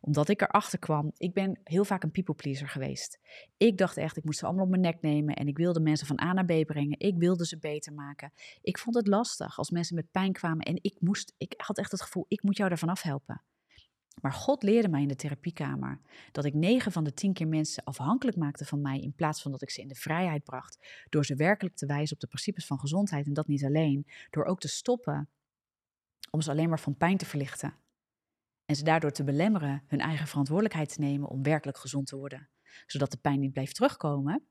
omdat 0.01 0.29
ik 0.29 0.41
erachter 0.41 0.79
kwam, 0.79 1.11
ik 1.17 1.33
ben 1.33 1.59
heel 1.63 1.85
vaak 1.85 2.03
een 2.03 2.11
people 2.11 2.35
pleaser 2.35 2.67
geweest. 2.67 3.19
Ik 3.57 3.77
dacht 3.77 3.97
echt, 3.97 4.17
ik 4.17 4.23
moest 4.23 4.39
ze 4.39 4.45
allemaal 4.45 4.63
op 4.63 4.69
mijn 4.69 4.81
nek 4.81 5.01
nemen 5.01 5.35
en 5.35 5.47
ik 5.47 5.57
wilde 5.57 5.79
mensen 5.79 6.07
van 6.07 6.21
A 6.21 6.33
naar 6.33 6.45
B 6.45 6.65
brengen. 6.65 6.99
Ik 6.99 7.17
wilde 7.17 7.45
ze 7.45 7.57
beter 7.57 7.93
maken. 7.93 8.31
Ik 8.61 8.77
vond 8.77 8.95
het 8.95 9.07
lastig 9.07 9.57
als 9.57 9.69
mensen 9.69 9.95
met 9.95 10.11
pijn 10.11 10.31
kwamen 10.31 10.65
en 10.65 10.79
ik 10.81 10.95
moest, 10.99 11.33
ik 11.37 11.53
had 11.57 11.77
echt 11.77 11.91
het 11.91 12.01
gevoel, 12.01 12.25
ik 12.27 12.43
moet 12.43 12.57
jou 12.57 12.71
ervan 12.71 12.89
afhelpen. 12.89 13.41
Maar 14.21 14.33
God 14.33 14.63
leerde 14.63 14.87
mij 14.87 15.01
in 15.01 15.07
de 15.07 15.15
therapiekamer 15.15 15.99
dat 16.31 16.45
ik 16.45 16.53
negen 16.53 16.91
van 16.91 17.03
de 17.03 17.13
tien 17.13 17.33
keer 17.33 17.47
mensen 17.47 17.83
afhankelijk 17.83 18.37
maakte 18.37 18.65
van 18.65 18.81
mij 18.81 18.99
in 18.99 19.13
plaats 19.13 19.41
van 19.41 19.51
dat 19.51 19.61
ik 19.61 19.69
ze 19.69 19.81
in 19.81 19.87
de 19.87 19.95
vrijheid 19.95 20.43
bracht. 20.43 21.05
Door 21.09 21.25
ze 21.25 21.35
werkelijk 21.35 21.75
te 21.75 21.85
wijzen 21.85 22.13
op 22.13 22.21
de 22.21 22.27
principes 22.27 22.65
van 22.65 22.79
gezondheid 22.79 23.25
en 23.25 23.33
dat 23.33 23.47
niet 23.47 23.65
alleen. 23.65 24.07
Door 24.29 24.45
ook 24.45 24.59
te 24.59 24.67
stoppen 24.67 25.29
om 26.31 26.41
ze 26.41 26.51
alleen 26.51 26.69
maar 26.69 26.79
van 26.79 26.97
pijn 26.97 27.17
te 27.17 27.25
verlichten. 27.25 27.75
En 28.65 28.75
ze 28.75 28.83
daardoor 28.83 29.11
te 29.11 29.23
belemmeren 29.23 29.83
hun 29.87 29.99
eigen 29.99 30.27
verantwoordelijkheid 30.27 30.93
te 30.93 30.99
nemen 30.99 31.29
om 31.29 31.43
werkelijk 31.43 31.77
gezond 31.77 32.07
te 32.07 32.15
worden. 32.15 32.49
Zodat 32.85 33.11
de 33.11 33.17
pijn 33.17 33.39
niet 33.39 33.53
blijft 33.53 33.75
terugkomen. 33.75 34.47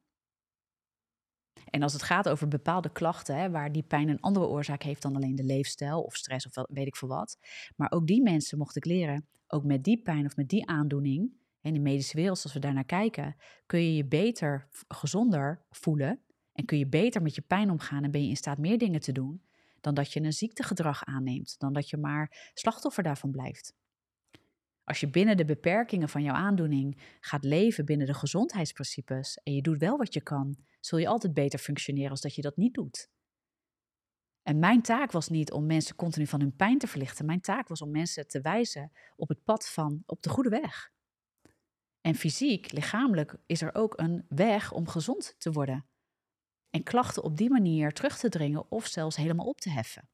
En 1.71 1.83
als 1.83 1.93
het 1.93 2.03
gaat 2.03 2.29
over 2.29 2.49
bepaalde 2.49 2.93
klachten, 2.93 3.37
hè, 3.37 3.51
waar 3.51 3.73
die 3.73 3.83
pijn 3.83 4.09
een 4.09 4.21
andere 4.21 4.47
oorzaak 4.47 4.83
heeft 4.83 5.03
dan 5.03 5.17
alleen 5.17 5.35
de 5.35 5.45
leefstijl 5.45 6.03
of 6.03 6.17
stress 6.17 6.47
of 6.47 6.65
weet 6.69 6.87
ik 6.87 6.97
veel 6.97 7.09
wat. 7.09 7.39
Maar 7.77 7.91
ook 7.91 8.07
die 8.07 8.23
mensen 8.23 8.59
mocht 8.59 8.77
ik 8.77 8.85
leren, 8.85 9.27
ook 9.47 9.65
met 9.65 9.85
die 9.85 10.03
pijn 10.03 10.27
of 10.27 10.37
met 10.37 10.49
die 10.49 10.67
aandoening, 10.67 11.33
in 11.67 11.75
de 11.75 11.81
medische 11.81 12.17
wereld, 12.17 12.43
als 12.43 12.53
we 12.53 12.59
daarnaar 12.59 12.85
kijken, 12.85 13.37
kun 13.67 13.81
je 13.81 13.95
je 13.95 14.05
beter, 14.05 14.69
gezonder 14.89 15.65
voelen. 15.71 16.21
En 16.53 16.65
kun 16.65 16.79
je 16.79 16.87
beter 16.87 17.23
met 17.23 17.35
je 17.35 17.43
pijn 17.43 17.71
omgaan 17.71 18.05
en 18.05 18.11
ben 18.11 18.23
je 18.23 18.29
in 18.29 18.37
staat 18.37 18.59
meer 18.59 18.79
dingen 18.79 19.01
te 19.01 19.13
doen 19.13 19.43
dan 19.81 19.95
dat 19.95 20.13
je 20.13 20.21
een 20.21 20.33
ziektegedrag 20.33 21.05
aanneemt, 21.05 21.55
dan 21.59 21.73
dat 21.73 21.91
je 21.91 21.97
maar 21.97 22.51
slachtoffer 22.55 23.03
daarvan 23.03 23.31
blijft. 23.31 23.75
Als 24.87 25.01
je 25.01 25.11
binnen 25.11 25.37
de 25.37 25.45
beperkingen 25.45 26.09
van 26.09 26.23
jouw 26.23 26.35
aandoening 26.35 27.17
gaat 27.21 27.45
leven 27.45 27.85
binnen 27.85 28.07
de 28.07 28.15
gezondheidsprincipes 28.15 29.37
en 29.43 29.55
je 29.55 29.63
doet 29.63 29.79
wel 29.79 29.97
wat 29.97 30.15
je 30.15 30.23
kan, 30.23 30.57
zul 30.81 30.99
je 30.99 31.09
altijd 31.09 31.35
beter 31.35 31.59
functioneren 31.59 32.11
als 32.11 32.21
dat 32.21 32.35
je 32.35 32.43
dat 32.43 32.57
niet 32.57 32.75
doet. 32.75 33.11
En 34.43 34.59
mijn 34.59 34.83
taak 34.83 35.13
was 35.13 35.29
niet 35.29 35.53
om 35.53 35.67
mensen 35.67 35.97
continu 35.97 36.27
van 36.27 36.41
hun 36.41 36.57
pijn 36.57 36.79
te 36.79 36.87
verlichten. 36.87 37.27
Mijn 37.27 37.41
taak 37.41 37.69
was 37.69 37.83
om 37.83 37.91
mensen 37.91 38.29
te 38.29 38.41
wijzen 38.41 38.93
op 39.17 39.29
het 39.29 39.45
pad 39.45 39.69
van 39.69 40.03
op 40.07 40.23
de 40.23 40.29
goede 40.29 40.49
weg. 40.49 40.91
En 42.01 42.15
fysiek, 42.15 42.73
lichamelijk, 42.73 43.37
is 43.47 43.63
er 43.63 43.75
ook 43.75 43.99
een 43.99 44.25
weg 44.29 44.73
om 44.73 44.89
gezond 44.89 45.35
te 45.39 45.53
worden. 45.53 45.87
En 46.71 46.83
klachten 46.83 47.23
op 47.23 47.37
die 47.37 47.51
manier 47.51 47.93
terug 47.93 48.19
te 48.19 48.29
dringen 48.29 48.71
of 48.71 48.87
zelfs 48.87 49.17
helemaal 49.17 49.47
op 49.47 49.61
te 49.61 49.71
heffen. 49.71 50.09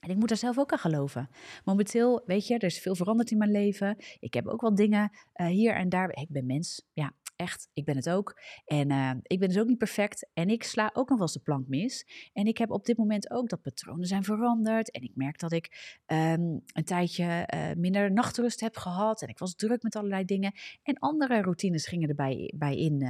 En 0.00 0.10
ik 0.10 0.16
moet 0.16 0.28
daar 0.28 0.38
zelf 0.38 0.58
ook 0.58 0.72
aan 0.72 0.78
geloven. 0.78 1.28
Momenteel, 1.64 2.22
weet 2.26 2.46
je, 2.46 2.54
er 2.54 2.64
is 2.64 2.80
veel 2.80 2.94
veranderd 2.94 3.30
in 3.30 3.38
mijn 3.38 3.50
leven. 3.50 3.96
Ik 4.18 4.34
heb 4.34 4.46
ook 4.46 4.60
wel 4.60 4.74
dingen 4.74 5.10
uh, 5.36 5.46
hier 5.46 5.74
en 5.74 5.88
daar. 5.88 6.10
Ik 6.10 6.28
ben 6.28 6.46
mens, 6.46 6.82
ja, 6.92 7.12
echt. 7.36 7.68
Ik 7.72 7.84
ben 7.84 7.96
het 7.96 8.10
ook. 8.10 8.40
En 8.64 8.90
uh, 8.90 9.10
ik 9.22 9.38
ben 9.38 9.48
dus 9.48 9.58
ook 9.58 9.66
niet 9.66 9.78
perfect. 9.78 10.28
En 10.32 10.48
ik 10.48 10.62
sla 10.62 10.90
ook 10.92 11.08
nog 11.08 11.18
wel 11.18 11.26
eens 11.26 11.32
de 11.32 11.40
plank 11.40 11.68
mis. 11.68 12.06
En 12.32 12.46
ik 12.46 12.58
heb 12.58 12.70
op 12.70 12.84
dit 12.84 12.96
moment 12.96 13.30
ook 13.30 13.48
dat 13.48 13.62
patronen 13.62 14.06
zijn 14.06 14.24
veranderd. 14.24 14.90
En 14.90 15.02
ik 15.02 15.12
merk 15.14 15.38
dat 15.38 15.52
ik 15.52 16.00
um, 16.06 16.62
een 16.72 16.84
tijdje 16.84 17.48
uh, 17.54 17.72
minder 17.76 18.12
nachtrust 18.12 18.60
heb 18.60 18.76
gehad. 18.76 19.22
En 19.22 19.28
ik 19.28 19.38
was 19.38 19.54
druk 19.54 19.82
met 19.82 19.96
allerlei 19.96 20.24
dingen. 20.24 20.52
En 20.82 20.98
andere 20.98 21.42
routines 21.42 21.86
gingen 21.86 22.08
erbij 22.08 22.52
bij 22.56 22.76
in. 22.76 23.06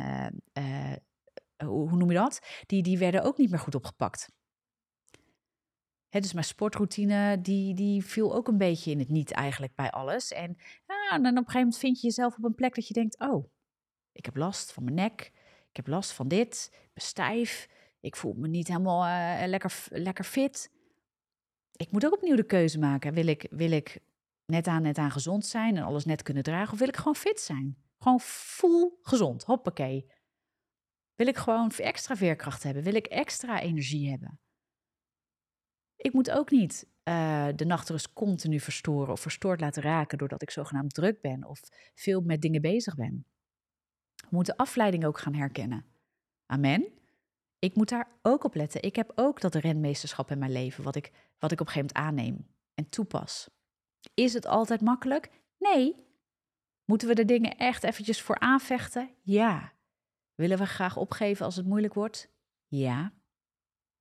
hoe 1.64 1.97
noem 1.97 2.11
je 2.11 2.16
dat? 2.16 2.41
Die, 2.66 2.82
die 2.82 2.99
werden 2.99 3.22
ook 3.22 3.39
niet 3.39 3.51
meer 3.51 3.59
goed 3.59 3.74
opgepakt. 3.74 4.36
He, 6.09 6.20
dus 6.20 6.32
mijn 6.32 6.44
sportroutine, 6.44 7.40
die, 7.40 7.74
die 7.74 8.04
viel 8.04 8.34
ook 8.34 8.48
een 8.48 8.59
beetje 8.59 8.90
in 8.90 8.98
het 8.98 9.09
niet 9.09 9.30
eigenlijk 9.30 9.74
bij 9.74 9.90
alles. 9.90 10.32
En, 10.32 10.56
ja, 10.86 11.11
dan 11.11 11.20
op 11.20 11.24
een 11.26 11.36
gegeven 11.36 11.59
moment 11.59 11.78
vind 11.78 12.00
je 12.00 12.06
jezelf 12.06 12.36
op 12.36 12.44
een 12.44 12.54
plek 12.54 12.74
dat 12.74 12.88
je 12.88 12.94
denkt, 12.94 13.18
oh, 13.18 13.50
ik 14.12 14.24
heb 14.24 14.36
last 14.36 14.72
van 14.72 14.84
mijn 14.84 14.96
nek, 14.96 15.32
ik 15.70 15.76
heb 15.76 15.86
last 15.86 16.12
van 16.12 16.28
dit, 16.28 16.68
ik 16.72 16.90
ben 16.92 17.04
stijf, 17.04 17.68
ik 18.00 18.16
voel 18.16 18.34
me 18.34 18.48
niet 18.48 18.68
helemaal 18.68 19.06
uh, 19.06 19.46
lekker, 19.46 19.84
lekker 19.90 20.24
fit. 20.24 20.70
Ik 21.72 21.90
moet 21.90 22.06
ook 22.06 22.12
opnieuw 22.12 22.36
de 22.36 22.46
keuze 22.46 22.78
maken. 22.78 23.12
Wil 23.12 23.26
ik, 23.26 23.46
wil 23.50 23.70
ik 23.70 23.98
net 24.46 24.66
aan 24.66 24.82
net 24.82 24.98
aan 24.98 25.11
gezond 25.11 25.46
zijn 25.46 25.76
en 25.76 25.82
alles 25.82 26.04
net 26.04 26.22
kunnen 26.22 26.42
dragen? 26.42 26.72
Of 26.72 26.78
wil 26.78 26.88
ik 26.88 26.96
gewoon 26.96 27.14
fit 27.14 27.40
zijn? 27.40 27.76
Gewoon 27.98 28.20
full 28.20 28.90
gezond, 29.02 29.44
hoppakee. 29.44 30.11
Wil 31.14 31.26
ik 31.26 31.36
gewoon 31.36 31.70
extra 31.70 32.16
veerkracht 32.16 32.62
hebben? 32.62 32.82
Wil 32.82 32.94
ik 32.94 33.06
extra 33.06 33.61
energie 33.61 34.11
hebben? 34.11 34.40
Ik 35.99 36.12
moet 36.12 36.30
ook 36.30 36.51
niet 36.51 36.86
uh, 37.05 37.49
de 37.55 37.64
nachtrust 37.64 38.12
continu 38.12 38.61
verstoren 38.61 39.12
of 39.12 39.20
verstoord 39.20 39.61
laten 39.61 39.82
raken 39.82 40.18
doordat 40.18 40.42
ik 40.42 40.51
zogenaamd 40.51 40.94
druk 40.94 41.20
ben 41.20 41.44
of 41.44 41.61
veel 41.94 42.20
met 42.20 42.40
dingen 42.40 42.61
bezig 42.61 42.94
ben. 42.94 43.26
We 44.14 44.28
moeten 44.30 44.57
afleiding 44.57 45.05
ook 45.05 45.18
gaan 45.18 45.34
herkennen. 45.34 45.84
Amen. 46.46 46.92
Ik 47.59 47.74
moet 47.74 47.88
daar 47.88 48.18
ook 48.22 48.44
op 48.44 48.55
letten. 48.55 48.82
Ik 48.82 48.96
heb 48.96 49.12
ook 49.14 49.40
dat 49.40 49.55
renmeesterschap 49.55 50.30
in 50.30 50.38
mijn 50.38 50.53
leven, 50.53 50.84
wat 50.84 50.96
ik, 50.96 51.12
wat 51.38 51.53
ik 51.53 51.61
op 51.61 51.66
een 51.66 51.72
gegeven 51.72 51.94
moment 51.94 52.18
aanneem 52.18 52.46
en 52.74 52.88
toepas. 52.88 53.49
Is 54.14 54.32
het 54.32 54.46
altijd 54.46 54.80
makkelijk? 54.80 55.30
Nee. 55.59 56.07
Moeten 56.84 57.09
we 57.09 57.14
de 57.14 57.24
dingen 57.24 57.57
echt 57.57 57.84
eventjes 57.84 58.22
voor 58.22 58.38
aanvechten? 58.38 59.11
Ja. 59.22 59.72
Willen 60.34 60.59
we 60.59 60.66
graag 60.66 60.96
opgeven 60.96 61.44
als 61.44 61.57
het 61.57 61.66
moeilijk 61.66 61.94
wordt? 61.94 62.30
Ja. 62.66 63.12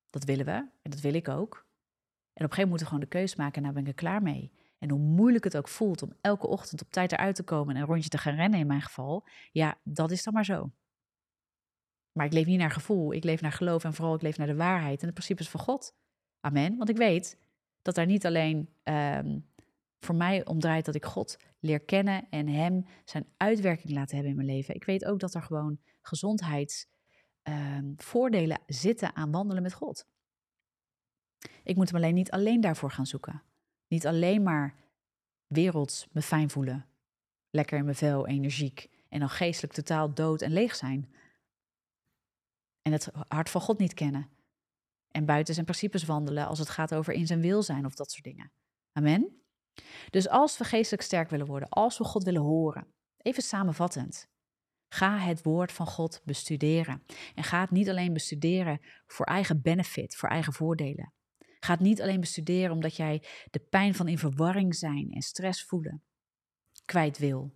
Dat 0.10 0.24
willen 0.24 0.46
we 0.46 0.52
en 0.52 0.92
dat 0.92 1.00
wil 1.00 1.14
ik 1.14 1.28
ook. 1.28 1.67
En 2.38 2.46
op 2.46 2.50
een 2.50 2.56
gegeven 2.56 2.70
moment 2.70 2.70
moeten 2.70 2.88
we 2.88 2.94
gewoon 2.94 3.10
de 3.10 3.28
keus 3.28 3.36
maken, 3.36 3.62
nou 3.62 3.74
ben 3.74 3.84
ik 3.84 3.88
er 3.88 3.94
klaar 3.94 4.22
mee. 4.22 4.52
En 4.80 4.90
hoe 4.90 5.00
moeilijk 5.00 5.44
het 5.44 5.58
ook 5.58 5.68
voelt 5.68 6.02
om 6.02 6.14
elke 6.22 6.48
ochtend 6.48 6.82
op 6.82 6.92
tijd 6.92 7.12
eruit 7.12 7.36
te 7.36 7.44
komen 7.44 7.76
en 7.76 7.82
een 7.82 7.88
rondje 7.88 8.10
te 8.10 8.18
gaan 8.18 8.36
rennen 8.36 8.60
in 8.60 8.68
mijn 8.68 8.82
geval, 8.82 9.28
ja, 9.52 9.78
dat 9.84 10.12
is 10.12 10.24
dan 10.24 10.34
maar 10.34 10.46
zo. 10.46 10.72
Maar 12.12 12.26
ik 12.26 12.34
leef 12.34 12.46
niet 12.46 12.60
naar 12.60 12.72
gevoel, 12.72 13.14
ik 13.14 13.24
leef 13.24 13.42
naar 13.42 13.52
geloof 13.52 13.84
en 13.84 13.94
vooral 13.94 14.16
ik 14.16 14.22
leef 14.22 14.38
naar 14.38 14.48
de 14.48 14.56
waarheid 14.56 15.02
en 15.02 15.08
de 15.08 15.14
principes 15.14 15.50
van 15.50 15.60
God. 15.60 15.96
Amen. 16.40 16.78
Want 16.78 16.90
ik 16.90 16.98
weet 16.98 17.38
dat 17.82 17.96
daar 17.96 18.06
niet 18.06 18.26
alleen 18.26 18.70
um, 18.84 19.46
voor 20.00 20.16
mij 20.16 20.46
om 20.46 20.60
draait 20.60 20.86
dat 20.86 20.96
ik 20.96 21.06
God 21.06 21.38
leer 21.60 21.80
kennen 21.80 22.28
en 22.30 22.48
Hem 22.48 22.86
zijn 23.06 23.26
uitwerking 23.38 23.94
laten 23.94 24.16
hebben 24.16 24.32
in 24.32 24.38
mijn 24.38 24.50
leven. 24.50 24.76
Ik 24.76 24.84
weet 24.84 25.06
ook 25.06 25.20
dat 25.20 25.34
er 25.34 25.42
gewoon 25.42 25.80
gezondheidsvoordelen 26.02 28.60
um, 28.60 28.64
zitten 28.66 29.16
aan 29.16 29.32
wandelen 29.32 29.64
met 29.64 29.74
God. 29.74 30.06
Ik 31.64 31.76
moet 31.76 31.88
hem 31.88 31.96
alleen 31.96 32.14
niet 32.14 32.32
alleen 32.32 32.62
daarvoor 32.62 32.92
gaan 32.92 33.06
zoeken. 33.06 33.44
Niet 33.88 34.08
alleen 34.08 34.44
maar 34.44 34.76
werelds 35.48 36.08
me 36.12 36.22
fijn 36.22 36.50
voelen, 36.50 36.86
lekker 37.50 37.78
in 37.78 37.84
mijn 37.84 37.96
vel, 37.96 38.28
energiek 38.28 38.90
en 39.10 39.20
dan 39.20 39.30
geestelijk 39.30 39.74
totaal 39.74 40.14
dood 40.14 40.42
en 40.42 40.52
leeg 40.52 40.76
zijn. 40.76 41.14
En 42.82 42.92
het 42.92 43.10
hart 43.28 43.50
van 43.50 43.62
God 43.62 43.80
niet 43.80 43.94
kennen. 43.94 44.30
En 45.12 45.26
buiten 45.26 45.54
zijn 45.54 45.66
principes 45.66 46.04
wandelen 46.04 46.48
als 46.48 46.60
het 46.60 46.70
gaat 46.70 46.94
over 46.94 47.14
in 47.14 47.28
zijn 47.28 47.42
wil 47.42 47.64
zijn 47.64 47.86
of 47.86 47.96
dat 47.96 48.12
soort 48.12 48.24
dingen. 48.24 48.52
Amen. 48.92 49.42
Dus 50.10 50.30
als 50.30 50.58
we 50.58 50.64
geestelijk 50.64 51.04
sterk 51.04 51.30
willen 51.30 51.46
worden, 51.46 51.70
als 51.70 51.98
we 51.98 52.04
God 52.04 52.24
willen 52.24 52.42
horen, 52.42 52.88
even 53.18 53.44
samenvattend. 53.44 54.28
Ga 54.90 55.18
het 55.18 55.44
woord 55.44 55.72
van 55.72 55.88
God 55.88 56.22
bestuderen. 56.24 57.04
En 57.36 57.44
ga 57.44 57.62
het 57.62 57.72
niet 57.72 57.90
alleen 57.90 58.14
bestuderen 58.14 58.82
voor 59.08 59.26
eigen 59.26 59.62
benefit, 59.62 60.16
voor 60.16 60.30
eigen 60.30 60.54
voordelen. 60.54 61.14
Ga 61.60 61.78
niet 61.80 62.02
alleen 62.02 62.20
bestuderen 62.20 62.72
omdat 62.72 62.96
jij 62.96 63.24
de 63.52 63.60
pijn 63.60 63.96
van 63.96 64.08
in 64.08 64.18
verwarring 64.18 64.76
zijn 64.76 65.12
en 65.12 65.22
stress 65.22 65.64
voelen 65.64 66.04
kwijt 66.88 67.18
wil. 67.18 67.56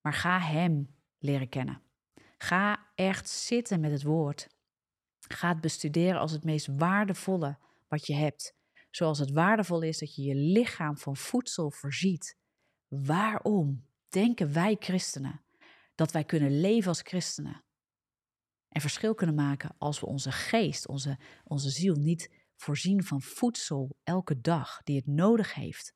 Maar 0.00 0.12
ga 0.12 0.40
Hem 0.40 0.94
leren 1.18 1.48
kennen. 1.48 1.82
Ga 2.38 2.86
echt 2.94 3.28
zitten 3.28 3.80
met 3.80 3.90
het 3.90 4.02
woord. 4.02 4.48
Ga 5.18 5.48
het 5.48 5.60
bestuderen 5.60 6.20
als 6.20 6.32
het 6.32 6.44
meest 6.44 6.66
waardevolle 6.66 7.58
wat 7.88 8.06
je 8.06 8.14
hebt. 8.14 8.56
Zoals 8.90 9.18
het 9.18 9.30
waardevol 9.30 9.82
is 9.82 9.98
dat 9.98 10.14
je 10.14 10.22
je 10.22 10.34
lichaam 10.34 10.98
van 10.98 11.16
voedsel 11.16 11.70
voorziet. 11.70 12.36
Waarom 12.88 13.86
denken 14.08 14.52
wij 14.52 14.76
christenen 14.78 15.40
dat 15.94 16.12
wij 16.12 16.24
kunnen 16.24 16.60
leven 16.60 16.88
als 16.88 17.00
christenen? 17.00 17.62
En 18.68 18.80
verschil 18.80 19.14
kunnen 19.14 19.34
maken 19.34 19.74
als 19.78 20.00
we 20.00 20.06
onze 20.06 20.32
geest, 20.32 20.88
onze, 20.88 21.18
onze 21.44 21.70
ziel 21.70 21.94
niet 21.94 22.30
voorzien 22.60 23.04
van 23.04 23.22
voedsel 23.22 23.96
elke 24.02 24.40
dag 24.40 24.80
die 24.82 24.96
het 24.96 25.06
nodig 25.06 25.54
heeft. 25.54 25.94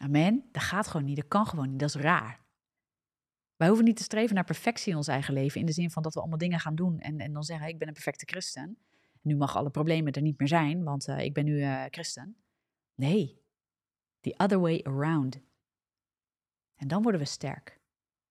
Amen. 0.00 0.48
Dat 0.52 0.62
gaat 0.62 0.86
gewoon 0.86 1.06
niet, 1.06 1.16
dat 1.16 1.28
kan 1.28 1.46
gewoon 1.46 1.70
niet, 1.70 1.78
dat 1.78 1.88
is 1.88 2.00
raar. 2.00 2.46
Wij 3.56 3.68
hoeven 3.68 3.86
niet 3.86 3.96
te 3.96 4.02
streven 4.02 4.34
naar 4.34 4.44
perfectie 4.44 4.90
in 4.90 4.96
ons 4.96 5.08
eigen 5.08 5.34
leven, 5.34 5.60
in 5.60 5.66
de 5.66 5.72
zin 5.72 5.90
van 5.90 6.02
dat 6.02 6.14
we 6.14 6.20
allemaal 6.20 6.38
dingen 6.38 6.60
gaan 6.60 6.74
doen 6.74 6.98
en, 6.98 7.20
en 7.20 7.32
dan 7.32 7.42
zeggen: 7.42 7.68
Ik 7.68 7.78
ben 7.78 7.88
een 7.88 7.94
perfecte 7.94 8.26
christen. 8.26 8.78
Nu 9.22 9.36
mag 9.36 9.56
alle 9.56 9.70
problemen 9.70 10.12
er 10.12 10.22
niet 10.22 10.38
meer 10.38 10.48
zijn, 10.48 10.84
want 10.84 11.08
uh, 11.08 11.20
ik 11.20 11.34
ben 11.34 11.44
nu 11.44 11.58
uh, 11.58 11.84
christen. 11.90 12.36
Nee, 12.94 13.42
the 14.20 14.34
other 14.36 14.60
way 14.60 14.80
around. 14.82 15.40
En 16.76 16.88
dan 16.88 17.02
worden 17.02 17.20
we 17.20 17.26
sterk. 17.26 17.80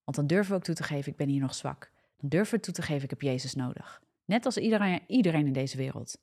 Want 0.04 0.18
dan 0.18 0.28
durven 0.28 0.52
we 0.52 0.58
ook 0.58 0.64
toe 0.64 0.76
te 0.76 0.84
geven: 0.84 1.12
Ik 1.12 1.18
ben 1.18 1.28
hier 1.28 1.42
nog 1.42 1.56
zwak. 1.56 1.92
Dan 2.18 2.30
durven 2.30 2.56
we 2.56 2.64
toe 2.64 2.74
te 2.74 2.82
geven: 2.82 3.04
Ik 3.04 3.10
heb 3.10 3.22
Jezus 3.22 3.54
nodig. 3.54 4.02
Net 4.26 4.46
als 4.46 4.58
iedereen, 4.58 5.02
iedereen 5.08 5.48
in 5.48 5.54
deze 5.54 5.78
wereld. 5.78 6.22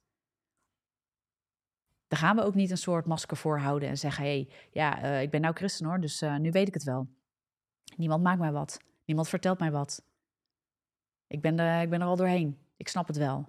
Dan 2.08 2.18
gaan 2.18 2.36
we 2.36 2.42
ook 2.42 2.54
niet 2.54 2.70
een 2.70 2.78
soort 2.78 3.06
masker 3.06 3.36
voorhouden 3.36 3.88
en 3.88 3.98
zeggen: 3.98 4.24
hé, 4.24 4.30
hey, 4.30 4.48
ja, 4.70 5.04
uh, 5.04 5.22
ik 5.22 5.30
ben 5.30 5.40
nou 5.40 5.54
christen 5.54 5.86
hoor, 5.86 6.00
dus 6.00 6.22
uh, 6.22 6.36
nu 6.36 6.50
weet 6.50 6.68
ik 6.68 6.74
het 6.74 6.82
wel. 6.82 7.08
Niemand 7.96 8.22
maakt 8.22 8.38
mij 8.38 8.52
wat. 8.52 8.80
Niemand 9.04 9.28
vertelt 9.28 9.58
mij 9.58 9.70
wat. 9.70 10.04
Ik 11.26 11.40
ben, 11.40 11.58
er, 11.58 11.82
ik 11.82 11.90
ben 11.90 12.00
er 12.00 12.06
al 12.06 12.16
doorheen. 12.16 12.58
Ik 12.76 12.88
snap 12.88 13.06
het 13.06 13.16
wel. 13.16 13.48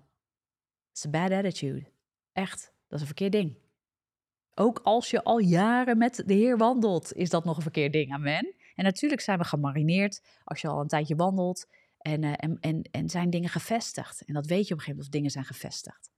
It's 0.91 1.05
a 1.05 1.09
bad 1.09 1.31
attitude. 1.31 1.85
Echt, 2.31 2.73
dat 2.87 2.93
is 2.93 2.99
een 2.99 3.05
verkeerd 3.05 3.31
ding. 3.31 3.57
Ook 4.53 4.79
als 4.83 5.09
je 5.09 5.23
al 5.23 5.39
jaren 5.39 5.97
met 5.97 6.23
de 6.25 6.33
Heer 6.33 6.57
wandelt, 6.57 7.13
is 7.13 7.29
dat 7.29 7.45
nog 7.45 7.55
een 7.55 7.61
verkeerd 7.61 7.93
ding. 7.93 8.13
Amen. 8.13 8.55
En 8.75 8.83
natuurlijk 8.83 9.21
zijn 9.21 9.37
we 9.37 9.43
gemarineerd 9.43 10.21
als 10.43 10.61
je 10.61 10.67
al 10.67 10.81
een 10.81 10.87
tijdje 10.87 11.15
wandelt 11.15 11.67
en, 11.97 12.23
en, 12.23 12.57
en, 12.59 12.81
en 12.81 13.09
zijn 13.09 13.29
dingen 13.29 13.49
gevestigd. 13.49 14.21
En 14.25 14.33
dat 14.33 14.45
weet 14.45 14.67
je 14.67 14.73
op 14.73 14.79
een 14.79 14.85
gegeven 14.85 14.91
moment 14.91 15.05
of 15.07 15.13
dingen 15.13 15.31
zijn 15.31 15.45
gevestigd. 15.45 16.11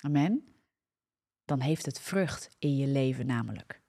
Amen 0.00 0.51
dan 1.52 1.60
heeft 1.60 1.86
het 1.86 2.00
vrucht 2.00 2.48
in 2.58 2.76
je 2.76 2.86
leven 2.86 3.26
namelijk. 3.26 3.82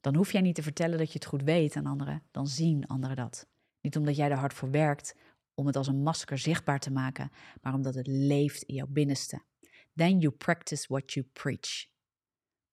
Dan 0.00 0.14
hoef 0.14 0.32
jij 0.32 0.40
niet 0.40 0.54
te 0.54 0.62
vertellen 0.62 0.98
dat 0.98 1.06
je 1.06 1.18
het 1.18 1.24
goed 1.24 1.42
weet 1.42 1.76
aan 1.76 1.86
anderen, 1.86 2.22
dan 2.30 2.46
zien 2.46 2.86
anderen 2.86 3.16
dat. 3.16 3.48
Niet 3.80 3.96
omdat 3.96 4.16
jij 4.16 4.30
er 4.30 4.36
hard 4.36 4.54
voor 4.54 4.70
werkt 4.70 5.14
om 5.54 5.66
het 5.66 5.76
als 5.76 5.86
een 5.86 6.02
masker 6.02 6.38
zichtbaar 6.38 6.78
te 6.78 6.90
maken, 6.90 7.30
maar 7.60 7.74
omdat 7.74 7.94
het 7.94 8.06
leeft 8.06 8.62
in 8.62 8.74
jouw 8.74 8.86
binnenste. 8.86 9.42
Then 9.94 10.18
you 10.18 10.32
practice 10.32 10.86
what 10.88 11.12
you 11.12 11.26
preach. 11.32 11.86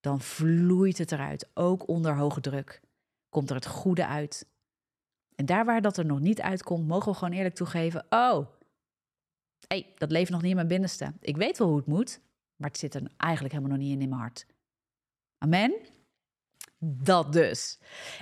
Dan 0.00 0.20
vloeit 0.20 0.98
het 0.98 1.12
eruit, 1.12 1.50
ook 1.54 1.88
onder 1.88 2.16
hoge 2.16 2.40
druk. 2.40 2.80
Komt 3.28 3.50
er 3.50 3.56
het 3.56 3.66
goede 3.66 4.06
uit. 4.06 4.48
En 5.34 5.46
daar 5.46 5.64
waar 5.64 5.82
dat 5.82 5.96
er 5.96 6.06
nog 6.06 6.20
niet 6.20 6.40
uitkomt, 6.40 6.86
mogen 6.86 7.12
we 7.12 7.18
gewoon 7.18 7.34
eerlijk 7.34 7.54
toegeven: 7.54 8.06
oh, 8.08 8.46
hey, 9.66 9.92
dat 9.96 10.10
leeft 10.10 10.30
nog 10.30 10.40
niet 10.40 10.50
in 10.50 10.56
mijn 10.56 10.68
binnenste. 10.68 11.14
Ik 11.20 11.36
weet 11.36 11.58
wel 11.58 11.68
hoe 11.68 11.76
het 11.76 11.86
moet, 11.86 12.20
maar 12.58 12.68
het 12.68 12.78
zit 12.78 12.94
er 12.94 13.02
eigenlijk 13.16 13.54
helemaal 13.54 13.76
nog 13.76 13.86
niet 13.86 13.94
in 13.94 14.02
in 14.02 14.08
mijn 14.08 14.20
hart. 14.20 14.46
Amen? 15.38 15.76
Dat 16.78 17.32
dus. 17.32 17.78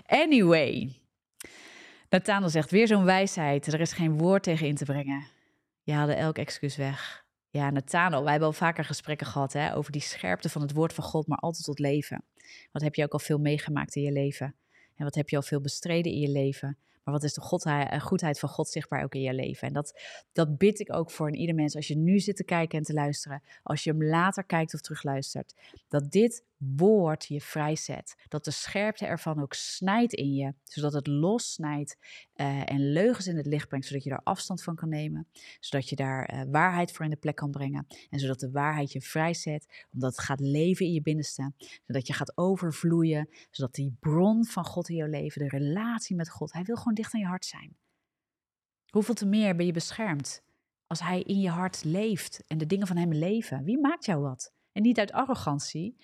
Anyway. 0.06 1.00
Nathanael 2.08 2.48
zegt 2.48 2.70
weer 2.70 2.86
zo'n 2.86 3.04
wijsheid. 3.04 3.66
Er 3.66 3.80
is 3.80 3.92
geen 3.92 4.18
woord 4.18 4.42
tegen 4.42 4.66
in 4.66 4.74
te 4.74 4.84
brengen. 4.84 5.26
Je 5.82 5.92
haalde 5.92 6.14
elk 6.14 6.38
excuus 6.38 6.76
weg. 6.76 7.24
Ja, 7.48 7.70
Nathanael, 7.70 8.22
wij 8.22 8.30
hebben 8.30 8.48
al 8.48 8.54
vaker 8.54 8.84
gesprekken 8.84 9.26
gehad 9.26 9.52
hè, 9.52 9.76
over 9.76 9.92
die 9.92 10.00
scherpte 10.00 10.48
van 10.48 10.62
het 10.62 10.72
woord 10.72 10.92
van 10.92 11.04
God, 11.04 11.26
maar 11.26 11.38
altijd 11.38 11.64
tot 11.64 11.78
leven. 11.78 12.24
Wat 12.72 12.82
heb 12.82 12.94
je 12.94 13.04
ook 13.04 13.12
al 13.12 13.18
veel 13.18 13.38
meegemaakt 13.38 13.96
in 13.96 14.02
je 14.02 14.12
leven? 14.12 14.54
En 14.94 15.04
wat 15.04 15.14
heb 15.14 15.28
je 15.28 15.36
al 15.36 15.42
veel 15.42 15.60
bestreden 15.60 16.12
in 16.12 16.20
je 16.20 16.28
leven? 16.28 16.78
Maar 17.06 17.14
wat 17.14 17.24
is 17.24 17.34
de 17.34 17.40
godheid, 17.40 17.90
eh, 17.90 18.00
goedheid 18.00 18.38
van 18.38 18.48
God 18.48 18.68
zichtbaar 18.68 19.04
ook 19.04 19.14
in 19.14 19.20
je 19.20 19.34
leven? 19.34 19.68
En 19.68 19.74
dat, 19.74 20.00
dat 20.32 20.58
bid 20.58 20.80
ik 20.80 20.92
ook 20.92 21.10
voor 21.10 21.28
in 21.28 21.34
ieder 21.34 21.54
mens. 21.54 21.76
Als 21.76 21.88
je 21.88 21.96
nu 21.96 22.18
zit 22.18 22.36
te 22.36 22.44
kijken 22.44 22.78
en 22.78 22.84
te 22.84 22.92
luisteren, 22.92 23.42
als 23.62 23.84
je 23.84 23.90
hem 23.90 24.04
later 24.04 24.44
kijkt 24.44 24.74
of 24.74 24.80
terugluistert, 24.80 25.54
dat 25.88 26.10
dit 26.10 26.44
woord 26.58 27.24
je 27.24 27.40
vrijzet. 27.40 28.24
Dat 28.28 28.44
de 28.44 28.50
scherpte 28.50 29.06
ervan 29.06 29.40
ook 29.42 29.54
snijdt 29.54 30.12
in 30.12 30.34
je, 30.34 30.54
zodat 30.62 30.92
het 30.92 31.06
lossnijdt 31.06 31.96
uh, 32.34 32.70
en 32.70 32.92
leugens 32.92 33.26
in 33.26 33.36
het 33.36 33.46
licht 33.46 33.68
brengt, 33.68 33.86
zodat 33.86 34.02
je 34.02 34.10
daar 34.10 34.20
afstand 34.22 34.62
van 34.62 34.74
kan 34.74 34.88
nemen, 34.88 35.28
zodat 35.60 35.88
je 35.88 35.96
daar 35.96 36.34
uh, 36.34 36.42
waarheid 36.50 36.92
voor 36.92 37.04
in 37.04 37.10
de 37.10 37.16
plek 37.16 37.36
kan 37.36 37.50
brengen 37.50 37.86
en 38.10 38.18
zodat 38.18 38.40
de 38.40 38.50
waarheid 38.50 38.92
je 38.92 39.00
vrijzet, 39.00 39.86
omdat 39.92 40.10
het 40.10 40.24
gaat 40.24 40.40
leven 40.40 40.86
in 40.86 40.92
je 40.92 41.02
binnenste, 41.02 41.52
zodat 41.86 42.06
je 42.06 42.12
gaat 42.12 42.36
overvloeien, 42.36 43.28
zodat 43.50 43.74
die 43.74 43.96
bron 44.00 44.44
van 44.44 44.64
God 44.64 44.88
in 44.88 44.96
jouw 44.96 45.08
leven, 45.08 45.42
de 45.42 45.58
relatie 45.58 46.16
met 46.16 46.30
God, 46.30 46.52
hij 46.52 46.62
wil 46.62 46.76
gewoon 46.76 46.94
dicht 46.94 47.14
aan 47.14 47.20
je 47.20 47.26
hart 47.26 47.44
zijn. 47.44 47.76
Hoeveel 48.86 49.14
te 49.14 49.26
meer 49.26 49.56
ben 49.56 49.66
je 49.66 49.72
beschermd 49.72 50.42
als 50.86 51.00
hij 51.00 51.22
in 51.22 51.40
je 51.40 51.50
hart 51.50 51.84
leeft 51.84 52.44
en 52.46 52.58
de 52.58 52.66
dingen 52.66 52.86
van 52.86 52.96
hem 52.96 53.12
leven? 53.12 53.64
Wie 53.64 53.80
maakt 53.80 54.04
jou 54.04 54.22
wat? 54.22 54.54
En 54.72 54.82
niet 54.82 54.98
uit 54.98 55.12
arrogantie, 55.12 55.96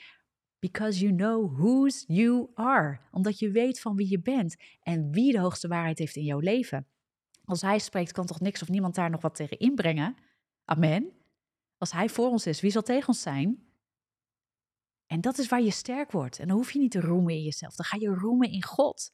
Because 0.63 1.01
you 1.01 1.13
know 1.13 1.59
whose 1.59 2.05
you 2.07 2.51
are. 2.55 3.01
Omdat 3.11 3.39
je 3.39 3.51
weet 3.51 3.81
van 3.81 3.97
wie 3.97 4.11
je 4.11 4.21
bent 4.21 4.57
en 4.83 5.11
wie 5.11 5.33
de 5.33 5.39
hoogste 5.39 5.69
waarheid 5.69 5.99
heeft 5.99 6.17
in 6.17 6.25
jouw 6.25 6.39
leven. 6.39 6.87
Als 7.45 7.63
hij 7.63 7.79
spreekt, 7.79 8.13
kan 8.13 8.27
toch 8.27 8.41
niks 8.41 8.63
of 8.63 8.69
niemand 8.69 8.95
daar 8.95 9.11
nog 9.11 9.23
wat 9.23 9.35
tegen 9.35 9.59
inbrengen? 9.59 10.17
Amen. 10.65 11.13
Als 11.79 11.93
hij 11.93 12.09
voor 12.09 12.29
ons 12.29 12.47
is, 12.47 12.61
wie 12.61 12.71
zal 12.71 12.83
tegen 12.83 13.09
ons 13.09 13.23
zijn? 13.23 13.67
En 15.07 15.21
dat 15.21 15.39
is 15.39 15.49
waar 15.49 15.63
je 15.63 15.71
sterk 15.71 16.11
wordt. 16.11 16.39
En 16.39 16.49
dan 16.49 16.57
hoef 16.57 16.71
je 16.71 16.79
niet 16.79 16.91
te 16.91 17.01
roemen 17.01 17.35
in 17.35 17.43
jezelf. 17.43 17.75
Dan 17.75 17.85
ga 17.85 17.97
je 17.97 18.15
roemen 18.15 18.51
in 18.51 18.63
God. 18.63 19.13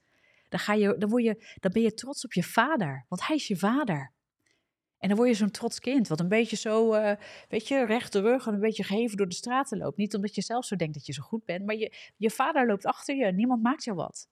Dan, 0.49 0.61
ga 0.61 0.75
je, 0.75 0.97
dan, 0.99 1.09
word 1.09 1.23
je, 1.23 1.57
dan 1.61 1.73
ben 1.73 1.83
je 1.83 1.95
trots 1.95 2.25
op 2.25 2.33
je 2.33 2.43
vader, 2.43 3.05
want 3.09 3.27
hij 3.27 3.37
is 3.37 3.49
je 3.49 3.57
vader. 3.57 4.13
En 4.99 5.09
dan 5.09 5.17
word 5.17 5.29
je 5.29 5.35
zo'n 5.35 5.51
trots 5.51 5.81
kind, 5.81 6.09
wat 6.09 6.21
een 6.21 6.29
beetje 6.29 6.57
zo, 6.57 6.95
uh, 6.95 7.13
weet 7.49 7.69
je, 7.69 7.85
rechte 7.85 8.21
rug 8.21 8.47
en 8.47 8.55
een 8.55 8.61
beetje 8.61 8.85
geheven 8.85 9.17
door 9.17 9.29
de 9.29 9.35
straten 9.35 9.79
loopt. 9.79 9.97
Niet 9.97 10.15
omdat 10.15 10.35
je 10.35 10.43
zelf 10.43 10.65
zo 10.65 10.77
denkt 10.77 10.95
dat 10.95 11.07
je 11.07 11.13
zo 11.13 11.23
goed 11.23 11.45
bent, 11.45 11.67
maar 11.67 11.75
je, 11.75 11.93
je 12.17 12.31
vader 12.31 12.67
loopt 12.67 12.87
achter 12.87 13.17
je, 13.17 13.33
niemand 13.33 13.63
maakt 13.63 13.85
jou 13.85 13.97
wat. 13.97 14.29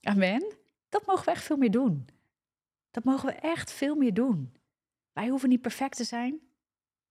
Amen. 0.00 0.54
Dat 0.88 1.06
mogen 1.06 1.24
we 1.24 1.30
echt 1.30 1.44
veel 1.44 1.56
meer 1.56 1.70
doen. 1.70 2.08
Dat 2.90 3.04
mogen 3.04 3.26
we 3.26 3.34
echt 3.34 3.72
veel 3.72 3.94
meer 3.94 4.14
doen. 4.14 4.54
Wij 5.12 5.28
hoeven 5.28 5.48
niet 5.48 5.62
perfect 5.62 5.96
te 5.96 6.04
zijn. 6.04 6.40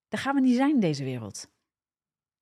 Dat 0.07 0.19
gaan 0.19 0.35
we 0.35 0.41
niet 0.41 0.55
zijn 0.55 0.73
in 0.73 0.79
deze 0.79 1.03
wereld. 1.03 1.49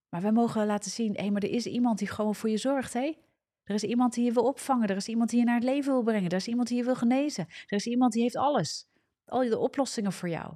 Maar 0.10 0.22
wij 0.22 0.32
mogen 0.32 0.66
laten 0.66 0.92
zien, 0.92 1.16
hé, 1.16 1.30
maar 1.30 1.44
er 1.44 1.50
is 1.50 1.66
iemand 1.66 1.98
die 2.00 2.08
gewoon 2.08 2.36
voor 2.36 2.50
je 2.50 2.58
zorgt, 2.58 2.94
hé. 2.94 3.18
Er 3.64 3.76
is 3.76 3.84
iemand 3.84 4.14
die 4.14 4.24
je 4.24 4.32
wil 4.32 4.44
opvangen, 4.44 4.88
er 4.88 4.96
is 4.96 5.08
iemand 5.08 5.30
die 5.30 5.40
je 5.40 5.46
naar 5.46 5.56
het 5.56 5.64
leven 5.64 5.92
wil 5.92 6.04
brengen, 6.04 6.30
er 6.30 6.38
is 6.38 6.48
iemand 6.48 6.68
die 6.68 6.78
je 6.78 6.84
wil 6.84 6.96
genezen, 6.96 7.46
er 7.48 7.78
is 7.78 7.88
iemand 7.88 8.14
die 8.14 8.22
heeft 8.22 8.36
alles 8.36 8.88
al 9.30 9.50
de 9.50 9.58
oplossingen 9.58 10.14
voor 10.14 10.30
jou. 10.30 10.56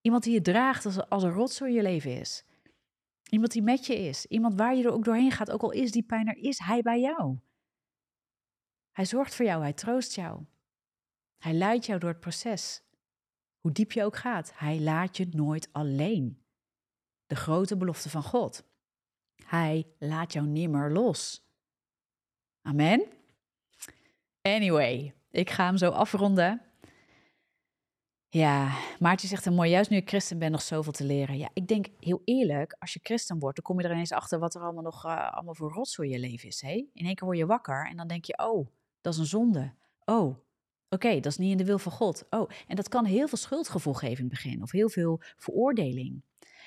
Iemand 0.00 0.22
die 0.22 0.32
je 0.32 0.40
draagt 0.40 0.86
als, 0.86 1.08
als 1.08 1.22
een 1.22 1.32
rots 1.32 1.60
in 1.60 1.72
je 1.72 1.82
leven 1.82 2.20
is. 2.20 2.44
Iemand 3.30 3.52
die 3.52 3.62
met 3.62 3.86
je 3.86 3.94
is. 3.94 4.26
Iemand 4.26 4.54
waar 4.54 4.74
je 4.74 4.84
er 4.84 4.92
ook 4.92 5.04
doorheen 5.04 5.30
gaat, 5.30 5.50
ook 5.50 5.62
al 5.62 5.70
is 5.70 5.90
die 5.90 6.02
pijn 6.02 6.28
er, 6.28 6.36
is 6.36 6.58
hij 6.58 6.82
bij 6.82 7.00
jou. 7.00 7.38
Hij 8.92 9.04
zorgt 9.04 9.34
voor 9.34 9.44
jou, 9.44 9.62
hij 9.62 9.72
troost 9.72 10.14
jou. 10.14 10.44
Hij 11.38 11.52
leidt 11.52 11.86
jou 11.86 12.00
door 12.00 12.10
het 12.10 12.20
proces. 12.20 12.82
Hoe 13.60 13.72
diep 13.72 13.92
je 13.92 14.04
ook 14.04 14.16
gaat, 14.16 14.52
hij 14.54 14.80
laat 14.80 15.16
je 15.16 15.28
nooit 15.30 15.68
alleen. 15.72 16.42
De 17.26 17.36
grote 17.36 17.76
belofte 17.76 18.10
van 18.10 18.22
God. 18.22 18.64
Hij 19.44 19.86
laat 19.98 20.32
jou 20.32 20.46
nimmer 20.46 20.92
los. 20.92 21.48
Amen. 22.62 23.04
Anyway, 24.42 25.14
ik 25.30 25.50
ga 25.50 25.64
hem 25.64 25.76
zo 25.76 25.90
afronden. 25.90 26.62
Ja, 28.34 28.76
Maartje 28.98 29.26
zegt 29.26 29.46
een 29.46 29.54
mooi, 29.54 29.70
juist 29.70 29.90
nu 29.90 29.96
ik 29.96 30.08
christen 30.08 30.38
ben, 30.38 30.50
nog 30.50 30.62
zoveel 30.62 30.92
te 30.92 31.04
leren. 31.04 31.38
Ja, 31.38 31.48
ik 31.52 31.68
denk 31.68 31.86
heel 32.00 32.22
eerlijk, 32.24 32.76
als 32.78 32.92
je 32.92 33.00
christen 33.02 33.38
wordt, 33.38 33.56
dan 33.56 33.64
kom 33.64 33.80
je 33.80 33.86
er 33.86 33.92
ineens 33.92 34.12
achter 34.12 34.38
wat 34.38 34.54
er 34.54 34.62
allemaal 34.62 34.82
nog 34.82 35.04
uh, 35.04 35.32
allemaal 35.32 35.54
voor 35.54 35.72
rotzooi 35.72 36.10
je 36.10 36.18
leven 36.18 36.48
is. 36.48 36.60
Hè? 36.60 36.70
In 36.70 37.06
één 37.06 37.14
keer 37.14 37.24
word 37.24 37.38
je 37.38 37.46
wakker 37.46 37.86
en 37.86 37.96
dan 37.96 38.06
denk 38.06 38.24
je, 38.24 38.38
oh, 38.38 38.66
dat 39.00 39.12
is 39.12 39.18
een 39.18 39.26
zonde. 39.26 39.72
Oh, 40.04 40.36
oké, 40.88 41.14
dat 41.14 41.26
is 41.26 41.38
niet 41.38 41.50
in 41.50 41.56
de 41.56 41.64
wil 41.64 41.78
van 41.78 41.92
God. 41.92 42.26
Oh, 42.30 42.50
en 42.66 42.76
dat 42.76 42.88
kan 42.88 43.04
heel 43.04 43.28
veel 43.28 43.38
schuldgevoel 43.38 43.94
geven 43.94 44.24
in 44.24 44.30
het 44.30 44.42
begin, 44.42 44.62
of 44.62 44.70
heel 44.70 44.88
veel 44.88 45.20
veroordeling. 45.36 46.22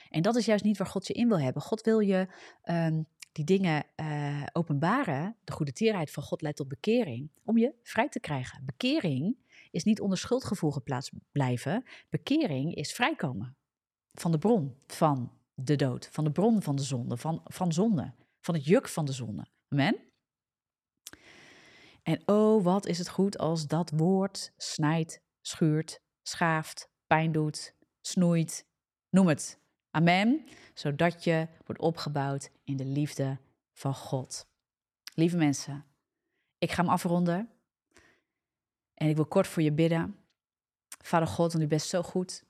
En 0.09 0.21
dat 0.21 0.35
is 0.35 0.45
juist 0.45 0.63
niet 0.63 0.77
waar 0.77 0.87
God 0.87 1.07
je 1.07 1.13
in 1.13 1.27
wil 1.27 1.39
hebben. 1.39 1.61
God 1.61 1.81
wil 1.81 1.99
je 1.99 2.27
um, 2.63 3.07
die 3.31 3.45
dingen 3.45 3.83
uh, 3.95 4.43
openbaren. 4.53 5.35
De 5.43 5.51
goede 5.51 5.73
tierheid 5.73 6.11
van 6.11 6.23
God 6.23 6.41
leidt 6.41 6.57
tot 6.57 6.67
bekering, 6.67 7.29
om 7.43 7.57
je 7.57 7.73
vrij 7.83 8.09
te 8.09 8.19
krijgen. 8.19 8.65
Bekering 8.65 9.35
is 9.77 9.83
niet 9.83 10.01
onder 10.01 10.17
schuldgevoel 10.17 10.71
geplaatst 10.71 11.11
blijven. 11.31 11.83
Bekering 12.09 12.75
is 12.75 12.93
vrijkomen 12.93 13.57
van 14.11 14.31
de 14.31 14.37
bron 14.37 14.77
van 14.87 15.31
de 15.53 15.75
dood, 15.75 16.09
van 16.11 16.23
de 16.23 16.31
bron 16.31 16.61
van 16.61 16.75
de 16.75 16.81
zonde, 16.83 17.17
van, 17.17 17.41
van 17.43 17.73
zonde, 17.73 18.13
van 18.39 18.55
het 18.55 18.65
juk 18.65 18.87
van 18.87 19.05
de 19.05 19.11
zonde. 19.11 19.47
Amen. 19.67 19.95
En 22.03 22.21
oh, 22.25 22.63
wat 22.63 22.85
is 22.85 22.97
het 22.97 23.09
goed 23.09 23.37
als 23.37 23.67
dat 23.67 23.89
woord 23.89 24.53
snijdt, 24.57 25.21
schuurt, 25.41 26.01
schaaft, 26.21 26.89
pijn 27.07 27.31
doet, 27.31 27.75
snoeit, 28.01 28.65
noem 29.09 29.27
het. 29.27 29.59
Amen. 29.91 30.45
Zodat 30.73 31.23
je 31.23 31.47
wordt 31.65 31.81
opgebouwd 31.81 32.49
in 32.63 32.77
de 32.77 32.85
liefde 32.85 33.39
van 33.73 33.95
God. 33.95 34.47
Lieve 35.13 35.37
mensen, 35.37 35.85
ik 36.57 36.71
ga 36.71 36.81
hem 36.81 36.91
afronden. 36.91 37.56
En 38.97 39.09
ik 39.09 39.15
wil 39.15 39.25
kort 39.25 39.47
voor 39.47 39.63
je 39.63 39.71
bidden. 39.71 40.15
Vader 40.87 41.27
God, 41.27 41.51
want 41.51 41.63
u 41.63 41.67
bent 41.67 41.81
zo 41.81 42.01
goed. 42.01 42.43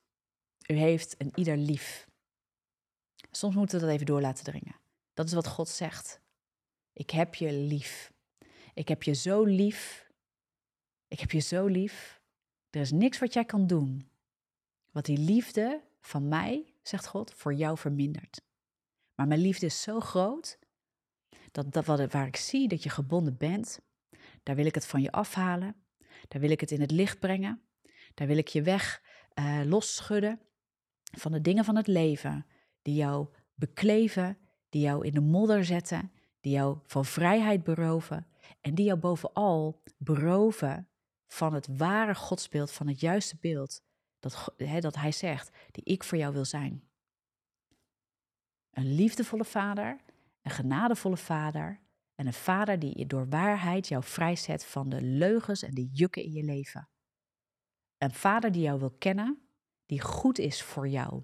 U 0.68 0.74
heeft 0.74 1.16
een 1.18 1.32
ieder 1.36 1.58
lief. 1.58 2.08
Soms 3.32 3.56
moeten 3.56 3.80
we 3.80 3.86
dat 3.86 3.94
even 3.94 4.06
door 4.06 4.22
laten 4.22 4.44
dringen. 4.44 4.76
Dat 5.14 5.26
is 5.26 5.34
wat 5.34 5.48
God 5.48 5.70
zegt. 5.70 6.20
Ik 6.94 7.10
heb 7.10 7.36
je 7.36 7.54
lief. 7.54 8.14
Ik 8.74 8.88
heb 8.88 9.04
je 9.04 9.14
zo 9.14 9.44
lief. 9.44 10.12
Ik 11.08 11.20
heb 11.20 11.32
je 11.32 11.40
zo 11.40 11.66
lief. 11.66 12.22
Er 12.70 12.82
is 12.82 12.92
niks 12.92 13.20
wat 13.20 13.34
jij 13.34 13.46
kan 13.46 13.68
doen. 13.68 14.10
Wat 14.92 15.06
die 15.06 15.18
liefde 15.18 15.82
van 16.02 16.28
mij, 16.28 16.74
zegt 16.82 17.08
God, 17.08 17.34
voor 17.34 17.54
jou 17.54 17.78
vermindert. 17.78 18.42
Maar 19.16 19.28
mijn 19.28 19.40
liefde 19.40 19.66
is 19.66 19.82
zo 19.82 20.00
groot 20.00 20.60
dat, 21.52 21.74
dat 21.74 22.12
waar 22.12 22.28
ik 22.28 22.36
zie 22.36 22.68
dat 22.68 22.84
je 22.84 22.90
gebonden 22.90 23.38
bent, 23.38 23.80
daar 24.44 24.56
wil 24.56 24.66
ik 24.66 24.76
het 24.76 24.86
van 24.86 25.02
je 25.02 25.12
afhalen. 25.12 25.76
Daar 26.28 26.42
wil 26.42 26.50
ik 26.50 26.60
het 26.60 26.72
in 26.72 26.82
het 26.82 26.92
licht 26.92 27.20
brengen. 27.20 27.62
Daar 28.14 28.28
wil 28.28 28.38
ik 28.38 28.48
je 28.48 28.62
weg 28.62 29.02
uh, 29.40 29.62
losschudden 29.66 30.40
van 31.04 31.32
de 31.32 31.42
dingen 31.42 31.66
van 31.66 31.76
het 31.76 31.88
leven 31.88 32.46
die 32.82 32.96
jou 32.96 33.28
bekleven, 33.54 34.38
die 34.70 34.82
jou 34.82 35.06
in 35.06 35.14
de 35.14 35.22
modder 35.22 35.66
zetten, 35.66 36.12
die 36.40 36.54
jou 36.54 36.78
van 36.86 37.06
vrijheid 37.06 37.64
beroven 37.64 38.28
en 38.62 38.76
die 38.76 38.86
jou 38.86 39.00
bovenal 39.00 39.82
beroven 39.98 40.90
van 41.28 41.54
het 41.54 41.68
ware 41.78 42.16
godsbeeld, 42.16 42.72
van 42.72 42.88
het 42.88 43.00
juiste 43.00 43.38
beeld 43.42 43.82
dat, 44.20 44.54
dat 44.80 44.96
hij 44.96 45.12
zegt, 45.12 45.58
die 45.72 45.84
ik 45.84 46.04
voor 46.04 46.18
jou 46.18 46.34
wil 46.34 46.46
zijn. 46.46 46.84
Een 48.72 48.96
liefdevolle 48.96 49.46
vader, 49.46 50.00
een 50.42 50.52
genadevolle 50.52 51.18
vader, 51.18 51.80
en 52.18 52.28
een 52.28 52.34
vader 52.34 52.80
die 52.80 53.06
door 53.06 53.30
waarheid 53.30 53.88
jou 53.88 54.04
vrijzet 54.04 54.66
van 54.66 54.90
de 54.90 55.02
leugens 55.02 55.64
en 55.64 55.74
de 55.74 55.90
jukken 55.92 56.24
in 56.24 56.32
je 56.32 56.44
leven. 56.44 56.90
Een 57.98 58.14
vader 58.14 58.52
die 58.52 58.62
jou 58.62 58.80
wil 58.80 58.92
kennen, 58.92 59.50
die 59.86 60.02
goed 60.02 60.40
is 60.40 60.62
voor 60.62 60.88
jou. 60.88 61.24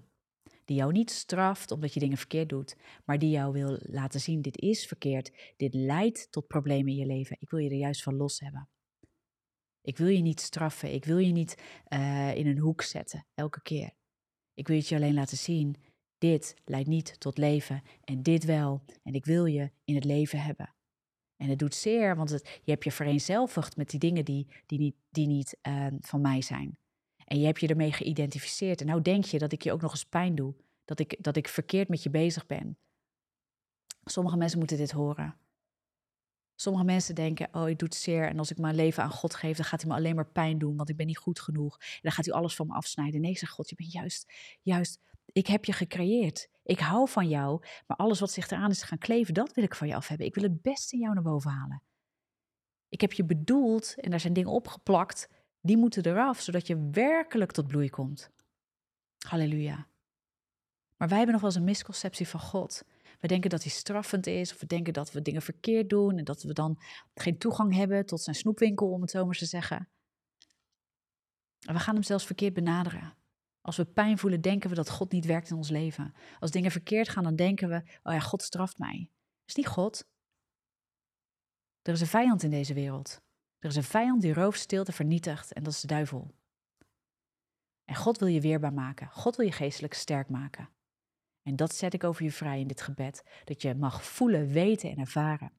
Die 0.64 0.76
jou 0.76 0.92
niet 0.92 1.10
straft 1.10 1.70
omdat 1.70 1.94
je 1.94 2.00
dingen 2.00 2.16
verkeerd 2.16 2.48
doet, 2.48 2.76
maar 3.04 3.18
die 3.18 3.30
jou 3.30 3.52
wil 3.52 3.78
laten 3.80 4.20
zien: 4.20 4.42
dit 4.42 4.58
is 4.58 4.86
verkeerd, 4.86 5.54
dit 5.56 5.74
leidt 5.74 6.32
tot 6.32 6.46
problemen 6.46 6.92
in 6.92 6.98
je 6.98 7.06
leven. 7.06 7.36
Ik 7.40 7.50
wil 7.50 7.60
je 7.60 7.70
er 7.70 7.76
juist 7.76 8.02
van 8.02 8.16
los 8.16 8.40
hebben. 8.40 8.68
Ik 9.80 9.96
wil 9.96 10.08
je 10.08 10.22
niet 10.22 10.40
straffen, 10.40 10.92
ik 10.92 11.04
wil 11.04 11.18
je 11.18 11.32
niet 11.32 11.58
uh, 11.88 12.34
in 12.34 12.46
een 12.46 12.58
hoek 12.58 12.82
zetten, 12.82 13.26
elke 13.34 13.62
keer. 13.62 13.92
Ik 14.54 14.68
wil 14.68 14.76
je 14.76 14.94
alleen 14.94 15.14
laten 15.14 15.36
zien: 15.36 15.76
dit 16.18 16.56
leidt 16.64 16.88
niet 16.88 17.20
tot 17.20 17.38
leven 17.38 17.82
en 18.04 18.22
dit 18.22 18.44
wel. 18.44 18.84
En 19.02 19.14
ik 19.14 19.24
wil 19.24 19.44
je 19.44 19.70
in 19.84 19.94
het 19.94 20.04
leven 20.04 20.40
hebben. 20.40 20.74
En 21.44 21.50
het 21.50 21.58
doet 21.58 21.74
zeer, 21.74 22.16
want 22.16 22.30
je 22.62 22.70
hebt 22.70 22.84
je 22.84 22.92
vereenzelvigd 22.92 23.76
met 23.76 23.90
die 23.90 23.98
dingen 23.98 24.24
die, 24.24 24.46
die 24.66 24.78
niet, 24.78 24.94
die 25.10 25.26
niet 25.26 25.56
uh, 25.62 25.86
van 26.00 26.20
mij 26.20 26.42
zijn. 26.42 26.76
En 27.24 27.38
je 27.38 27.46
hebt 27.46 27.60
je 27.60 27.66
ermee 27.66 27.92
geïdentificeerd. 27.92 28.80
En 28.80 28.86
nou 28.86 29.02
denk 29.02 29.24
je 29.24 29.38
dat 29.38 29.52
ik 29.52 29.62
je 29.62 29.72
ook 29.72 29.80
nog 29.80 29.90
eens 29.90 30.04
pijn 30.04 30.34
doe. 30.34 30.54
Dat 30.84 30.98
ik, 30.98 31.16
dat 31.20 31.36
ik 31.36 31.48
verkeerd 31.48 31.88
met 31.88 32.02
je 32.02 32.10
bezig 32.10 32.46
ben. 32.46 32.78
Sommige 34.04 34.36
mensen 34.36 34.58
moeten 34.58 34.76
dit 34.76 34.90
horen. 34.90 35.36
Sommige 36.54 36.84
mensen 36.84 37.14
denken, 37.14 37.48
oh, 37.52 37.68
ik 37.68 37.78
doe 37.78 37.88
het 37.88 37.96
zeer. 37.96 38.28
En 38.28 38.38
als 38.38 38.50
ik 38.50 38.58
mijn 38.58 38.74
leven 38.74 39.02
aan 39.02 39.10
God 39.10 39.34
geef, 39.34 39.56
dan 39.56 39.64
gaat 39.64 39.80
hij 39.80 39.90
me 39.90 39.96
alleen 39.96 40.14
maar 40.14 40.30
pijn 40.30 40.58
doen. 40.58 40.76
Want 40.76 40.88
ik 40.88 40.96
ben 40.96 41.06
niet 41.06 41.18
goed 41.18 41.40
genoeg. 41.40 41.78
En 41.78 41.98
dan 42.02 42.12
gaat 42.12 42.24
hij 42.24 42.34
alles 42.34 42.54
van 42.54 42.66
me 42.66 42.74
afsnijden. 42.74 43.20
Nee, 43.20 43.36
zeg 43.36 43.50
God, 43.50 43.68
je 43.68 43.76
bent 43.76 43.92
juist, 43.92 44.32
juist, 44.62 45.00
ik 45.32 45.46
heb 45.46 45.64
je 45.64 45.72
gecreëerd. 45.72 46.48
Ik 46.62 46.78
hou 46.78 47.08
van 47.08 47.28
jou. 47.28 47.64
Maar 47.86 47.96
alles 47.96 48.20
wat 48.20 48.30
zich 48.30 48.50
eraan 48.50 48.70
is 48.70 48.82
gaan 48.82 48.98
kleven, 48.98 49.34
dat 49.34 49.54
wil 49.54 49.64
ik 49.64 49.74
van 49.74 49.88
je 49.88 49.94
af 49.94 50.08
hebben. 50.08 50.26
Ik 50.26 50.34
wil 50.34 50.44
het 50.44 50.62
beste 50.62 50.94
in 50.94 51.02
jou 51.02 51.14
naar 51.14 51.22
boven 51.22 51.50
halen. 51.50 51.82
Ik 52.88 53.00
heb 53.00 53.12
je 53.12 53.24
bedoeld 53.24 53.94
en 54.00 54.10
daar 54.10 54.20
zijn 54.20 54.32
dingen 54.32 54.50
opgeplakt 54.50 55.28
die 55.60 55.76
moeten 55.76 56.06
eraf, 56.06 56.40
zodat 56.40 56.66
je 56.66 56.88
werkelijk 56.90 57.52
tot 57.52 57.66
bloei 57.66 57.90
komt. 57.90 58.30
Halleluja. 59.18 59.88
Maar 60.96 61.08
wij 61.08 61.16
hebben 61.16 61.32
nog 61.34 61.40
wel 61.40 61.50
eens 61.50 61.58
een 61.58 61.64
misconceptie 61.64 62.28
van 62.28 62.40
God. 62.40 62.84
We 63.20 63.26
denken 63.26 63.50
dat 63.50 63.62
hij 63.62 63.72
straffend 63.72 64.26
is, 64.26 64.52
of 64.52 64.60
we 64.60 64.66
denken 64.66 64.92
dat 64.92 65.12
we 65.12 65.22
dingen 65.22 65.42
verkeerd 65.42 65.88
doen 65.88 66.18
en 66.18 66.24
dat 66.24 66.42
we 66.42 66.52
dan 66.52 66.78
geen 67.14 67.38
toegang 67.38 67.74
hebben 67.74 68.06
tot 68.06 68.20
zijn 68.20 68.36
snoepwinkel, 68.36 68.90
om 68.90 69.00
het 69.00 69.10
zo 69.10 69.24
maar 69.24 69.36
te 69.36 69.46
zeggen. 69.46 69.88
En 71.66 71.74
we 71.74 71.80
gaan 71.80 71.94
hem 71.94 72.02
zelfs 72.02 72.26
verkeerd 72.26 72.54
benaderen. 72.54 73.16
Als 73.64 73.76
we 73.76 73.84
pijn 73.84 74.18
voelen, 74.18 74.40
denken 74.40 74.70
we 74.70 74.76
dat 74.76 74.90
God 74.90 75.12
niet 75.12 75.24
werkt 75.24 75.50
in 75.50 75.56
ons 75.56 75.70
leven. 75.70 76.14
Als 76.40 76.50
dingen 76.50 76.70
verkeerd 76.70 77.08
gaan, 77.08 77.22
dan 77.24 77.36
denken 77.36 77.68
we: 77.68 77.82
oh 78.02 78.12
ja, 78.12 78.20
God 78.20 78.42
straft 78.42 78.78
mij. 78.78 79.10
Dat 79.10 79.48
is 79.48 79.54
niet 79.54 79.66
God. 79.66 80.08
Er 81.82 81.92
is 81.92 82.00
een 82.00 82.06
vijand 82.06 82.42
in 82.42 82.50
deze 82.50 82.74
wereld. 82.74 83.20
Er 83.58 83.68
is 83.68 83.76
een 83.76 83.82
vijand 83.82 84.22
die 84.22 84.32
rooft, 84.32 84.60
stilte, 84.60 84.92
vernietigt 84.92 85.52
en 85.52 85.62
dat 85.62 85.72
is 85.72 85.80
de 85.80 85.86
duivel. 85.86 86.34
En 87.84 87.94
God 87.94 88.18
wil 88.18 88.28
je 88.28 88.40
weerbaar 88.40 88.72
maken. 88.72 89.08
God 89.10 89.36
wil 89.36 89.46
je 89.46 89.52
geestelijk 89.52 89.94
sterk 89.94 90.28
maken. 90.28 90.68
En 91.42 91.56
dat 91.56 91.74
zet 91.74 91.94
ik 91.94 92.04
over 92.04 92.24
je 92.24 92.32
vrij 92.32 92.60
in 92.60 92.66
dit 92.66 92.80
gebed. 92.80 93.22
Dat 93.44 93.62
je 93.62 93.74
mag 93.74 94.04
voelen, 94.04 94.48
weten 94.48 94.90
en 94.90 94.98
ervaren. 94.98 95.52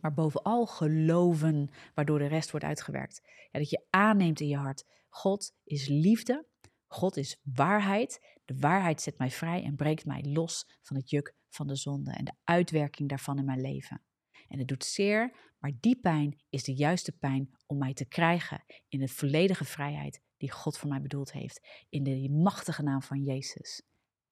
Maar 0.00 0.14
bovenal 0.14 0.66
geloven, 0.66 1.70
waardoor 1.94 2.18
de 2.18 2.26
rest 2.26 2.50
wordt 2.50 2.66
uitgewerkt. 2.66 3.20
Ja, 3.50 3.58
dat 3.58 3.70
je 3.70 3.86
aanneemt 3.90 4.40
in 4.40 4.48
je 4.48 4.56
hart. 4.56 4.84
God 5.08 5.54
is 5.64 5.88
liefde. 5.88 6.46
God 6.88 7.16
is 7.16 7.40
waarheid. 7.42 8.38
De 8.44 8.56
waarheid 8.58 9.02
zet 9.02 9.18
mij 9.18 9.30
vrij 9.30 9.64
en 9.64 9.76
breekt 9.76 10.04
mij 10.04 10.22
los 10.22 10.78
van 10.82 10.96
het 10.96 11.10
juk 11.10 11.34
van 11.48 11.66
de 11.66 11.76
zonde 11.76 12.12
en 12.12 12.24
de 12.24 12.34
uitwerking 12.44 13.08
daarvan 13.08 13.38
in 13.38 13.44
mijn 13.44 13.60
leven. 13.60 14.02
En 14.48 14.58
het 14.58 14.68
doet 14.68 14.84
zeer, 14.84 15.36
maar 15.58 15.72
die 15.80 16.00
pijn 16.00 16.40
is 16.48 16.64
de 16.64 16.74
juiste 16.74 17.12
pijn 17.12 17.50
om 17.66 17.78
mij 17.78 17.94
te 17.94 18.04
krijgen 18.04 18.64
in 18.88 18.98
de 18.98 19.08
volledige 19.08 19.64
vrijheid 19.64 20.20
die 20.36 20.50
God 20.50 20.78
voor 20.78 20.88
mij 20.88 21.00
bedoeld 21.00 21.32
heeft. 21.32 21.86
In 21.88 22.02
de 22.02 22.28
machtige 22.30 22.82
naam 22.82 23.02
van 23.02 23.22
Jezus. 23.22 23.82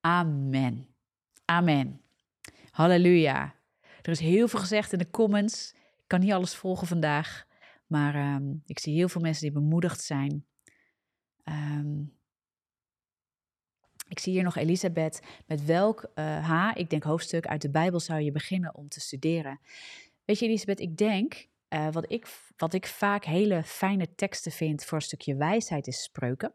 Amen. 0.00 0.94
Amen. 1.44 2.00
Halleluja. 2.70 3.54
Er 4.02 4.10
is 4.10 4.20
heel 4.20 4.48
veel 4.48 4.60
gezegd 4.60 4.92
in 4.92 4.98
de 4.98 5.10
comments. 5.10 5.72
Ik 5.74 6.04
kan 6.06 6.20
niet 6.20 6.32
alles 6.32 6.54
volgen 6.54 6.86
vandaag. 6.86 7.46
Maar 7.86 8.14
ehm, 8.14 8.54
ik 8.64 8.78
zie 8.78 8.94
heel 8.94 9.08
veel 9.08 9.20
mensen 9.20 9.42
die 9.42 9.60
bemoedigd 9.60 10.00
zijn. 10.00 10.46
Ehm, 11.42 12.04
ik 14.08 14.18
zie 14.18 14.32
hier 14.32 14.42
nog 14.42 14.56
Elisabeth. 14.56 15.20
Met 15.46 15.64
welk 15.64 16.10
uh, 16.14 16.48
H, 16.48 16.76
ik 16.76 16.90
denk 16.90 17.02
hoofdstuk 17.02 17.46
uit 17.46 17.62
de 17.62 17.70
Bijbel, 17.70 18.00
zou 18.00 18.20
je 18.20 18.32
beginnen 18.32 18.74
om 18.74 18.88
te 18.88 19.00
studeren? 19.00 19.60
Weet 20.24 20.38
je, 20.38 20.46
Elisabeth, 20.46 20.80
ik 20.80 20.96
denk, 20.96 21.48
uh, 21.68 21.92
wat, 21.92 22.12
ik, 22.12 22.26
wat 22.56 22.72
ik 22.72 22.86
vaak 22.86 23.24
hele 23.24 23.62
fijne 23.62 24.14
teksten 24.14 24.52
vind 24.52 24.84
voor 24.84 24.98
een 24.98 25.04
stukje 25.04 25.36
wijsheid 25.36 25.86
is 25.86 26.02
spreuken. 26.02 26.54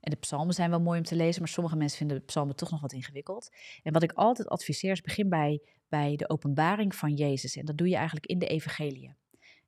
En 0.00 0.10
de 0.10 0.16
psalmen 0.16 0.54
zijn 0.54 0.70
wel 0.70 0.80
mooi 0.80 0.98
om 0.98 1.04
te 1.04 1.16
lezen, 1.16 1.40
maar 1.40 1.50
sommige 1.50 1.76
mensen 1.76 1.98
vinden 1.98 2.16
de 2.16 2.24
psalmen 2.24 2.56
toch 2.56 2.70
nog 2.70 2.80
wat 2.80 2.92
ingewikkeld. 2.92 3.50
En 3.82 3.92
wat 3.92 4.02
ik 4.02 4.12
altijd 4.12 4.48
adviseer 4.48 4.90
is 4.90 5.00
begin 5.00 5.28
bij, 5.28 5.60
bij 5.88 6.16
de 6.16 6.28
openbaring 6.28 6.94
van 6.94 7.14
Jezus. 7.14 7.56
En 7.56 7.64
dat 7.64 7.76
doe 7.76 7.88
je 7.88 7.96
eigenlijk 7.96 8.26
in 8.26 8.38
de 8.38 8.46
evangelie. 8.46 9.14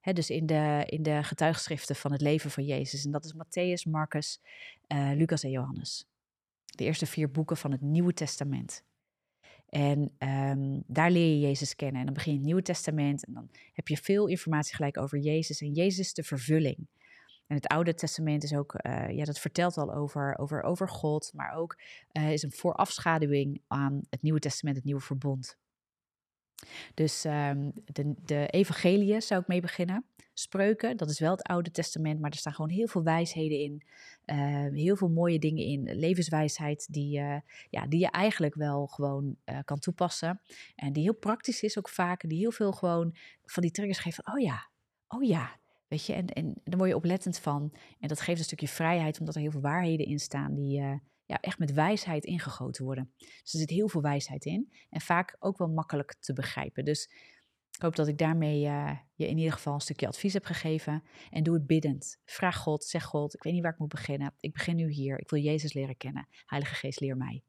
dus 0.00 0.30
in 0.30 0.46
de, 0.46 0.82
in 0.86 1.02
de 1.02 1.22
getuigschriften 1.22 1.96
van 1.96 2.12
het 2.12 2.20
leven 2.20 2.50
van 2.50 2.64
Jezus. 2.64 3.04
En 3.04 3.10
dat 3.10 3.24
is 3.24 3.34
Matthäus, 3.34 3.90
Marcus, 3.90 4.40
uh, 4.88 5.10
Lucas 5.14 5.42
en 5.44 5.50
Johannes. 5.50 6.06
De 6.72 6.84
eerste 6.84 7.06
vier 7.06 7.30
boeken 7.30 7.56
van 7.56 7.70
het 7.70 7.80
Nieuwe 7.80 8.12
Testament. 8.12 8.84
En 9.68 10.14
ehm, 10.18 10.80
daar 10.86 11.10
leer 11.10 11.28
je 11.28 11.40
Jezus 11.40 11.76
kennen. 11.76 12.00
En 12.00 12.04
dan 12.04 12.14
begin 12.14 12.32
je 12.32 12.38
het 12.38 12.46
Nieuwe 12.46 12.62
Testament. 12.62 13.24
En 13.24 13.32
dan 13.32 13.50
heb 13.72 13.88
je 13.88 13.96
veel 13.96 14.26
informatie 14.26 14.74
gelijk 14.74 14.98
over 14.98 15.18
Jezus. 15.18 15.60
En 15.60 15.72
Jezus 15.72 15.98
is 15.98 16.14
de 16.14 16.22
vervulling. 16.22 16.88
En 17.46 17.56
het 17.56 17.66
Oude 17.66 17.94
Testament 17.94 18.42
is 18.42 18.54
ook, 18.54 18.74
uh, 18.86 19.10
ja, 19.10 19.24
dat 19.24 19.38
vertelt 19.38 19.76
al 19.76 19.94
over, 19.94 20.38
over, 20.38 20.62
over 20.62 20.88
God. 20.88 21.30
Maar 21.34 21.54
ook 21.54 21.78
uh, 22.12 22.32
is 22.32 22.42
een 22.42 22.52
voorafschaduwing 22.52 23.62
aan 23.66 24.00
het 24.10 24.22
Nieuwe 24.22 24.38
Testament, 24.38 24.76
het 24.76 24.86
Nieuwe 24.86 25.00
Verbond. 25.00 25.56
Dus 26.94 27.24
um, 27.24 27.72
de, 27.84 28.14
de 28.24 28.46
evangelieën 28.46 29.22
zou 29.22 29.40
ik 29.40 29.46
mee 29.46 29.60
beginnen. 29.60 30.04
Spreuken, 30.34 30.96
dat 30.96 31.10
is 31.10 31.18
wel 31.18 31.30
het 31.30 31.42
Oude 31.42 31.70
Testament, 31.70 32.20
maar 32.20 32.30
er 32.30 32.36
staan 32.36 32.52
gewoon 32.52 32.70
heel 32.70 32.86
veel 32.86 33.02
wijsheden 33.02 33.58
in. 33.58 33.82
Uh, 34.26 34.82
heel 34.82 34.96
veel 34.96 35.08
mooie 35.08 35.38
dingen 35.38 35.64
in. 35.64 35.94
Levenswijsheid 35.94 36.86
die, 36.90 37.18
uh, 37.18 37.36
ja, 37.70 37.86
die 37.86 38.00
je 38.00 38.10
eigenlijk 38.10 38.54
wel 38.54 38.86
gewoon 38.86 39.36
uh, 39.44 39.58
kan 39.64 39.78
toepassen. 39.78 40.40
En 40.74 40.92
die 40.92 41.02
heel 41.02 41.14
praktisch 41.14 41.62
is 41.62 41.78
ook 41.78 41.88
vaak. 41.88 42.28
Die 42.28 42.38
heel 42.38 42.52
veel 42.52 42.72
gewoon 42.72 43.16
van 43.44 43.62
die 43.62 43.70
triggers 43.70 43.98
geeft 43.98 44.26
oh 44.26 44.40
ja, 44.40 44.68
oh 45.08 45.22
ja. 45.22 45.60
Weet 45.88 46.06
je, 46.06 46.12
en, 46.12 46.26
en 46.26 46.54
daar 46.64 46.78
word 46.78 46.90
je 46.90 46.96
oplettend 46.96 47.38
van. 47.38 47.72
En 48.00 48.08
dat 48.08 48.20
geeft 48.20 48.38
een 48.38 48.44
stukje 48.44 48.68
vrijheid, 48.68 49.20
omdat 49.20 49.34
er 49.34 49.40
heel 49.40 49.50
veel 49.50 49.60
waarheden 49.60 50.06
in 50.06 50.18
staan 50.18 50.54
die 50.54 51.00
ja, 51.32 51.40
echt 51.40 51.58
met 51.58 51.72
wijsheid 51.72 52.24
ingegoten 52.24 52.84
worden. 52.84 53.12
Dus 53.16 53.52
er 53.52 53.58
zit 53.58 53.70
heel 53.70 53.88
veel 53.88 54.02
wijsheid 54.02 54.44
in. 54.44 54.72
En 54.90 55.00
vaak 55.00 55.36
ook 55.38 55.58
wel 55.58 55.68
makkelijk 55.68 56.14
te 56.20 56.32
begrijpen. 56.32 56.84
Dus 56.84 57.10
ik 57.70 57.82
hoop 57.82 57.96
dat 57.96 58.08
ik 58.08 58.18
daarmee 58.18 58.64
uh, 58.64 58.96
je 59.14 59.28
in 59.28 59.38
ieder 59.38 59.52
geval 59.52 59.74
een 59.74 59.80
stukje 59.80 60.06
advies 60.06 60.32
heb 60.32 60.44
gegeven. 60.44 61.02
En 61.30 61.42
doe 61.42 61.54
het 61.54 61.66
biddend. 61.66 62.20
Vraag 62.24 62.56
God, 62.56 62.84
zeg 62.84 63.04
God, 63.04 63.34
ik 63.34 63.42
weet 63.42 63.52
niet 63.52 63.62
waar 63.62 63.72
ik 63.72 63.78
moet 63.78 63.88
beginnen. 63.88 64.34
Ik 64.40 64.52
begin 64.52 64.76
nu 64.76 64.90
hier. 64.90 65.18
Ik 65.20 65.30
wil 65.30 65.40
Jezus 65.40 65.72
leren 65.72 65.96
kennen. 65.96 66.28
Heilige 66.46 66.74
Geest, 66.74 67.00
leer 67.00 67.16
mij. 67.16 67.42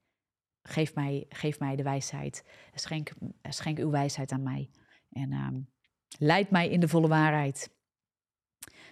Geef 0.62 0.96
mij, 0.96 1.26
geef 1.30 1.60
mij 1.60 1.76
de 1.76 1.84
wijsheid. 1.84 2.44
Schenk, 2.74 3.12
schenk 3.42 3.78
uw 3.78 3.90
wijsheid 3.90 4.32
aan 4.32 4.44
mij. 4.44 4.70
En 5.12 5.34
um, 5.34 5.70
leid 6.18 6.50
mij 6.50 6.70
in 6.70 6.80
de 6.80 6.88
volle 6.88 7.08
waarheid. 7.08 7.70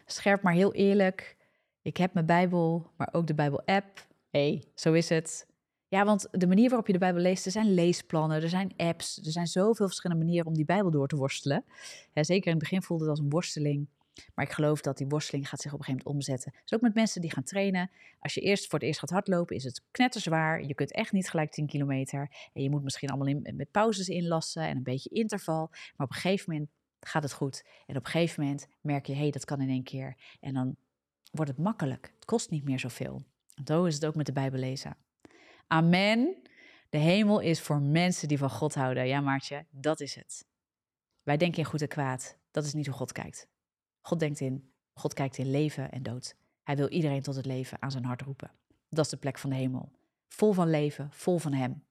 Scherp 0.06 0.42
maar 0.42 0.54
heel 0.54 0.74
eerlijk. 0.74 1.38
Ik 1.82 1.98
heb 1.98 2.14
mijn 2.14 2.26
Bijbel, 2.26 2.92
maar 2.98 3.10
ook 3.12 3.28
de 3.28 3.34
Bijbel-app. 3.34 4.10
Hey, 4.32 4.64
zo 4.76 4.94
is 4.94 5.10
het. 5.10 5.48
Ja, 5.88 6.06
want 6.06 6.28
de 6.32 6.48
manier 6.48 6.68
waarop 6.68 6.88
je 6.88 6.94
de 6.94 7.00
Bijbel 7.00 7.22
leest, 7.22 7.46
er 7.46 7.52
zijn 7.52 7.74
leesplannen, 7.74 8.42
er 8.42 8.50
zijn 8.50 8.74
apps, 8.78 9.18
er 9.18 9.32
zijn 9.32 9.48
zoveel 9.48 9.86
verschillende 9.86 10.24
manieren 10.24 10.48
om 10.48 10.54
die 10.54 10.66
Bijbel 10.66 10.92
door 10.92 11.08
te 11.08 11.16
worstelen. 11.16 11.66
zeker 12.14 12.46
in 12.46 12.52
het 12.52 12.60
begin 12.60 12.82
voelde 12.82 13.04
het 13.04 13.12
als 13.12 13.20
een 13.20 13.30
worsteling. 13.30 13.88
Maar 14.36 14.46
ik 14.46 14.52
geloof 14.52 14.82
dat 14.82 14.98
die 14.98 15.08
worsteling 15.08 15.50
gaat 15.50 15.62
zich 15.62 15.74
op 15.74 15.80
een 15.80 15.86
gegeven 15.86 16.08
moment 16.08 16.28
omzetten. 16.28 16.60
Dus 16.62 16.74
ook 16.74 16.82
met 16.82 16.94
mensen 16.94 17.22
die 17.22 17.32
gaan 17.32 17.44
trainen. 17.44 17.92
Als 18.20 18.34
je 18.34 18.42
eerst 18.42 18.68
voor 18.68 18.80
het 18.80 18.88
eerst 18.88 19.00
gaat 19.00 19.10
hardlopen, 19.10 19.56
is 19.56 19.64
het 19.64 19.82
knetterzwaar. 19.92 20.64
Je 20.64 20.74
kunt 20.74 20.92
echt 20.92 21.12
niet 21.12 21.30
gelijk 21.30 21.52
10 21.52 21.68
kilometer. 21.68 22.50
En 22.54 22.64
je 22.64 22.70
moet 22.70 22.84
misschien 22.84 23.10
allemaal 23.10 23.28
in, 23.28 23.56
met 23.56 23.72
pauzes 23.72 24.08
inlassen 24.08 24.64
en 24.64 24.78
een 24.78 24.84
beetje 24.84 25.10
interval. 25.10 25.68
Maar 25.70 26.08
op 26.08 26.14
een 26.14 26.22
gegeven 26.22 26.54
moment 26.54 26.70
gaat 27.00 27.24
het 27.24 27.34
goed. 27.34 27.66
En 27.86 27.98
op 27.98 28.06
een 28.06 28.12
gegeven 28.12 28.44
moment 28.44 28.68
merk 28.82 29.06
je, 29.06 29.14
hé, 29.14 29.20
hey, 29.20 29.32
dat 29.32 29.46
kan 29.46 29.62
in 29.62 29.70
één 29.70 29.84
keer. 29.84 30.18
En 30.40 30.54
dan 30.54 30.76
wordt 31.32 31.52
het 31.52 31.60
makkelijk. 31.60 32.12
Het 32.16 32.26
kost 32.26 32.50
niet 32.50 32.64
meer 32.64 32.80
zoveel. 32.80 33.24
Zo 33.66 33.86
is 33.86 33.94
het 33.94 34.06
ook 34.06 34.16
met 34.16 34.26
de 34.26 34.32
Bijbel 34.32 34.60
lezen. 34.60 34.98
Amen. 35.68 36.42
De 36.90 36.98
hemel 36.98 37.40
is 37.40 37.62
voor 37.62 37.82
mensen 37.82 38.28
die 38.28 38.38
van 38.38 38.50
God 38.50 38.76
houden. 38.76 39.08
Ja, 39.08 39.22
Maartje, 39.22 39.66
dat 39.70 40.00
is 40.00 40.16
het. 40.16 40.46
Wij 41.24 41.38
denken 41.38 41.60
in 41.60 41.66
goed 41.66 41.82
en 41.82 41.88
kwaad. 41.88 42.38
Dat 42.52 42.66
is 42.66 42.74
niet 42.74 42.86
hoe 42.86 42.96
God 42.96 43.12
kijkt. 43.12 43.48
God 44.02 44.20
denkt 44.20 44.40
in, 44.40 44.74
God 44.94 45.14
kijkt 45.14 45.38
in 45.38 45.52
leven 45.52 45.92
en 45.92 46.04
dood. 46.04 46.36
Hij 46.64 46.76
wil 46.76 46.90
iedereen 46.90 47.22
tot 47.22 47.36
het 47.36 47.46
leven 47.46 47.82
aan 47.82 47.92
zijn 47.92 48.06
hart 48.06 48.22
roepen. 48.22 48.52
Dat 48.90 49.06
is 49.06 49.12
de 49.12 49.18
plek 49.18 49.38
van 49.38 49.50
de 49.50 49.56
hemel. 49.56 49.92
Vol 50.28 50.54
van 50.54 50.70
leven, 50.70 51.10
vol 51.12 51.38
van 51.38 51.54
Hem. 51.54 51.84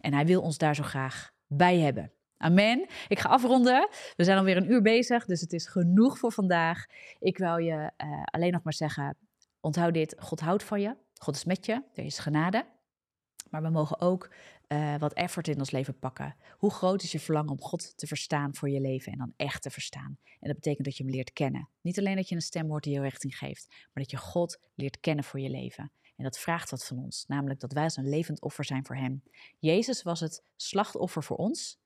En 0.00 0.12
Hij 0.12 0.26
wil 0.26 0.42
ons 0.42 0.58
daar 0.58 0.74
zo 0.74 0.82
graag 0.82 1.32
bij 1.46 1.78
hebben. 1.78 2.12
Amen. 2.36 2.86
Ik 3.08 3.18
ga 3.18 3.28
afronden. 3.28 3.88
We 4.16 4.24
zijn 4.24 4.38
alweer 4.38 4.56
een 4.56 4.70
uur 4.70 4.82
bezig, 4.82 5.24
dus 5.24 5.40
het 5.40 5.52
is 5.52 5.66
genoeg 5.66 6.18
voor 6.18 6.32
vandaag. 6.32 6.86
Ik 7.18 7.38
wil 7.38 7.56
je 7.56 7.92
uh, 8.04 8.22
alleen 8.24 8.52
nog 8.52 8.62
maar 8.62 8.72
zeggen: 8.72 9.16
onthoud 9.68 9.94
dit: 9.94 10.14
God 10.18 10.40
houdt 10.40 10.62
van 10.62 10.80
je, 10.80 10.96
God 11.14 11.34
is 11.34 11.44
met 11.44 11.66
je, 11.66 11.82
er 11.94 12.04
is 12.04 12.18
genade. 12.18 12.66
Maar 13.50 13.62
we 13.62 13.68
mogen 13.68 14.00
ook 14.00 14.34
uh, 14.68 14.96
wat 14.98 15.12
effort 15.12 15.48
in 15.48 15.58
ons 15.58 15.70
leven 15.70 15.98
pakken. 15.98 16.36
Hoe 16.58 16.70
groot 16.70 17.02
is 17.02 17.12
je 17.12 17.20
verlangen 17.20 17.50
om 17.50 17.60
God 17.60 17.98
te 17.98 18.06
verstaan 18.06 18.54
voor 18.54 18.70
je 18.70 18.80
leven 18.80 19.12
en 19.12 19.18
dan 19.18 19.32
echt 19.36 19.62
te 19.62 19.70
verstaan? 19.70 20.18
En 20.24 20.46
dat 20.48 20.54
betekent 20.54 20.84
dat 20.84 20.96
je 20.96 21.02
hem 21.02 21.12
leert 21.12 21.32
kennen. 21.32 21.68
Niet 21.80 21.98
alleen 21.98 22.16
dat 22.16 22.28
je 22.28 22.34
een 22.34 22.40
stem 22.40 22.68
hoort 22.68 22.84
die 22.84 22.92
je 22.92 23.00
richting 23.00 23.38
geeft, 23.38 23.66
maar 23.68 24.02
dat 24.02 24.10
je 24.10 24.16
God 24.16 24.58
leert 24.74 25.00
kennen 25.00 25.24
voor 25.24 25.40
je 25.40 25.50
leven. 25.50 25.92
En 26.16 26.24
dat 26.24 26.38
vraagt 26.38 26.70
wat 26.70 26.86
van 26.86 26.98
ons, 26.98 27.24
namelijk 27.26 27.60
dat 27.60 27.72
wij 27.72 27.82
als 27.82 27.96
een 27.96 28.08
levend 28.08 28.42
offer 28.42 28.64
zijn 28.64 28.86
voor 28.86 28.96
Hem. 28.96 29.22
Jezus 29.58 30.02
was 30.02 30.20
het 30.20 30.44
slachtoffer 30.56 31.22
voor 31.22 31.36
ons. 31.36 31.78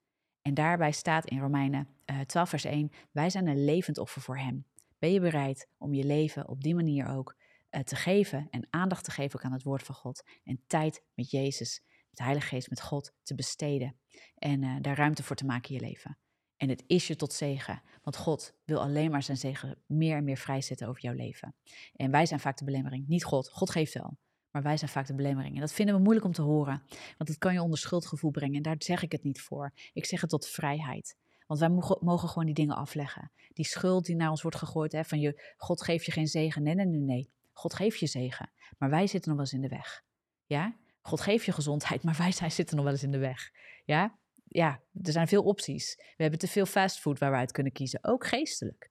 En 0.43 0.55
daarbij 0.55 0.93
staat 0.93 1.27
in 1.27 1.41
Romeinen 1.41 1.89
uh, 2.07 2.21
eh, 2.21 2.27
12, 2.27 2.49
vers 2.49 2.65
1: 2.65 2.93
Wij 3.11 3.31
zijn 3.31 3.47
een 3.47 3.65
levend 3.65 3.99
offer 3.99 4.23
voor 4.23 4.39
Hem. 4.39 4.65
Ben 4.99 5.13
je 5.13 5.21
bereid 5.21 5.69
om 5.79 5.95
je 5.95 6.05
leven 6.05 6.49
op 6.49 6.63
die 6.63 6.75
manier 6.75 7.07
ook 7.09 7.37
te 7.85 7.97
geven 7.97 8.47
en 8.51 8.67
aandacht 8.71 9.05
te 9.05 9.11
geven 9.11 9.39
ook 9.39 9.45
aan 9.45 9.53
het 9.53 9.63
woord 9.63 9.83
van 9.83 9.95
God 9.95 10.23
en 10.45 10.63
tijd 10.67 11.05
met 11.15 11.31
Jezus, 11.31 11.81
met 11.87 12.17
de 12.17 12.23
Heilige 12.23 12.47
Geest, 12.49 12.69
met 12.69 12.81
God 12.81 13.13
te 13.23 13.35
besteden 13.35 13.97
en 14.35 14.63
uh, 14.63 14.77
daar 14.81 14.97
ruimte 14.97 15.23
voor 15.23 15.37
te 15.37 15.45
maken 15.45 15.71
in 15.71 15.75
je 15.75 15.87
leven? 15.87 16.19
En 16.57 16.69
het 16.69 16.85
is 16.87 17.07
je 17.07 17.17
tot 17.17 17.33
zegen, 17.33 17.83
want 18.03 18.17
God 18.17 18.55
wil 18.65 18.81
alleen 18.81 19.11
maar 19.11 19.23
zijn 19.23 19.37
zegen 19.37 19.83
meer 19.87 20.17
en 20.17 20.25
meer 20.25 20.37
vrijzetten 20.37 20.89
over 20.89 21.03
jouw 21.03 21.15
leven. 21.15 21.55
En 21.97 22.11
wij 22.11 22.27
zijn 22.27 22.41
vaak 22.41 22.59
de 22.59 22.65
belemmering, 22.65 23.09
niet 23.09 23.25
God. 23.25 23.49
God 23.49 23.71
geeft 23.71 23.95
wel, 23.95 24.19
maar 24.51 24.63
wij 24.63 24.77
zijn 24.77 24.91
vaak 24.91 25.07
de 25.07 25.15
belemmering. 25.15 25.55
En 25.55 25.61
dat 25.61 25.73
vinden 25.73 25.95
we 25.95 26.01
moeilijk 26.01 26.27
om 26.27 26.33
te 26.33 26.43
horen, 26.43 26.83
want 27.19 27.29
het 27.31 27.39
kan 27.39 27.53
je 27.53 27.63
onder 27.63 27.79
schuldgevoel 27.79 28.31
brengen. 28.31 28.57
En 28.57 28.63
daar 28.63 28.77
zeg 28.79 29.03
ik 29.03 29.13
het 29.13 29.23
niet 29.23 29.41
voor. 29.41 29.73
Ik 29.93 30.05
zeg 30.05 30.21
het 30.21 30.31
tot 30.31 30.47
vrijheid. 30.47 31.17
Want 31.47 31.61
wij 31.61 31.69
mogen, 31.69 31.99
mogen 32.01 32.29
gewoon 32.29 32.47
die 32.47 32.55
dingen 32.55 32.77
afleggen. 32.77 33.31
Die 33.53 33.65
schuld 33.65 34.05
die 34.05 34.17
naar 34.17 34.31
ons 34.31 34.43
wordt 34.43 34.57
gegooid, 34.57 34.93
hè, 34.93 35.05
van 35.05 35.21
je, 35.21 35.55
God 35.57 35.83
geeft 35.83 36.05
je 36.05 36.13
geen 36.13 36.27
zegen. 36.27 36.63
Nee, 36.63 36.75
nee, 36.75 36.87
nee, 36.87 37.01
nee. 37.01 37.31
God 37.53 37.75
geeft 37.75 37.99
je 37.99 38.07
zegen, 38.07 38.53
maar 38.79 38.91
wij 38.91 39.07
zitten 39.07 39.29
nog 39.29 39.39
wel 39.39 39.47
eens 39.47 39.63
in 39.65 39.69
de 39.69 39.77
weg. 39.77 40.03
Ja? 40.47 40.77
God 41.01 41.21
geeft 41.21 41.45
je 41.45 41.53
gezondheid, 41.53 42.03
maar 42.03 42.17
wij 42.17 42.33
zijn, 42.33 42.53
zitten 42.53 42.77
nog 42.77 42.85
wel 42.85 42.95
eens 42.95 43.03
in 43.03 43.11
de 43.11 43.19
weg. 43.19 43.51
Ja? 43.85 44.19
ja, 44.53 44.83
er 45.03 45.13
zijn 45.13 45.29
veel 45.29 45.43
opties. 45.43 45.95
We 45.97 46.23
hebben 46.23 46.39
te 46.39 46.49
veel 46.49 46.67
fastfood 46.67 47.19
waar 47.19 47.31
we 47.31 47.37
uit 47.37 47.53
kunnen 47.53 47.73
kiezen, 47.73 48.05
ook 48.05 48.27
geestelijk. 48.27 48.91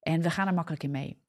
En 0.00 0.22
we 0.22 0.30
gaan 0.30 0.46
er 0.46 0.54
makkelijk 0.54 0.82
in 0.82 0.90
mee. 0.90 1.22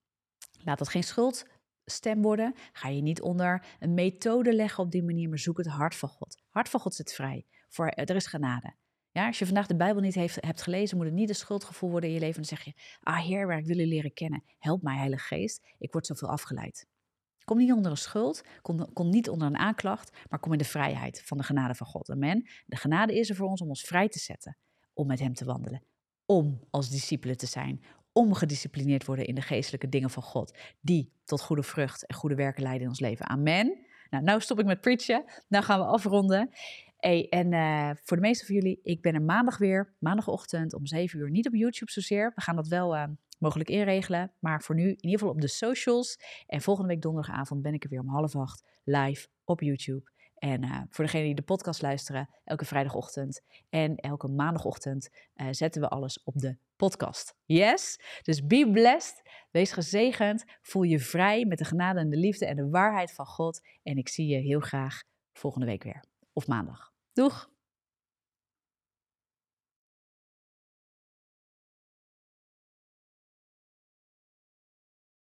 Laat 0.64 0.78
dat 0.78 0.90
geen 0.90 1.04
schuldstem 1.04 2.22
worden. 2.22 2.56
Ga 2.72 2.88
je 2.88 3.02
niet 3.02 3.22
onder 3.22 3.66
een 3.80 3.94
methode 3.94 4.54
leggen 4.54 4.84
op 4.84 4.92
die 4.92 5.04
manier, 5.04 5.30
maar 5.30 5.40
zoek 5.40 5.58
het 5.58 5.68
hart 5.68 5.96
van 5.96 6.10
God. 6.10 6.44
Hart 6.50 6.70
van 6.70 6.80
God 6.80 6.96
zit 6.96 7.14
vrij. 7.14 7.46
Voor, 7.70 7.88
er 7.88 8.16
is 8.16 8.28
genade. 8.28 8.76
Ja, 9.12 9.28
als 9.28 9.40
je 9.40 9.46
vandaag 9.46 9.68
de 9.68 9.76
Bijbel 9.76 10.02
niet 10.02 10.16
heeft, 10.16 10.38
hebt 10.46 10.62
gelezen, 10.62 10.98
moet 10.98 11.06
het 11.06 11.16
niet 11.16 11.30
een 11.30 11.36
schuldgevoel 11.36 11.90
worden 11.90 12.10
in 12.10 12.16
je 12.16 12.22
leven. 12.22 12.36
Dan 12.36 12.46
zeg 12.46 12.64
je, 12.64 12.74
ah 13.00 13.26
Heer, 13.26 13.48
waar 13.48 13.58
ik 13.58 13.66
wil 13.66 13.78
je 13.78 13.88
leren 13.88 14.14
kennen. 14.14 14.44
Help 14.58 14.82
mij, 14.82 14.98
Heilige 14.98 15.24
Geest. 15.24 15.68
Ik 15.78 15.92
word 15.92 16.06
zoveel 16.06 16.30
afgeleid. 16.30 16.88
Kom 17.44 17.58
niet 17.58 17.72
onder 17.72 17.92
een 17.92 17.98
schuld, 17.98 18.44
kom, 18.62 18.94
kom, 18.94 19.10
niet 19.10 19.30
onder 19.30 19.48
een 19.48 19.58
aanklacht, 19.58 20.18
maar 20.30 20.40
kom 20.40 20.52
in 20.52 20.58
de 20.58 20.66
vrijheid 20.66 21.22
van 21.26 21.38
de 21.38 21.44
genade 21.44 21.76
van 21.76 21.88
God. 21.88 22.10
Amen. 22.10 22.50
De 22.66 22.76
genade 22.76 23.20
is 23.20 23.30
er 23.30 23.36
voor 23.36 23.48
ons 23.48 23.62
om 23.62 23.68
ons 23.68 23.82
vrij 23.82 24.08
te 24.08 24.20
zetten, 24.20 24.58
om 24.94 25.08
met 25.08 25.20
Hem 25.20 25.34
te 25.34 25.46
wandelen, 25.46 25.84
om 26.26 26.60
als 26.70 26.90
discipelen 26.90 27.38
te 27.38 27.46
zijn, 27.46 27.84
om 28.12 28.34
gedisciplineerd 28.34 29.06
worden 29.06 29.26
in 29.26 29.36
de 29.36 29.42
geestelijke 29.42 29.90
dingen 29.90 30.10
van 30.10 30.24
God, 30.24 30.58
die 30.82 31.14
tot 31.26 31.42
goede 31.42 31.64
vrucht 31.64 32.06
en 32.06 32.16
goede 32.16 32.36
werken 32.36 32.64
leiden 32.64 32.84
in 32.84 32.90
ons 32.90 33.00
leven. 33.00 33.26
Amen. 33.26 33.88
Nou, 34.10 34.24
nou 34.24 34.42
stop 34.42 34.60
ik 34.60 34.66
met 34.66 34.82
preachen. 34.82 35.24
Nou 35.48 35.64
gaan 35.64 35.80
we 35.80 35.86
afronden. 35.86 36.50
Hey, 37.00 37.30
en 37.30 37.52
uh, 37.52 37.92
voor 38.04 38.18
de 38.18 38.24
meeste 38.24 38.46
van 38.46 38.56
jullie, 38.56 38.80
ik 38.84 39.02
ben 39.02 39.14
er 39.14 39.22
maandag 39.22 39.58
weer, 39.58 39.96
maandagochtend 40.00 40.74
om 40.74 40.86
7 40.86 41.20
uur. 41.20 41.30
Niet 41.30 41.48
op 41.48 41.54
YouTube 41.54 41.92
zozeer. 41.92 42.32
We 42.36 42.42
gaan 42.42 42.56
dat 42.56 42.68
wel 42.68 42.96
uh, 42.96 43.04
mogelijk 43.38 43.70
inregelen. 43.70 44.32
Maar 44.40 44.62
voor 44.62 44.76
nu 44.76 44.84
in 44.84 44.96
ieder 44.96 45.20
geval 45.20 45.34
op 45.34 45.42
de 45.42 45.48
socials. 45.48 46.20
En 46.48 46.62
volgende 46.62 46.90
week 46.90 47.02
donderdagavond 47.02 47.62
ben 47.62 47.74
ik 47.74 47.84
er 47.84 47.90
weer 47.90 48.00
om 48.00 48.10
half 48.10 48.36
acht 48.36 48.64
live 48.84 49.28
op 49.44 49.62
YouTube. 49.62 50.12
En 50.36 50.64
uh, 50.64 50.82
voor 50.90 51.04
degenen 51.06 51.26
die 51.26 51.36
de 51.36 51.42
podcast 51.42 51.82
luisteren, 51.82 52.30
elke 52.44 52.66
vrijdagochtend 52.66 53.42
en 53.70 53.96
elke 53.96 54.28
maandagochtend 54.28 55.10
uh, 55.36 55.48
zetten 55.52 55.82
we 55.82 55.88
alles 55.88 56.24
op 56.24 56.38
de 56.38 56.58
podcast. 56.76 57.36
Yes? 57.46 58.00
Dus 58.22 58.46
be 58.46 58.70
blessed. 58.72 59.22
Wees 59.52 59.72
gezegend. 59.72 60.44
Voel 60.62 60.84
je 60.84 61.00
vrij 61.00 61.46
met 61.46 61.58
de 61.58 61.66
genade 61.66 62.00
en 62.00 62.10
de 62.10 62.18
liefde 62.18 62.46
en 62.46 62.56
de 62.56 62.70
waarheid 62.70 63.14
van 63.14 63.26
God. 63.26 63.62
En 63.84 63.98
ik 63.98 64.10
zie 64.10 64.28
je 64.28 64.38
heel 64.38 64.60
graag 64.60 65.04
volgende 65.34 65.66
week 65.66 65.84
weer. 65.84 66.04
Of 66.40 66.48
maandag. 66.48 66.92
Doeg! 67.14 67.50